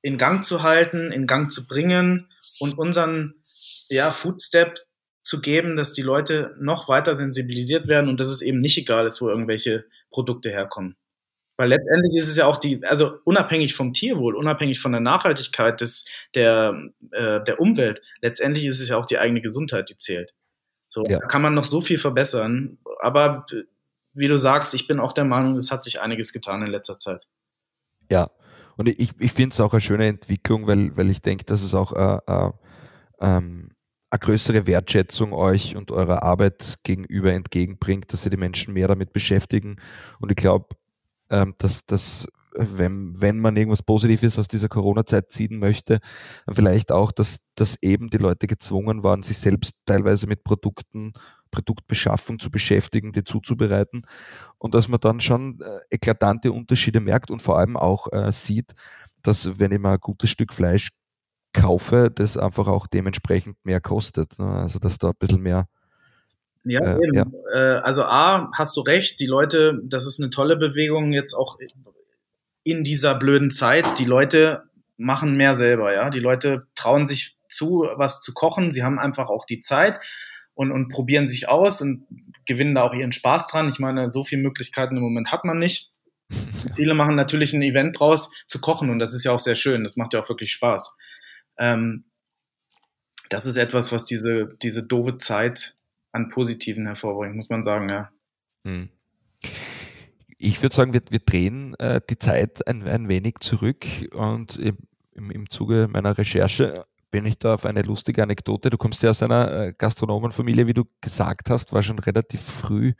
in 0.00 0.18
Gang 0.18 0.44
zu 0.44 0.62
halten, 0.62 1.12
in 1.12 1.26
Gang 1.26 1.50
zu 1.50 1.66
bringen 1.66 2.28
und 2.60 2.78
unseren 2.78 3.34
ja, 3.88 4.10
Foodstep 4.10 4.80
zu 5.22 5.40
geben, 5.40 5.76
dass 5.76 5.94
die 5.94 6.02
Leute 6.02 6.54
noch 6.60 6.88
weiter 6.88 7.14
sensibilisiert 7.14 7.88
werden 7.88 8.08
und 8.08 8.20
dass 8.20 8.28
es 8.28 8.42
eben 8.42 8.60
nicht 8.60 8.76
egal 8.76 9.06
ist, 9.06 9.20
wo 9.20 9.28
irgendwelche 9.28 9.86
Produkte 10.10 10.50
herkommen. 10.50 10.96
Weil 11.56 11.68
letztendlich 11.68 12.16
ist 12.16 12.28
es 12.28 12.36
ja 12.36 12.46
auch 12.46 12.56
die, 12.56 12.84
also 12.84 13.18
unabhängig 13.24 13.74
vom 13.74 13.92
Tierwohl, 13.92 14.34
unabhängig 14.34 14.80
von 14.80 14.92
der 14.92 15.00
Nachhaltigkeit 15.00 15.80
des, 15.80 16.06
der, 16.34 16.90
äh, 17.12 17.42
der 17.44 17.60
Umwelt, 17.60 18.02
letztendlich 18.22 18.66
ist 18.66 18.80
es 18.80 18.88
ja 18.88 18.96
auch 18.96 19.06
die 19.06 19.18
eigene 19.18 19.40
Gesundheit, 19.40 19.88
die 19.88 19.96
zählt. 19.96 20.34
So, 20.88 21.04
ja. 21.04 21.20
da 21.20 21.26
kann 21.26 21.42
man 21.42 21.54
noch 21.54 21.64
so 21.64 21.80
viel 21.80 21.98
verbessern. 21.98 22.78
Aber 23.00 23.46
wie 24.14 24.28
du 24.28 24.36
sagst, 24.36 24.74
ich 24.74 24.86
bin 24.86 25.00
auch 25.00 25.12
der 25.12 25.24
Meinung, 25.24 25.56
es 25.56 25.70
hat 25.70 25.84
sich 25.84 26.00
einiges 26.00 26.32
getan 26.32 26.62
in 26.62 26.70
letzter 26.70 26.98
Zeit. 26.98 27.26
Ja, 28.10 28.30
und 28.76 28.88
ich, 28.88 29.10
ich 29.18 29.32
finde 29.32 29.52
es 29.52 29.60
auch 29.60 29.72
eine 29.72 29.80
schöne 29.80 30.06
Entwicklung, 30.06 30.66
weil, 30.66 30.96
weil 30.96 31.10
ich 31.10 31.22
denke, 31.22 31.44
dass 31.44 31.62
es 31.62 31.74
auch 31.74 31.92
äh, 31.92 32.18
äh, 32.26 32.50
ähm, 33.20 33.70
eine 34.10 34.18
größere 34.18 34.66
Wertschätzung 34.66 35.32
euch 35.32 35.76
und 35.76 35.90
eurer 35.90 36.22
Arbeit 36.22 36.78
gegenüber 36.82 37.32
entgegenbringt, 37.32 38.12
dass 38.12 38.22
sie 38.22 38.30
die 38.30 38.36
Menschen 38.36 38.74
mehr 38.74 38.88
damit 38.88 39.12
beschäftigen. 39.12 39.76
Und 40.20 40.30
ich 40.30 40.36
glaube, 40.36 40.76
ähm, 41.34 41.54
dass, 41.58 41.84
dass 41.84 42.26
wenn, 42.56 43.20
wenn 43.20 43.40
man 43.40 43.56
irgendwas 43.56 43.82
Positives 43.82 44.38
aus 44.38 44.46
dieser 44.46 44.68
Corona-Zeit 44.68 45.30
ziehen 45.30 45.58
möchte, 45.58 45.98
vielleicht 46.50 46.92
auch, 46.92 47.10
dass, 47.10 47.38
dass 47.56 47.76
eben 47.82 48.10
die 48.10 48.18
Leute 48.18 48.46
gezwungen 48.46 49.02
waren, 49.02 49.24
sich 49.24 49.38
selbst 49.38 49.74
teilweise 49.86 50.28
mit 50.28 50.44
Produkten, 50.44 51.12
Produktbeschaffung 51.50 52.38
zu 52.38 52.50
beschäftigen, 52.50 53.12
die 53.12 53.24
zuzubereiten 53.24 54.02
und 54.58 54.74
dass 54.74 54.88
man 54.88 55.00
dann 55.00 55.20
schon 55.20 55.60
äh, 55.60 55.80
eklatante 55.90 56.52
Unterschiede 56.52 57.00
merkt 57.00 57.30
und 57.30 57.42
vor 57.42 57.58
allem 57.58 57.76
auch 57.76 58.12
äh, 58.12 58.30
sieht, 58.32 58.74
dass 59.22 59.58
wenn 59.58 59.72
ich 59.72 59.80
mal 59.80 59.94
ein 59.94 60.00
gutes 60.00 60.30
Stück 60.30 60.52
Fleisch 60.52 60.90
kaufe, 61.52 62.10
das 62.14 62.36
einfach 62.36 62.68
auch 62.68 62.86
dementsprechend 62.86 63.56
mehr 63.64 63.80
kostet. 63.80 64.38
Ne? 64.38 64.46
Also 64.46 64.78
dass 64.78 64.98
da 64.98 65.08
ein 65.08 65.18
bisschen 65.18 65.42
mehr 65.42 65.66
ja, 66.64 66.80
äh, 66.80 66.96
eben. 66.96 67.14
Ja. 67.14 67.26
Äh, 67.52 67.80
also 67.80 68.04
A, 68.04 68.50
hast 68.56 68.76
du 68.76 68.80
recht, 68.80 69.20
die 69.20 69.26
Leute, 69.26 69.80
das 69.84 70.06
ist 70.06 70.20
eine 70.20 70.30
tolle 70.30 70.56
Bewegung 70.56 71.12
jetzt 71.12 71.34
auch 71.34 71.58
in 72.62 72.84
dieser 72.84 73.14
blöden 73.14 73.50
Zeit. 73.50 73.98
Die 73.98 74.04
Leute 74.04 74.64
machen 74.96 75.36
mehr 75.36 75.56
selber, 75.56 75.92
ja. 75.92 76.10
Die 76.10 76.20
Leute 76.20 76.66
trauen 76.74 77.06
sich 77.06 77.36
zu, 77.48 77.86
was 77.96 78.20
zu 78.20 78.32
kochen. 78.32 78.72
Sie 78.72 78.82
haben 78.82 78.98
einfach 78.98 79.28
auch 79.28 79.44
die 79.44 79.60
Zeit 79.60 80.00
und, 80.54 80.72
und 80.72 80.88
probieren 80.88 81.28
sich 81.28 81.48
aus 81.48 81.80
und 81.82 82.06
gewinnen 82.46 82.74
da 82.74 82.82
auch 82.82 82.94
ihren 82.94 83.12
Spaß 83.12 83.48
dran. 83.48 83.68
Ich 83.68 83.78
meine, 83.78 84.10
so 84.10 84.24
viele 84.24 84.42
Möglichkeiten 84.42 84.96
im 84.96 85.02
Moment 85.02 85.30
hat 85.30 85.44
man 85.44 85.58
nicht. 85.58 85.92
Viele 86.74 86.94
machen 86.94 87.16
natürlich 87.16 87.52
ein 87.52 87.62
Event 87.62 88.00
draus 88.00 88.30
zu 88.46 88.58
kochen 88.58 88.88
und 88.88 88.98
das 88.98 89.12
ist 89.12 89.24
ja 89.24 89.32
auch 89.32 89.38
sehr 89.38 89.56
schön. 89.56 89.82
Das 89.82 89.96
macht 89.96 90.14
ja 90.14 90.22
auch 90.22 90.28
wirklich 90.28 90.52
Spaß. 90.52 90.96
Ähm, 91.58 92.04
das 93.28 93.46
ist 93.46 93.56
etwas, 93.56 93.92
was 93.92 94.06
diese, 94.06 94.56
diese 94.62 94.82
doofe 94.82 95.18
Zeit 95.18 95.76
an 96.14 96.28
Positiven 96.28 96.86
hervorbringt, 96.86 97.36
muss 97.36 97.50
man 97.50 97.62
sagen, 97.62 97.88
ja. 97.88 98.10
Hm. 98.64 98.88
Ich 100.38 100.62
würde 100.62 100.74
sagen, 100.74 100.92
wir, 100.92 101.02
wir 101.10 101.18
drehen 101.18 101.74
äh, 101.78 102.00
die 102.08 102.18
Zeit 102.18 102.66
ein, 102.66 102.82
ein 102.84 103.08
wenig 103.08 103.40
zurück 103.40 103.84
und 104.14 104.56
im, 104.56 105.30
im 105.30 105.50
Zuge 105.50 105.88
meiner 105.90 106.16
Recherche 106.16 106.74
bin 107.10 107.26
ich 107.26 107.38
da 107.38 107.54
auf 107.54 107.64
eine 107.64 107.82
lustige 107.82 108.22
Anekdote. 108.22 108.70
Du 108.70 108.78
kommst 108.78 109.02
ja 109.02 109.10
aus 109.10 109.22
einer 109.22 109.50
äh, 109.52 109.74
Gastronomenfamilie, 109.76 110.66
wie 110.66 110.74
du 110.74 110.84
gesagt 111.00 111.50
hast, 111.50 111.72
war 111.72 111.82
schon 111.82 111.98
relativ 111.98 112.40
früh 112.40 112.92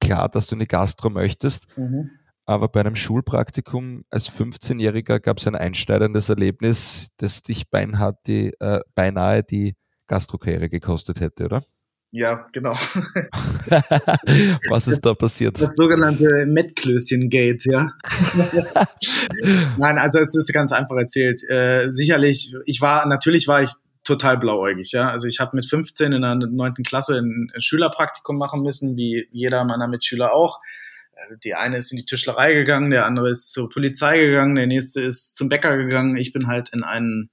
klar, 0.00 0.28
dass 0.28 0.46
du 0.46 0.56
eine 0.56 0.66
Gastro 0.66 1.08
möchtest. 1.10 1.66
Mhm. 1.76 2.10
Aber 2.44 2.68
bei 2.68 2.80
einem 2.80 2.94
Schulpraktikum 2.94 4.04
als 4.10 4.30
15-Jähriger 4.30 5.18
gab 5.18 5.38
es 5.38 5.46
ein 5.48 5.56
einschneidendes 5.56 6.28
Erlebnis, 6.28 7.10
das 7.16 7.42
dich 7.42 7.70
beinahe 7.70 8.16
die, 8.26 8.52
äh, 8.60 8.80
beinahe 8.94 9.42
die 9.42 9.74
Gastrokarriere 10.06 10.68
gekostet 10.68 11.20
hätte, 11.20 11.46
oder? 11.46 11.62
Ja, 12.12 12.46
genau. 12.52 12.72
Was 14.70 14.86
ist 14.86 14.96
das, 14.96 15.02
da 15.02 15.14
passiert? 15.14 15.60
Das 15.60 15.76
sogenannte 15.76 16.46
Mettklößchen-Gate, 16.46 17.64
ja. 17.66 17.92
Nein, 19.76 19.98
also 19.98 20.20
es 20.20 20.34
ist 20.34 20.52
ganz 20.52 20.72
einfach 20.72 20.96
erzählt. 20.96 21.42
Äh, 21.48 21.90
sicherlich, 21.90 22.54
ich 22.64 22.80
war, 22.80 23.06
natürlich 23.06 23.48
war 23.48 23.62
ich 23.62 23.70
total 24.04 24.38
blauäugig, 24.38 24.92
ja. 24.92 25.10
Also 25.10 25.26
ich 25.26 25.40
habe 25.40 25.56
mit 25.56 25.66
15 25.66 26.12
in 26.12 26.22
der 26.22 26.36
neunten 26.36 26.84
Klasse 26.84 27.18
ein 27.18 27.50
Schülerpraktikum 27.58 28.38
machen 28.38 28.62
müssen, 28.62 28.96
wie 28.96 29.28
jeder 29.32 29.64
meiner 29.64 29.88
Mitschüler 29.88 30.32
auch. 30.32 30.60
Äh, 31.14 31.36
die 31.44 31.54
eine 31.54 31.78
ist 31.78 31.92
in 31.92 31.98
die 31.98 32.06
Tischlerei 32.06 32.54
gegangen, 32.54 32.90
der 32.90 33.04
andere 33.04 33.30
ist 33.30 33.52
zur 33.52 33.68
Polizei 33.68 34.18
gegangen, 34.18 34.54
der 34.54 34.68
nächste 34.68 35.02
ist 35.02 35.36
zum 35.36 35.48
Bäcker 35.48 35.76
gegangen. 35.76 36.16
Ich 36.16 36.32
bin 36.32 36.46
halt 36.46 36.70
in 36.72 36.84
einen 36.84 37.30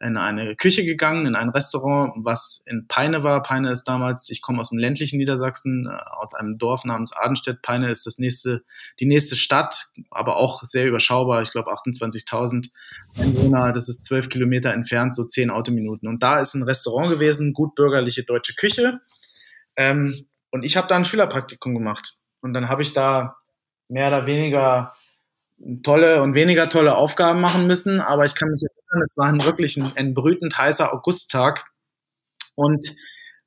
in 0.00 0.16
eine 0.16 0.56
Küche 0.56 0.84
gegangen, 0.84 1.26
in 1.26 1.36
ein 1.36 1.50
Restaurant, 1.50 2.14
was 2.16 2.64
in 2.66 2.86
Peine 2.88 3.22
war. 3.22 3.42
Peine 3.42 3.70
ist 3.70 3.84
damals, 3.84 4.30
ich 4.30 4.40
komme 4.40 4.60
aus 4.60 4.70
dem 4.70 4.78
ländlichen 4.78 5.18
Niedersachsen, 5.18 5.86
äh, 5.86 6.10
aus 6.18 6.34
einem 6.34 6.56
Dorf 6.56 6.84
namens 6.84 7.12
Adenstedt. 7.12 7.60
Peine 7.60 7.90
ist 7.90 8.06
das 8.06 8.18
nächste, 8.18 8.64
die 8.98 9.04
nächste 9.04 9.36
Stadt, 9.36 9.88
aber 10.10 10.36
auch 10.36 10.62
sehr 10.62 10.86
überschaubar. 10.86 11.42
Ich 11.42 11.50
glaube 11.50 11.70
28.000 11.70 12.70
Einwohner. 13.18 13.72
Das 13.72 13.90
ist 13.90 14.04
zwölf 14.04 14.30
Kilometer 14.30 14.72
entfernt, 14.72 15.14
so 15.14 15.24
zehn 15.24 15.50
Autominuten. 15.50 16.08
Und 16.08 16.22
da 16.22 16.40
ist 16.40 16.54
ein 16.54 16.62
Restaurant 16.62 17.10
gewesen, 17.10 17.52
gut 17.52 17.74
bürgerliche 17.74 18.24
deutsche 18.24 18.54
Küche. 18.54 19.00
Ähm, 19.76 20.10
und 20.50 20.64
ich 20.64 20.78
habe 20.78 20.88
da 20.88 20.96
ein 20.96 21.04
Schülerpraktikum 21.04 21.74
gemacht. 21.74 22.16
Und 22.40 22.54
dann 22.54 22.70
habe 22.70 22.80
ich 22.80 22.94
da 22.94 23.36
mehr 23.88 24.08
oder 24.08 24.26
weniger 24.26 24.92
tolle 25.82 26.22
und 26.22 26.34
weniger 26.34 26.70
tolle 26.70 26.94
Aufgaben 26.94 27.40
machen 27.40 27.66
müssen. 27.66 28.00
Aber 28.00 28.24
ich 28.24 28.34
kann 28.34 28.48
mich 28.48 28.62
es 29.04 29.16
war 29.16 29.26
ein 29.26 29.44
wirklich 29.44 29.76
ein, 29.76 29.92
ein 29.96 30.14
brütend 30.14 30.56
heißer 30.56 30.92
Augusttag. 30.92 31.66
Und 32.54 32.94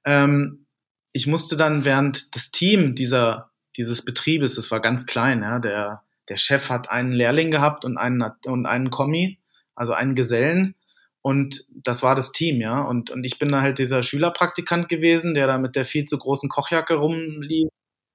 ähm, 0.06 0.65
ich 1.12 1.27
musste 1.27 1.58
dann 1.58 1.86
während 1.86 2.36
das 2.36 2.51
Team 2.51 2.95
dieser, 2.95 3.51
dieses 3.77 4.06
Betriebes, 4.06 4.56
das 4.56 4.71
war 4.71 4.82
ganz 4.82 5.06
klein, 5.06 5.41
ja, 5.41 5.60
der, 5.60 6.03
der 6.29 6.38
Chef 6.38 6.69
hat 6.69 6.89
einen 6.89 7.12
Lehrling 7.12 7.51
gehabt 7.51 7.86
und 7.86 7.97
einen, 7.97 8.23
und 8.45 8.65
einen 8.65 8.89
Kommi, 8.89 9.39
also 9.75 9.93
einen 9.93 10.15
Gesellen. 10.15 10.75
Und 11.21 11.65
das 11.69 12.03
war 12.03 12.15
das 12.15 12.32
Team, 12.34 12.60
ja. 12.60 12.82
Und, 12.82 13.10
und 13.10 13.23
ich 13.23 13.39
bin 13.39 13.49
da 13.49 13.62
halt 13.62 13.77
dieser 13.77 14.03
Schülerpraktikant 14.03 14.89
gewesen, 14.89 15.34
der 15.34 15.47
da 15.47 15.58
mit 15.58 15.75
der 15.75 15.86
viel 15.86 16.03
zu 16.06 16.17
großen 16.17 16.49
Kochjacke 16.49 16.95
rumlief. 16.95 17.69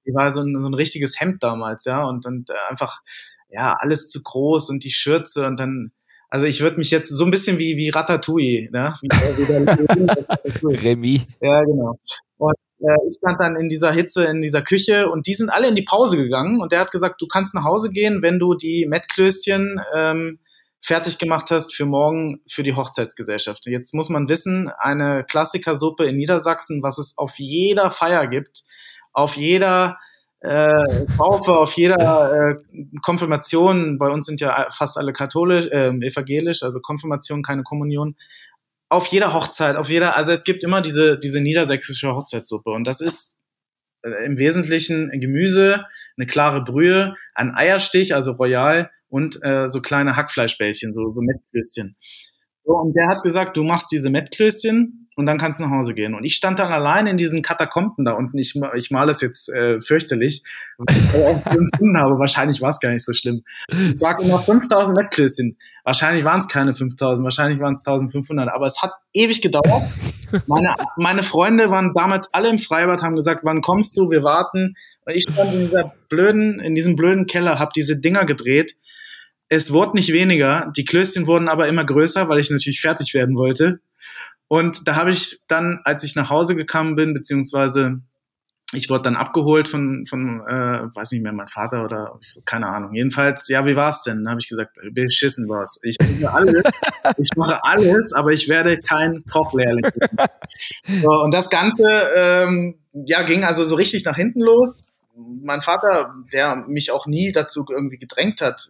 Die 0.05 0.13
war 0.13 0.31
so 0.31 0.41
ein, 0.41 0.53
so 0.53 0.67
ein 0.67 0.75
richtiges 0.75 1.19
Hemd 1.19 1.41
damals, 1.41 1.85
ja. 1.85 2.03
Und, 2.03 2.25
und 2.25 2.49
äh, 2.49 2.53
einfach, 2.69 3.01
ja, 3.49 3.75
alles 3.79 4.09
zu 4.09 4.21
groß 4.21 4.69
und 4.69 4.83
die 4.83 4.91
Schürze 4.91 5.47
und 5.47 5.59
dann 5.59 5.91
also 6.29 6.45
ich 6.45 6.61
würde 6.61 6.77
mich 6.77 6.91
jetzt 6.91 7.09
so 7.09 7.25
ein 7.25 7.31
bisschen 7.31 7.57
wie, 7.57 7.75
wie 7.75 7.89
Ratatouille, 7.89 8.69
ne? 8.71 8.93
Remy. 10.63 11.21
Ja, 11.41 11.63
genau. 11.63 11.95
Und 12.37 12.55
äh, 12.79 12.95
ich 13.07 13.15
stand 13.17 13.39
dann 13.39 13.55
in 13.55 13.67
dieser 13.67 13.91
Hitze 13.91 14.25
in 14.25 14.41
dieser 14.41 14.61
Küche 14.61 15.09
und 15.09 15.25
die 15.27 15.33
sind 15.33 15.49
alle 15.49 15.67
in 15.67 15.75
die 15.75 15.83
Pause 15.83 16.17
gegangen 16.17 16.61
und 16.61 16.71
der 16.71 16.79
hat 16.81 16.91
gesagt, 16.91 17.21
du 17.21 17.27
kannst 17.27 17.55
nach 17.55 17.63
Hause 17.63 17.91
gehen, 17.91 18.21
wenn 18.21 18.39
du 18.39 18.53
die 18.53 18.85
Mettklößchen 18.87 19.81
ähm, 19.95 20.39
fertig 20.81 21.17
gemacht 21.17 21.51
hast 21.51 21.75
für 21.75 21.85
morgen 21.85 22.41
für 22.47 22.63
die 22.63 22.75
Hochzeitsgesellschaft. 22.75 23.65
Jetzt 23.65 23.93
muss 23.93 24.09
man 24.09 24.29
wissen, 24.29 24.69
eine 24.79 25.25
Klassikersuppe 25.25 26.05
in 26.05 26.15
Niedersachsen, 26.15 26.83
was 26.83 26.99
es 26.99 27.17
auf 27.17 27.33
jeder 27.37 27.91
Feier 27.91 28.27
gibt, 28.27 28.63
auf 29.13 29.35
jeder 29.35 29.97
äh, 30.41 31.05
Taufe, 31.17 31.57
auf 31.57 31.73
jeder 31.73 32.31
äh, 32.33 32.55
Konfirmation, 33.01 33.97
bei 33.97 34.09
uns 34.09 34.25
sind 34.25 34.39
ja 34.39 34.67
fast 34.71 34.97
alle 34.97 35.11
katholisch, 35.11 35.67
äh, 35.67 35.89
evangelisch, 35.89 36.63
also 36.63 36.79
Konfirmation, 36.79 37.43
keine 37.43 37.63
Kommunion, 37.63 38.15
auf 38.89 39.07
jeder 39.07 39.33
Hochzeit, 39.33 39.75
auf 39.75 39.89
jeder, 39.89 40.15
also 40.15 40.31
es 40.31 40.43
gibt 40.43 40.63
immer 40.63 40.81
diese, 40.81 41.19
diese 41.19 41.41
niedersächsische 41.41 42.13
Hochzeitssuppe 42.13 42.71
und 42.71 42.85
das 42.85 43.01
ist 43.01 43.37
äh, 44.03 44.25
im 44.25 44.37
Wesentlichen 44.37 45.09
Gemüse, 45.19 45.85
eine 46.17 46.25
klare 46.25 46.63
Brühe, 46.63 47.15
ein 47.35 47.53
Eierstich, 47.53 48.15
also 48.15 48.33
royal 48.33 48.89
und 49.09 49.39
äh, 49.43 49.69
so 49.69 49.81
kleine 49.81 50.15
Hackfleischbällchen, 50.15 50.93
so, 50.93 51.09
so 51.09 51.21
Mettklößchen. 51.21 51.97
So, 52.63 52.73
und 52.73 52.95
der 52.95 53.07
hat 53.07 53.23
gesagt, 53.23 53.57
du 53.57 53.63
machst 53.63 53.91
diese 53.91 54.09
Mettklößchen 54.09 55.08
und 55.19 55.25
dann 55.25 55.37
kannst 55.37 55.59
du 55.59 55.65
nach 55.65 55.71
Hause 55.71 55.93
gehen. 55.93 56.15
Und 56.15 56.23
ich 56.23 56.35
stand 56.35 56.59
dann 56.59 56.71
allein 56.71 57.05
in 57.05 57.17
diesen 57.17 57.41
Katakomben 57.41 58.05
da 58.05 58.13
unten. 58.13 58.37
Ich, 58.37 58.55
ich 58.75 58.89
male 58.89 59.11
es 59.11 59.19
jetzt 59.19 59.49
äh, 59.49 59.81
fürchterlich, 59.81 60.43
weil 60.77 60.95
ich 60.95 61.11
so 61.11 61.17
empfunden 61.57 61.97
habe. 61.97 62.17
Wahrscheinlich 62.17 62.61
war 62.61 62.69
es 62.69 62.79
gar 62.79 62.93
nicht 62.93 63.03
so 63.03 63.11
schlimm. 63.11 63.43
Ich 63.69 63.99
sage 63.99 64.23
immer 64.23 64.39
5000 64.39 64.97
Mettklößchen. 64.97 65.57
Wahrscheinlich 65.83 66.23
waren 66.23 66.39
es 66.39 66.47
keine 66.47 66.73
5000, 66.73 67.25
wahrscheinlich 67.25 67.59
waren 67.59 67.73
es 67.73 67.85
1500. 67.85 68.47
Aber 68.47 68.65
es 68.65 68.81
hat 68.81 68.93
ewig 69.13 69.41
gedauert. 69.41 69.89
Meine, 70.47 70.73
meine 70.95 71.21
Freunde 71.21 71.69
waren 71.69 71.91
damals 71.93 72.33
alle 72.33 72.49
im 72.49 72.57
Freibad, 72.57 73.03
haben 73.03 73.17
gesagt, 73.17 73.41
wann 73.43 73.59
kommst 73.59 73.97
du? 73.97 74.09
Wir 74.09 74.23
warten. 74.23 74.75
Und 75.05 75.13
ich 75.13 75.23
stand 75.23 75.53
in 75.53 75.59
dieser 75.59 75.93
blöden, 76.07 76.61
in 76.61 76.75
diesem 76.75 76.95
blöden 76.95 77.25
Keller, 77.25 77.59
habe 77.59 77.71
diese 77.75 77.97
Dinger 77.97 78.23
gedreht. 78.23 78.77
Es 79.49 79.73
wurde 79.73 79.97
nicht 79.97 80.13
weniger, 80.13 80.71
die 80.77 80.85
Klößchen 80.85 81.27
wurden 81.27 81.49
aber 81.49 81.67
immer 81.67 81.83
größer, 81.83 82.29
weil 82.29 82.39
ich 82.39 82.51
natürlich 82.51 82.79
fertig 82.79 83.13
werden 83.13 83.35
wollte. 83.35 83.81
Und 84.49 84.87
da 84.87 84.95
habe 84.95 85.11
ich 85.11 85.39
dann, 85.47 85.79
als 85.85 86.03
ich 86.03 86.15
nach 86.15 86.29
Hause 86.29 86.55
gekommen 86.55 86.95
bin, 86.95 87.13
beziehungsweise 87.13 88.01
ich 88.73 88.89
wurde 88.89 89.03
dann 89.03 89.15
abgeholt 89.15 89.67
von, 89.67 90.05
von 90.07 90.41
äh, 90.47 90.95
weiß 90.95 91.11
nicht 91.11 91.21
mehr, 91.21 91.33
mein 91.33 91.47
Vater 91.47 91.83
oder 91.83 92.19
keine 92.45 92.67
Ahnung. 92.67 92.93
Jedenfalls, 92.93 93.47
ja, 93.47 93.65
wie 93.65 93.75
war's 93.75 94.03
denn? 94.03 94.23
Dann 94.23 94.29
habe 94.29 94.41
ich 94.41 94.49
gesagt, 94.49 94.77
beschissen 94.91 95.47
war's. 95.49 95.79
Ich 95.83 95.97
mache 96.19 96.33
alles, 96.33 96.63
ich 97.17 97.29
mache 97.35 97.63
alles, 97.63 98.13
aber 98.13 98.31
ich 98.31 98.49
werde 98.49 98.77
kein 98.79 99.23
Kochlehrling. 99.31 99.85
so, 101.01 101.09
und 101.09 101.33
das 101.33 101.49
Ganze, 101.49 101.89
ähm, 102.15 102.79
ja, 102.93 103.21
ging 103.23 103.43
also 103.43 103.63
so 103.63 103.75
richtig 103.75 104.03
nach 104.05 104.15
hinten 104.15 104.41
los. 104.41 104.87
Mein 105.15 105.61
Vater, 105.61 106.13
der 106.33 106.55
mich 106.55 106.91
auch 106.91 107.05
nie 107.05 107.31
dazu 107.31 107.65
irgendwie 107.69 107.97
gedrängt 107.97 108.41
hat, 108.41 108.61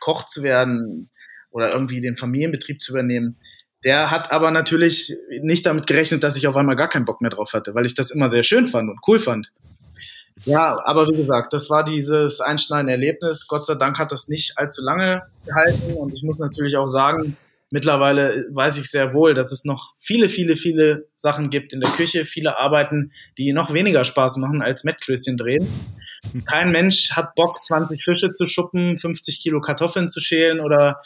Koch 0.00 0.26
zu 0.26 0.42
werden 0.42 1.10
oder 1.50 1.72
irgendwie 1.72 2.00
den 2.00 2.16
Familienbetrieb 2.16 2.80
zu 2.80 2.92
übernehmen, 2.92 3.38
der 3.84 4.10
hat 4.10 4.30
aber 4.30 4.50
natürlich 4.50 5.14
nicht 5.40 5.66
damit 5.66 5.86
gerechnet, 5.86 6.22
dass 6.22 6.36
ich 6.36 6.46
auf 6.46 6.56
einmal 6.56 6.76
gar 6.76 6.88
keinen 6.88 7.04
Bock 7.04 7.20
mehr 7.20 7.30
drauf 7.30 7.52
hatte, 7.52 7.74
weil 7.74 7.86
ich 7.86 7.94
das 7.94 8.10
immer 8.10 8.30
sehr 8.30 8.42
schön 8.42 8.68
fand 8.68 8.88
und 8.88 9.00
cool 9.06 9.18
fand. 9.18 9.50
Ja, 10.44 10.80
aber 10.84 11.06
wie 11.08 11.16
gesagt, 11.16 11.52
das 11.52 11.70
war 11.70 11.84
dieses 11.84 12.40
einschneidende 12.40 12.92
Erlebnis. 12.92 13.46
Gott 13.46 13.66
sei 13.66 13.74
Dank 13.74 13.98
hat 13.98 14.12
das 14.12 14.28
nicht 14.28 14.56
allzu 14.56 14.82
lange 14.82 15.22
gehalten 15.46 15.92
und 15.94 16.14
ich 16.14 16.22
muss 16.22 16.40
natürlich 16.40 16.76
auch 16.76 16.86
sagen, 16.86 17.36
mittlerweile 17.70 18.46
weiß 18.50 18.78
ich 18.78 18.90
sehr 18.90 19.14
wohl, 19.14 19.34
dass 19.34 19.52
es 19.52 19.64
noch 19.64 19.94
viele, 19.98 20.28
viele, 20.28 20.56
viele 20.56 21.06
Sachen 21.16 21.50
gibt 21.50 21.72
in 21.72 21.80
der 21.80 21.90
Küche, 21.90 22.24
viele 22.24 22.58
Arbeiten, 22.58 23.12
die 23.38 23.52
noch 23.52 23.72
weniger 23.72 24.04
Spaß 24.04 24.38
machen 24.38 24.62
als 24.62 24.84
Mettklößchen 24.84 25.36
drehen. 25.36 25.68
Kein 26.46 26.70
Mensch 26.70 27.12
hat 27.12 27.34
Bock, 27.34 27.64
20 27.64 28.02
Fische 28.02 28.32
zu 28.32 28.46
schuppen, 28.46 28.96
50 28.96 29.40
Kilo 29.40 29.60
Kartoffeln 29.60 30.08
zu 30.08 30.20
schälen 30.20 30.60
oder 30.60 31.00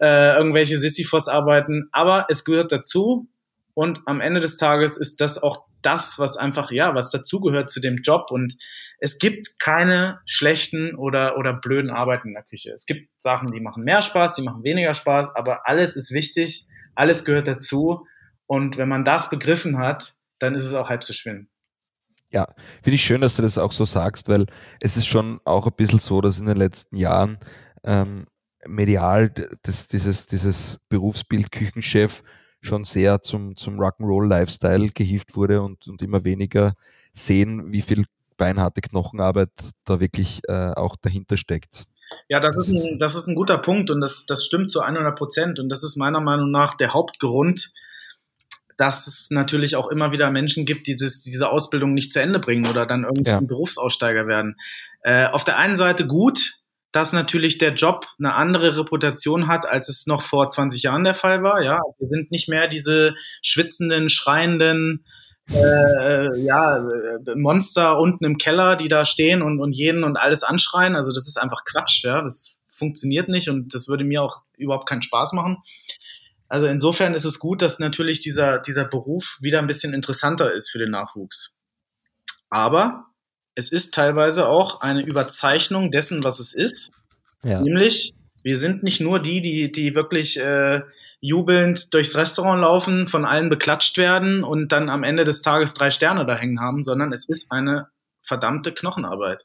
äh, 0.00 0.36
irgendwelche 0.36 0.78
Sisyphos-Arbeiten, 0.78 1.88
aber 1.92 2.26
es 2.28 2.44
gehört 2.44 2.72
dazu. 2.72 3.28
Und 3.74 4.02
am 4.06 4.20
Ende 4.20 4.40
des 4.40 4.56
Tages 4.56 4.96
ist 4.96 5.20
das 5.20 5.42
auch 5.42 5.64
das, 5.82 6.18
was 6.18 6.36
einfach, 6.36 6.70
ja, 6.70 6.94
was 6.94 7.10
dazugehört 7.10 7.70
zu 7.70 7.80
dem 7.80 7.98
Job. 8.02 8.30
Und 8.30 8.56
es 8.98 9.18
gibt 9.18 9.58
keine 9.60 10.20
schlechten 10.26 10.94
oder, 10.94 11.38
oder 11.38 11.54
blöden 11.54 11.90
Arbeiten 11.90 12.28
in 12.28 12.34
der 12.34 12.42
Küche. 12.42 12.72
Es 12.72 12.86
gibt 12.86 13.08
Sachen, 13.20 13.52
die 13.52 13.60
machen 13.60 13.84
mehr 13.84 14.02
Spaß, 14.02 14.36
die 14.36 14.42
machen 14.42 14.64
weniger 14.64 14.94
Spaß, 14.94 15.36
aber 15.36 15.66
alles 15.68 15.96
ist 15.96 16.12
wichtig, 16.12 16.66
alles 16.94 17.24
gehört 17.24 17.46
dazu. 17.46 18.06
Und 18.46 18.76
wenn 18.76 18.88
man 18.88 19.04
das 19.04 19.30
begriffen 19.30 19.78
hat, 19.78 20.14
dann 20.38 20.54
ist 20.54 20.64
es 20.64 20.74
auch 20.74 20.88
halb 20.88 21.04
so 21.04 21.12
schlimm. 21.12 21.48
Ja, 22.32 22.46
finde 22.82 22.94
ich 22.94 23.04
schön, 23.04 23.20
dass 23.20 23.36
du 23.36 23.42
das 23.42 23.58
auch 23.58 23.72
so 23.72 23.84
sagst, 23.84 24.28
weil 24.28 24.46
es 24.80 24.96
ist 24.96 25.06
schon 25.06 25.40
auch 25.44 25.66
ein 25.66 25.72
bisschen 25.76 25.98
so, 25.98 26.20
dass 26.20 26.38
in 26.38 26.46
den 26.46 26.56
letzten 26.56 26.96
Jahren 26.96 27.38
ähm, 27.82 28.26
medial 28.66 29.32
das, 29.62 29.88
dieses, 29.88 30.26
dieses 30.26 30.78
Berufsbild 30.88 31.50
Küchenchef 31.50 32.22
schon 32.60 32.84
sehr 32.84 33.22
zum, 33.22 33.56
zum 33.56 33.80
Rock'n'Roll-Lifestyle 33.80 34.90
gehievt 34.90 35.36
wurde 35.36 35.62
und, 35.62 35.88
und 35.88 36.02
immer 36.02 36.24
weniger 36.24 36.74
sehen, 37.12 37.72
wie 37.72 37.82
viel 37.82 38.04
beinharte 38.36 38.80
Knochenarbeit 38.80 39.50
da 39.84 40.00
wirklich 40.00 40.40
äh, 40.48 40.72
auch 40.72 40.96
dahinter 41.00 41.36
steckt. 41.36 41.84
Ja, 42.28 42.40
das 42.40 42.56
ist 42.58 42.68
ein, 42.68 42.98
das 42.98 43.14
ist 43.14 43.28
ein 43.28 43.34
guter 43.34 43.58
Punkt 43.58 43.90
und 43.90 44.00
das, 44.00 44.26
das 44.26 44.44
stimmt 44.44 44.70
zu 44.70 44.80
100 44.80 45.16
Prozent 45.16 45.58
und 45.60 45.68
das 45.68 45.84
ist 45.84 45.96
meiner 45.96 46.20
Meinung 46.20 46.50
nach 46.50 46.76
der 46.76 46.92
Hauptgrund, 46.92 47.72
dass 48.76 49.06
es 49.06 49.30
natürlich 49.30 49.76
auch 49.76 49.88
immer 49.88 50.10
wieder 50.10 50.30
Menschen 50.30 50.64
gibt, 50.64 50.86
die 50.86 50.94
dieses, 50.94 51.22
diese 51.22 51.50
Ausbildung 51.50 51.92
nicht 51.92 52.12
zu 52.12 52.20
Ende 52.20 52.38
bringen 52.38 52.66
oder 52.66 52.86
dann 52.86 53.04
irgendwie 53.04 53.30
ja. 53.30 53.40
Berufsaussteiger 53.40 54.26
werden. 54.26 54.56
Äh, 55.02 55.26
auf 55.26 55.44
der 55.44 55.58
einen 55.58 55.76
Seite 55.76 56.06
gut, 56.06 56.59
dass 56.92 57.12
natürlich 57.12 57.58
der 57.58 57.74
Job 57.74 58.06
eine 58.18 58.34
andere 58.34 58.76
Reputation 58.76 59.46
hat, 59.46 59.66
als 59.66 59.88
es 59.88 60.06
noch 60.06 60.22
vor 60.22 60.50
20 60.50 60.82
Jahren 60.82 61.04
der 61.04 61.14
Fall 61.14 61.42
war. 61.42 61.62
Ja, 61.62 61.80
wir 61.98 62.06
sind 62.06 62.30
nicht 62.30 62.48
mehr 62.48 62.68
diese 62.68 63.14
schwitzenden, 63.42 64.08
schreienden 64.08 65.04
äh, 65.52 66.38
ja, 66.40 66.78
äh, 66.78 67.34
Monster 67.36 67.98
unten 67.98 68.24
im 68.24 68.38
Keller, 68.38 68.76
die 68.76 68.88
da 68.88 69.04
stehen 69.04 69.42
und, 69.42 69.60
und 69.60 69.72
jeden 69.72 70.04
und 70.04 70.16
alles 70.16 70.42
anschreien. 70.42 70.96
Also 70.96 71.12
das 71.12 71.28
ist 71.28 71.36
einfach 71.36 71.64
Quatsch. 71.64 72.04
Ja, 72.04 72.22
das 72.22 72.60
funktioniert 72.68 73.28
nicht 73.28 73.48
und 73.48 73.74
das 73.74 73.88
würde 73.88 74.04
mir 74.04 74.22
auch 74.22 74.42
überhaupt 74.56 74.88
keinen 74.88 75.02
Spaß 75.02 75.32
machen. 75.32 75.58
Also 76.48 76.66
insofern 76.66 77.14
ist 77.14 77.24
es 77.24 77.38
gut, 77.38 77.62
dass 77.62 77.78
natürlich 77.78 78.20
dieser, 78.20 78.58
dieser 78.58 78.84
Beruf 78.84 79.38
wieder 79.40 79.60
ein 79.60 79.68
bisschen 79.68 79.94
interessanter 79.94 80.52
ist 80.52 80.70
für 80.70 80.78
den 80.78 80.90
Nachwuchs. 80.90 81.54
Aber 82.48 83.09
es 83.54 83.72
ist 83.72 83.94
teilweise 83.94 84.48
auch 84.48 84.80
eine 84.80 85.02
Überzeichnung 85.02 85.90
dessen, 85.90 86.24
was 86.24 86.40
es 86.40 86.54
ist. 86.54 86.92
Ja. 87.42 87.60
Nämlich, 87.60 88.14
wir 88.42 88.56
sind 88.56 88.82
nicht 88.82 89.00
nur 89.00 89.18
die, 89.18 89.40
die, 89.40 89.72
die 89.72 89.94
wirklich 89.94 90.38
äh, 90.38 90.82
jubelnd 91.20 91.92
durchs 91.92 92.16
Restaurant 92.16 92.62
laufen, 92.62 93.06
von 93.06 93.24
allen 93.24 93.50
beklatscht 93.50 93.98
werden 93.98 94.42
und 94.44 94.72
dann 94.72 94.88
am 94.88 95.04
Ende 95.04 95.24
des 95.24 95.42
Tages 95.42 95.74
drei 95.74 95.90
Sterne 95.90 96.24
da 96.24 96.36
hängen 96.36 96.60
haben, 96.60 96.82
sondern 96.82 97.12
es 97.12 97.28
ist 97.28 97.52
eine 97.52 97.88
verdammte 98.22 98.72
Knochenarbeit. 98.72 99.44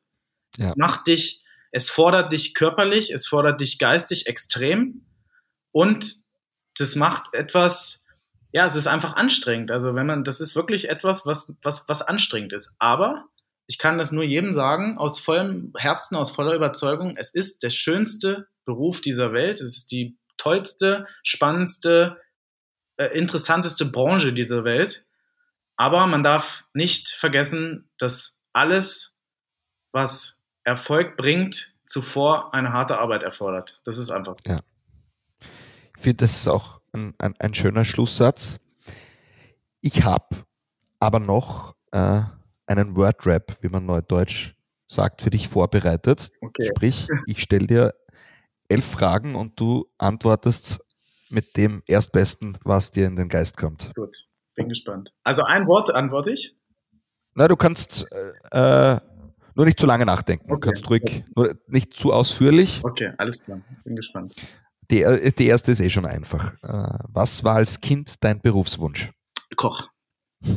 Ja. 0.58 0.74
Macht 0.78 1.08
dich, 1.08 1.44
es 1.72 1.90
fordert 1.90 2.32
dich 2.32 2.54
körperlich, 2.54 3.12
es 3.12 3.28
fordert 3.28 3.60
dich 3.60 3.78
geistig 3.80 4.28
extrem 4.28 5.06
und 5.72 6.24
das 6.78 6.96
macht 6.96 7.34
etwas, 7.34 8.06
ja, 8.52 8.66
es 8.66 8.76
ist 8.76 8.88
einfach 8.88 9.16
anstrengend. 9.16 9.72
Also 9.72 9.96
wenn 9.96 10.06
man, 10.06 10.24
das 10.24 10.40
ist 10.40 10.56
wirklich 10.56 10.90
etwas, 10.90 11.26
was, 11.26 11.56
was, 11.62 11.88
was 11.90 12.02
anstrengend 12.02 12.54
ist. 12.54 12.76
Aber 12.80 13.26
ich 13.68 13.78
kann 13.78 13.98
das 13.98 14.12
nur 14.12 14.24
jedem 14.24 14.54
sagen, 14.54 14.98
aus 14.98 15.20
vollem 15.20 15.74
Herzen, 15.76 16.16
aus 16.16 16.32
voller 16.32 16.54
Überzeugung, 16.54 17.18
es 17.18 17.34
ist 17.34 17.64
der 17.64 17.72
schönste 17.72 18.48
Beruf 18.66 19.02
dieser 19.02 19.32
Welt. 19.34 19.60
Es 19.60 19.78
ist 19.78 19.92
die 19.92 20.18
tollste, 20.38 21.08
spannendste, 21.24 22.22
äh, 22.98 23.06
interessanteste 23.18 23.86
Branche 23.86 24.34
dieser 24.34 24.64
Welt. 24.64 25.06
Aber 25.78 26.08
man 26.08 26.24
darf 26.24 26.66
nicht 26.74 27.10
vergessen, 27.10 27.90
dass 27.98 28.44
alles, 28.54 29.24
was 29.92 30.44
Erfolg 30.64 31.18
bringt, 31.18 31.74
zuvor 31.86 32.54
eine 32.54 32.74
harte 32.74 32.98
Arbeit 32.98 33.24
erfordert. 33.24 33.82
Das 33.86 33.98
ist 33.98 34.10
einfach 34.10 34.36
so. 34.36 34.50
Ja. 34.50 34.60
Ich 35.98 36.04
finde, 36.04 36.18
das 36.18 36.38
ist 36.38 36.48
auch 36.48 36.82
ein, 36.94 37.14
ein, 37.18 37.34
ein 37.40 37.54
schöner 37.54 37.84
Schlusssatz. 37.84 38.60
Ich 39.82 40.04
habe 40.04 40.44
aber 41.00 41.20
noch 41.20 41.76
äh, 41.92 42.22
einen 42.68 42.96
Word-Rap, 42.96 43.58
wie 43.62 43.70
man 43.70 43.86
neudeutsch 43.86 44.54
sagt, 44.88 45.22
für 45.22 45.30
dich 45.30 45.48
vorbereitet. 45.48 46.32
Okay. 46.42 46.68
Sprich, 46.68 47.08
ich 47.28 47.42
stelle 47.42 47.68
dir 47.68 47.94
elf 48.68 48.86
Fragen 48.86 49.36
und 49.36 49.60
du 49.60 49.86
antwortest 49.98 50.80
mit 51.30 51.58
dem 51.58 51.84
Erstbesten, 51.88 52.58
was 52.64 52.92
dir 52.92 53.08
in 53.08 53.16
den 53.16 53.30
Geist 53.30 53.58
kommt. 53.58 53.92
Gut, 53.96 54.16
bin 54.56 54.70
gespannt. 54.70 55.12
Also 55.24 55.44
ein 55.44 55.68
Wort 55.68 55.94
antworte 55.94 56.32
ich? 56.32 56.56
Na, 57.34 57.48
du 57.48 57.56
kannst 57.56 58.08
äh, 58.52 59.00
nur 59.56 59.66
nicht 59.66 59.80
zu 59.80 59.86
lange 59.86 60.06
nachdenken. 60.06 60.46
Okay. 60.52 60.54
Du 60.54 60.60
kannst 60.60 60.90
ruhig, 60.90 61.26
nur 61.36 61.56
nicht 61.68 61.94
zu 61.94 62.14
ausführlich. 62.14 62.82
Okay, 62.84 63.12
alles 63.18 63.44
klar. 63.44 63.62
Bin 63.84 63.96
gespannt. 63.96 64.36
Die, 64.92 65.02
äh, 65.02 65.32
die 65.32 65.48
erste 65.48 65.72
ist 65.72 65.80
eh 65.80 65.90
schon 65.90 66.06
einfach. 66.06 66.54
Äh, 66.64 67.00
was 67.10 67.44
war 67.44 67.56
als 67.56 67.82
Kind 67.82 68.24
dein 68.24 68.40
Berufswunsch? 68.42 69.12
Koch. 69.56 69.90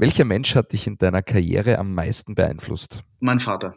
Welcher 0.00 0.24
Mensch 0.24 0.54
hat 0.54 0.72
dich 0.72 0.86
in 0.86 0.96
deiner 0.96 1.20
Karriere 1.20 1.76
am 1.76 1.94
meisten 1.94 2.34
beeinflusst? 2.34 3.00
Mein 3.18 3.38
Vater. 3.38 3.74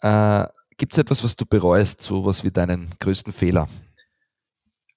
Äh, 0.00 0.46
Gibt 0.78 0.94
es 0.94 0.98
etwas, 0.98 1.22
was 1.24 1.36
du 1.36 1.44
bereust, 1.44 2.00
so 2.00 2.24
was 2.24 2.42
wie 2.42 2.50
deinen 2.50 2.88
größten 3.00 3.34
Fehler? 3.34 3.68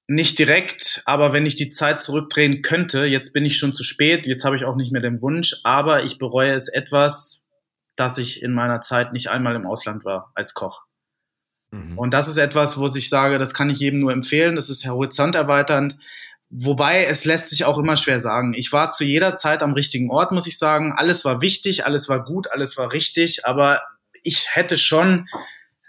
Nicht 0.07 0.39
direkt, 0.39 1.03
aber 1.05 1.33
wenn 1.33 1.45
ich 1.45 1.55
die 1.55 1.69
Zeit 1.69 1.99
zurückdrehen 1.99 2.61
könnte, 2.61 3.03
jetzt 3.03 3.33
bin 3.33 3.43
ich 3.43 3.57
schon 3.57 3.73
zu 3.73 3.83
spät, 3.83 4.27
jetzt 4.27 4.45
habe 4.45 4.55
ich 4.55 4.63
auch 4.63 4.77
nicht 4.77 4.93
mehr 4.93 5.01
den 5.01 5.21
Wunsch, 5.21 5.59
aber 5.65 6.05
ich 6.05 6.17
bereue 6.17 6.53
es 6.53 6.69
etwas, 6.69 7.49
dass 7.97 8.17
ich 8.17 8.41
in 8.41 8.53
meiner 8.53 8.79
Zeit 8.79 9.11
nicht 9.11 9.29
einmal 9.29 9.55
im 9.57 9.67
Ausland 9.67 10.05
war 10.05 10.31
als 10.35 10.53
Koch. 10.53 10.83
Mhm. 11.71 11.97
Und 11.97 12.13
das 12.13 12.29
ist 12.29 12.37
etwas, 12.37 12.77
wo 12.77 12.85
ich 12.85 13.09
sage, 13.09 13.39
das 13.39 13.53
kann 13.53 13.69
ich 13.69 13.79
jedem 13.79 13.99
nur 13.99 14.13
empfehlen, 14.13 14.55
das 14.55 14.69
ist 14.69 14.87
horizonterweiternd. 14.87 15.97
Wobei 16.53 17.05
es 17.05 17.23
lässt 17.23 17.49
sich 17.49 17.63
auch 17.63 17.77
immer 17.77 17.95
schwer 17.95 18.19
sagen. 18.19 18.53
Ich 18.53 18.73
war 18.73 18.91
zu 18.91 19.05
jeder 19.05 19.35
Zeit 19.35 19.63
am 19.63 19.71
richtigen 19.71 20.11
Ort, 20.11 20.33
muss 20.33 20.47
ich 20.47 20.57
sagen. 20.57 20.91
Alles 20.91 21.23
war 21.23 21.41
wichtig, 21.41 21.85
alles 21.85 22.09
war 22.09 22.25
gut, 22.25 22.51
alles 22.51 22.77
war 22.77 22.91
richtig, 22.91 23.45
aber 23.45 23.81
ich 24.21 24.47
hätte 24.51 24.77
schon 24.77 25.29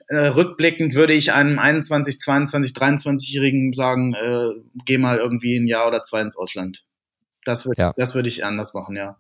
äh, 0.07 0.29
rückblickend 0.29 0.95
würde 0.95 1.15
ich 1.15 1.33
einem 1.33 1.59
21, 1.59 2.21
22, 2.21 2.73
23-Jährigen 2.73 3.73
sagen, 3.73 4.15
äh, 4.15 4.51
geh 4.85 4.99
mal 4.99 5.19
irgendwie 5.19 5.57
ein 5.57 5.67
Jahr 5.67 5.89
oder 5.89 6.05
zwei 6.05 6.21
ins 6.21 6.37
Ausland. 6.37 6.85
Das 7.45 7.67
würde 7.67 7.83
ja. 7.83 7.93
das 7.97 8.15
würde 8.15 8.29
ich 8.29 8.45
anders 8.45 8.73
machen, 8.73 8.95
ja. 8.95 9.17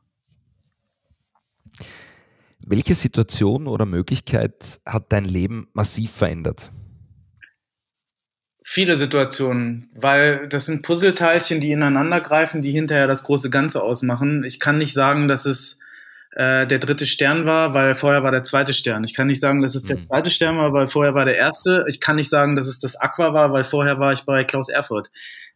Welche 2.65 2.95
Situation 2.95 3.67
oder 3.67 3.85
Möglichkeit 3.85 4.81
hat 4.87 5.11
dein 5.11 5.25
Leben 5.25 5.69
massiv 5.73 6.13
verändert? 6.13 6.71
Viele 8.75 8.97
Situationen, 8.97 9.91
weil 9.95 10.49
das 10.49 10.65
sind 10.65 10.81
Puzzleteilchen, 10.81 11.61
die 11.61 11.73
ineinander 11.73 12.23
greifen, 12.23 12.63
die 12.63 12.73
hinterher 12.73 13.07
das 13.07 13.25
große 13.25 13.51
Ganze 13.51 13.83
ausmachen. 13.83 14.45
Ich 14.45 14.61
kann 14.61 14.79
nicht 14.79 14.95
sagen, 14.95 15.29
dass 15.29 15.45
es 15.45 15.79
äh, 16.37 16.67
der 16.67 16.79
dritte 16.79 17.05
Stern 17.05 17.45
war, 17.45 17.75
weil 17.75 17.95
vorher 17.95 18.23
war 18.23 18.31
der 18.31 18.45
zweite 18.45 18.73
Stern. 18.73 19.05
Ich 19.05 19.13
kann 19.13 19.27
nicht 19.27 19.41
sagen, 19.41 19.61
dass 19.61 19.75
es 19.75 19.85
der 19.85 19.99
mhm. 19.99 20.07
zweite 20.07 20.31
Stern 20.31 20.57
war, 20.57 20.73
weil 20.73 20.89
vorher 20.89 21.13
war 21.13 21.27
der 21.27 21.37
erste. 21.37 21.85
Ich 21.87 22.01
kann 22.01 22.17
nicht 22.17 22.31
sagen, 22.31 22.57
dass 22.57 22.67
es 22.67 22.81
das 22.81 22.97
Aqua 22.97 23.35
war, 23.35 23.53
weil 23.53 23.65
vorher 23.65 23.99
war 23.99 24.15
ich 24.15 24.23
bei 24.23 24.43
Klaus 24.43 24.71
Erfurt. 24.71 25.11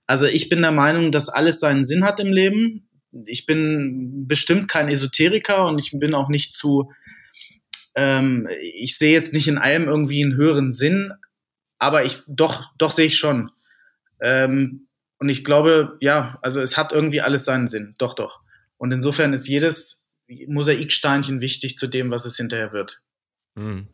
Also 0.06 0.26
ich 0.26 0.50
bin 0.50 0.60
der 0.60 0.72
Meinung, 0.72 1.10
dass 1.10 1.30
alles 1.30 1.58
seinen 1.58 1.84
Sinn 1.84 2.04
hat 2.04 2.20
im 2.20 2.34
Leben. 2.34 2.86
Ich 3.24 3.46
bin 3.46 4.26
bestimmt 4.28 4.68
kein 4.68 4.90
Esoteriker 4.90 5.64
und 5.64 5.78
ich 5.78 5.98
bin 5.98 6.12
auch 6.12 6.28
nicht 6.28 6.52
zu, 6.52 6.92
ähm, 7.94 8.46
ich 8.60 8.98
sehe 8.98 9.14
jetzt 9.14 9.32
nicht 9.32 9.48
in 9.48 9.56
allem 9.56 9.88
irgendwie 9.88 10.22
einen 10.22 10.36
höheren 10.36 10.70
Sinn, 10.70 11.14
aber 11.79 12.05
ich 12.05 12.22
doch, 12.29 12.64
doch 12.79 12.91
sehe 12.91 13.07
ich 13.07 13.18
schon. 13.18 13.51
Ähm, 14.20 14.87
und 15.18 15.29
ich 15.29 15.45
glaube, 15.45 15.97
ja, 16.01 16.39
also 16.43 16.61
es 16.61 16.77
hat 16.77 16.93
irgendwie 16.93 17.20
alles 17.20 17.45
seinen 17.45 17.68
Sinn. 17.68 17.95
Doch, 17.99 18.14
doch. 18.14 18.41
Und 18.77 18.93
insofern 18.93 19.33
ist 19.33 19.47
jedes 19.47 20.07
Mosaiksteinchen 20.29 21.41
wichtig 21.41 21.77
zu 21.79 21.87
dem, 21.87 22.11
was 22.11 22.27
es 22.27 22.37
hinterher 22.37 22.72
wird. 22.72 23.01
Mhm. 23.55 23.89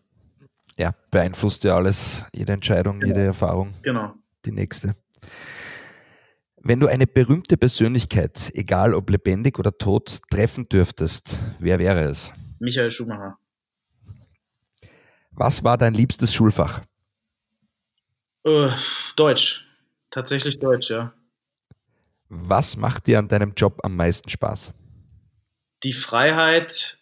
Ja, 0.78 0.94
beeinflusst 1.10 1.64
ja 1.64 1.76
alles, 1.76 2.24
jede 2.32 2.52
Entscheidung, 2.52 2.98
genau. 2.98 3.14
jede 3.14 3.26
Erfahrung. 3.26 3.74
Genau. 3.82 4.14
Die 4.44 4.52
nächste. 4.52 4.94
Wenn 6.56 6.80
du 6.80 6.86
eine 6.86 7.06
berühmte 7.06 7.56
Persönlichkeit, 7.56 8.50
egal 8.54 8.94
ob 8.94 9.10
lebendig 9.10 9.58
oder 9.58 9.76
tot, 9.76 10.20
treffen 10.30 10.68
dürftest, 10.68 11.38
wer 11.58 11.78
wäre 11.78 12.02
es? 12.02 12.32
Michael 12.58 12.90
Schumacher. 12.90 13.36
Was 15.32 15.64
war 15.64 15.76
dein 15.76 15.94
liebstes 15.94 16.32
Schulfach? 16.32 16.82
Uh, 18.44 18.70
Deutsch. 19.16 19.68
Tatsächlich 20.10 20.58
Deutsch, 20.58 20.90
ja. 20.90 21.12
Was 22.28 22.76
macht 22.76 23.06
dir 23.06 23.18
an 23.18 23.28
deinem 23.28 23.52
Job 23.54 23.80
am 23.82 23.96
meisten 23.96 24.28
Spaß? 24.28 24.74
Die 25.84 25.92
Freiheit, 25.92 26.98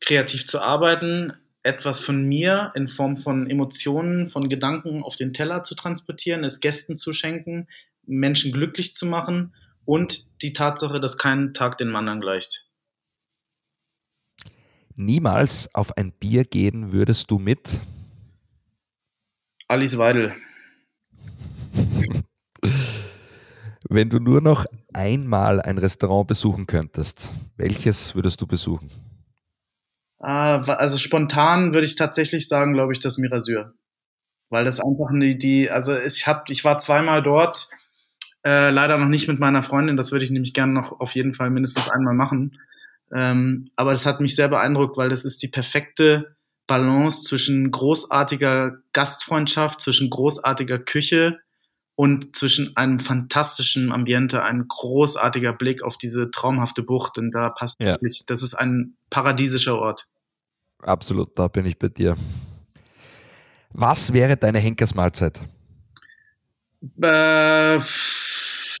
kreativ 0.00 0.46
zu 0.46 0.60
arbeiten, 0.60 1.32
etwas 1.62 2.00
von 2.00 2.24
mir 2.24 2.72
in 2.74 2.88
Form 2.88 3.16
von 3.16 3.48
Emotionen, 3.48 4.28
von 4.28 4.48
Gedanken 4.48 5.02
auf 5.02 5.16
den 5.16 5.32
Teller 5.32 5.64
zu 5.64 5.74
transportieren, 5.74 6.44
es 6.44 6.60
Gästen 6.60 6.96
zu 6.96 7.12
schenken, 7.12 7.68
Menschen 8.06 8.52
glücklich 8.52 8.94
zu 8.94 9.06
machen 9.06 9.54
und 9.84 10.42
die 10.42 10.52
Tatsache, 10.52 11.00
dass 11.00 11.18
kein 11.18 11.54
Tag 11.54 11.78
den 11.78 11.88
Mann 11.88 12.08
angleicht. 12.08 12.66
Niemals 14.96 15.74
auf 15.74 15.96
ein 15.96 16.12
Bier 16.12 16.44
gehen 16.44 16.92
würdest 16.92 17.30
du 17.30 17.38
mit? 17.38 17.80
Alice 19.68 19.98
Weidel. 19.98 20.34
Wenn 23.90 24.08
du 24.08 24.18
nur 24.18 24.40
noch 24.40 24.64
einmal 24.94 25.60
ein 25.60 25.76
Restaurant 25.76 26.26
besuchen 26.26 26.66
könntest, 26.66 27.34
welches 27.58 28.14
würdest 28.14 28.40
du 28.40 28.46
besuchen? 28.46 28.90
Ah, 30.20 30.56
also 30.56 30.96
spontan 30.96 31.74
würde 31.74 31.86
ich 31.86 31.96
tatsächlich 31.96 32.48
sagen, 32.48 32.72
glaube 32.72 32.94
ich, 32.94 33.00
das 33.00 33.18
Mirasur. 33.18 33.74
Weil 34.48 34.64
das 34.64 34.80
einfach 34.80 35.10
die, 35.12 35.36
die 35.36 35.70
also 35.70 35.96
ich, 35.98 36.26
hab, 36.26 36.48
ich 36.48 36.64
war 36.64 36.78
zweimal 36.78 37.22
dort, 37.22 37.68
äh, 38.44 38.70
leider 38.70 38.96
noch 38.96 39.08
nicht 39.08 39.28
mit 39.28 39.38
meiner 39.38 39.62
Freundin, 39.62 39.98
das 39.98 40.12
würde 40.12 40.24
ich 40.24 40.30
nämlich 40.30 40.54
gerne 40.54 40.72
noch 40.72 40.98
auf 40.98 41.12
jeden 41.12 41.34
Fall 41.34 41.50
mindestens 41.50 41.90
einmal 41.90 42.14
machen. 42.14 42.58
Ähm, 43.14 43.68
aber 43.76 43.92
das 43.92 44.06
hat 44.06 44.20
mich 44.20 44.34
sehr 44.34 44.48
beeindruckt, 44.48 44.96
weil 44.96 45.10
das 45.10 45.26
ist 45.26 45.42
die 45.42 45.48
perfekte 45.48 46.37
Balance 46.68 47.22
zwischen 47.22 47.72
großartiger 47.72 48.78
Gastfreundschaft, 48.92 49.80
zwischen 49.80 50.10
großartiger 50.10 50.78
Küche 50.78 51.40
und 51.96 52.36
zwischen 52.36 52.76
einem 52.76 53.00
fantastischen 53.00 53.90
Ambiente, 53.90 54.44
ein 54.44 54.68
großartiger 54.68 55.52
Blick 55.52 55.82
auf 55.82 55.98
diese 55.98 56.30
traumhafte 56.30 56.84
Bucht. 56.84 57.18
Und 57.18 57.32
da 57.32 57.48
passt 57.48 57.74
ja. 57.80 57.86
wirklich, 57.86 58.22
das 58.26 58.44
ist 58.44 58.54
ein 58.54 58.96
paradiesischer 59.10 59.76
Ort. 59.76 60.06
Absolut, 60.80 61.36
da 61.36 61.48
bin 61.48 61.66
ich 61.66 61.76
bei 61.76 61.88
dir. 61.88 62.16
Was 63.70 64.12
wäre 64.12 64.36
deine 64.36 64.60
Henkersmahlzeit? 64.60 65.42
Äh, 67.02 67.80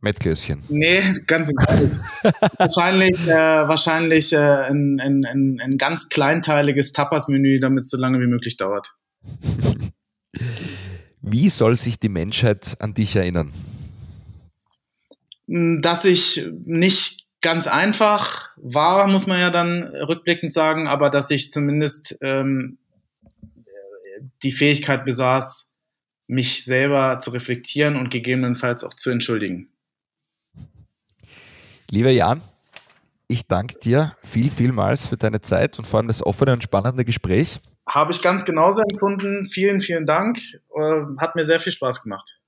Mettklößchen. 0.00 0.62
Nee, 0.68 1.02
ganz 1.26 1.50
ehrlich. 1.50 1.90
wahrscheinlich 2.58 3.26
äh, 3.26 3.68
wahrscheinlich 3.68 4.32
äh, 4.32 4.36
ein, 4.36 5.00
ein, 5.00 5.24
ein, 5.24 5.60
ein 5.60 5.76
ganz 5.76 6.08
kleinteiliges 6.08 6.92
Tapas-Menü, 6.92 7.58
damit 7.58 7.84
es 7.84 7.90
so 7.90 7.96
lange 7.96 8.20
wie 8.20 8.26
möglich 8.28 8.56
dauert. 8.56 8.94
Wie 11.20 11.50
soll 11.50 11.76
sich 11.76 11.98
die 11.98 12.08
Menschheit 12.08 12.76
an 12.78 12.94
dich 12.94 13.14
erinnern? 13.16 13.52
Hm, 15.46 15.82
dass 15.82 16.04
ich 16.04 16.46
nicht 16.64 17.26
ganz 17.42 17.66
einfach 17.66 18.50
war, 18.56 19.06
muss 19.08 19.26
man 19.26 19.40
ja 19.40 19.50
dann 19.50 19.82
rückblickend 19.82 20.52
sagen, 20.52 20.88
aber 20.88 21.10
dass 21.10 21.30
ich 21.30 21.50
zumindest 21.50 22.18
ähm, 22.22 22.78
die 24.42 24.52
Fähigkeit 24.52 25.04
besaß, 25.04 25.74
mich 26.26 26.64
selber 26.64 27.20
zu 27.20 27.30
reflektieren 27.30 27.96
und 27.96 28.10
gegebenenfalls 28.10 28.84
auch 28.84 28.94
zu 28.94 29.10
entschuldigen. 29.10 29.68
Lieber 31.90 32.10
Jan, 32.10 32.42
ich 33.28 33.46
danke 33.46 33.78
dir 33.78 34.14
viel, 34.22 34.50
vielmals 34.50 35.06
für 35.06 35.16
deine 35.16 35.40
Zeit 35.40 35.78
und 35.78 35.86
vor 35.86 35.98
allem 35.98 36.08
das 36.08 36.22
offene 36.22 36.52
und 36.52 36.62
spannende 36.62 37.02
Gespräch. 37.02 37.60
Habe 37.88 38.12
ich 38.12 38.20
ganz 38.20 38.44
genauso 38.44 38.82
empfunden. 38.82 39.46
Vielen, 39.46 39.80
vielen 39.80 40.04
Dank. 40.04 40.38
Äh, 40.74 41.02
hat 41.16 41.34
mir 41.34 41.44
sehr 41.44 41.60
viel 41.60 41.72
Spaß 41.72 42.02
gemacht. 42.02 42.38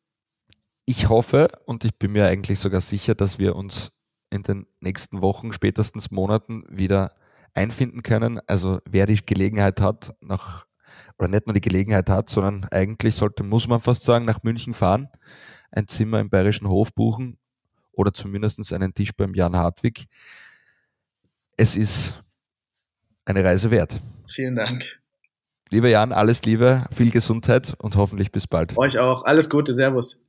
Ich 0.84 1.09
hoffe 1.09 1.49
und 1.64 1.86
ich 1.86 1.99
bin 1.99 2.12
mir 2.12 2.26
eigentlich 2.26 2.59
sogar 2.59 2.82
sicher, 2.82 3.14
dass 3.14 3.38
wir 3.38 3.57
uns 3.57 3.93
in 4.28 4.43
den 4.43 4.66
nächsten 4.80 5.22
Wochen, 5.22 5.55
spätestens 5.55 6.11
Monaten 6.11 6.64
wieder 6.68 7.14
einfinden 7.55 8.03
können. 8.03 8.41
Also 8.47 8.80
wer 8.86 9.07
die 9.07 9.24
Gelegenheit 9.24 9.80
hat, 9.80 10.14
nach, 10.20 10.66
oder 11.18 11.28
nicht 11.28 11.47
nur 11.47 11.55
die 11.55 11.62
Gelegenheit 11.62 12.11
hat, 12.11 12.28
sondern 12.28 12.66
eigentlich 12.70 13.14
sollte, 13.14 13.43
muss 13.43 13.66
man 13.66 13.80
fast 13.80 14.05
sagen, 14.05 14.26
nach 14.26 14.43
München 14.43 14.74
fahren, 14.74 15.09
ein 15.70 15.88
Zimmer 15.88 16.20
im 16.20 16.28
Bayerischen 16.28 16.68
Hof 16.68 16.95
buchen 16.95 17.38
oder 18.01 18.12
zumindest 18.12 18.72
einen 18.72 18.94
Tisch 18.94 19.12
beim 19.14 19.34
Jan 19.34 19.55
Hartwig. 19.55 20.07
Es 21.57 21.76
ist 21.76 22.22
eine 23.26 23.44
Reise 23.44 23.70
wert. 23.70 24.01
Vielen 24.26 24.57
Dank. 24.57 25.01
Lieber 25.68 25.88
Jan, 25.88 26.12
alles 26.12 26.42
Liebe, 26.42 26.86
viel 26.92 27.11
Gesundheit 27.11 27.74
und 27.78 27.94
hoffentlich 27.96 28.32
bis 28.32 28.46
bald. 28.46 28.76
Euch 28.76 28.98
auch. 28.98 29.22
Alles 29.24 29.51
Gute. 29.51 29.74
Servus. 29.74 30.20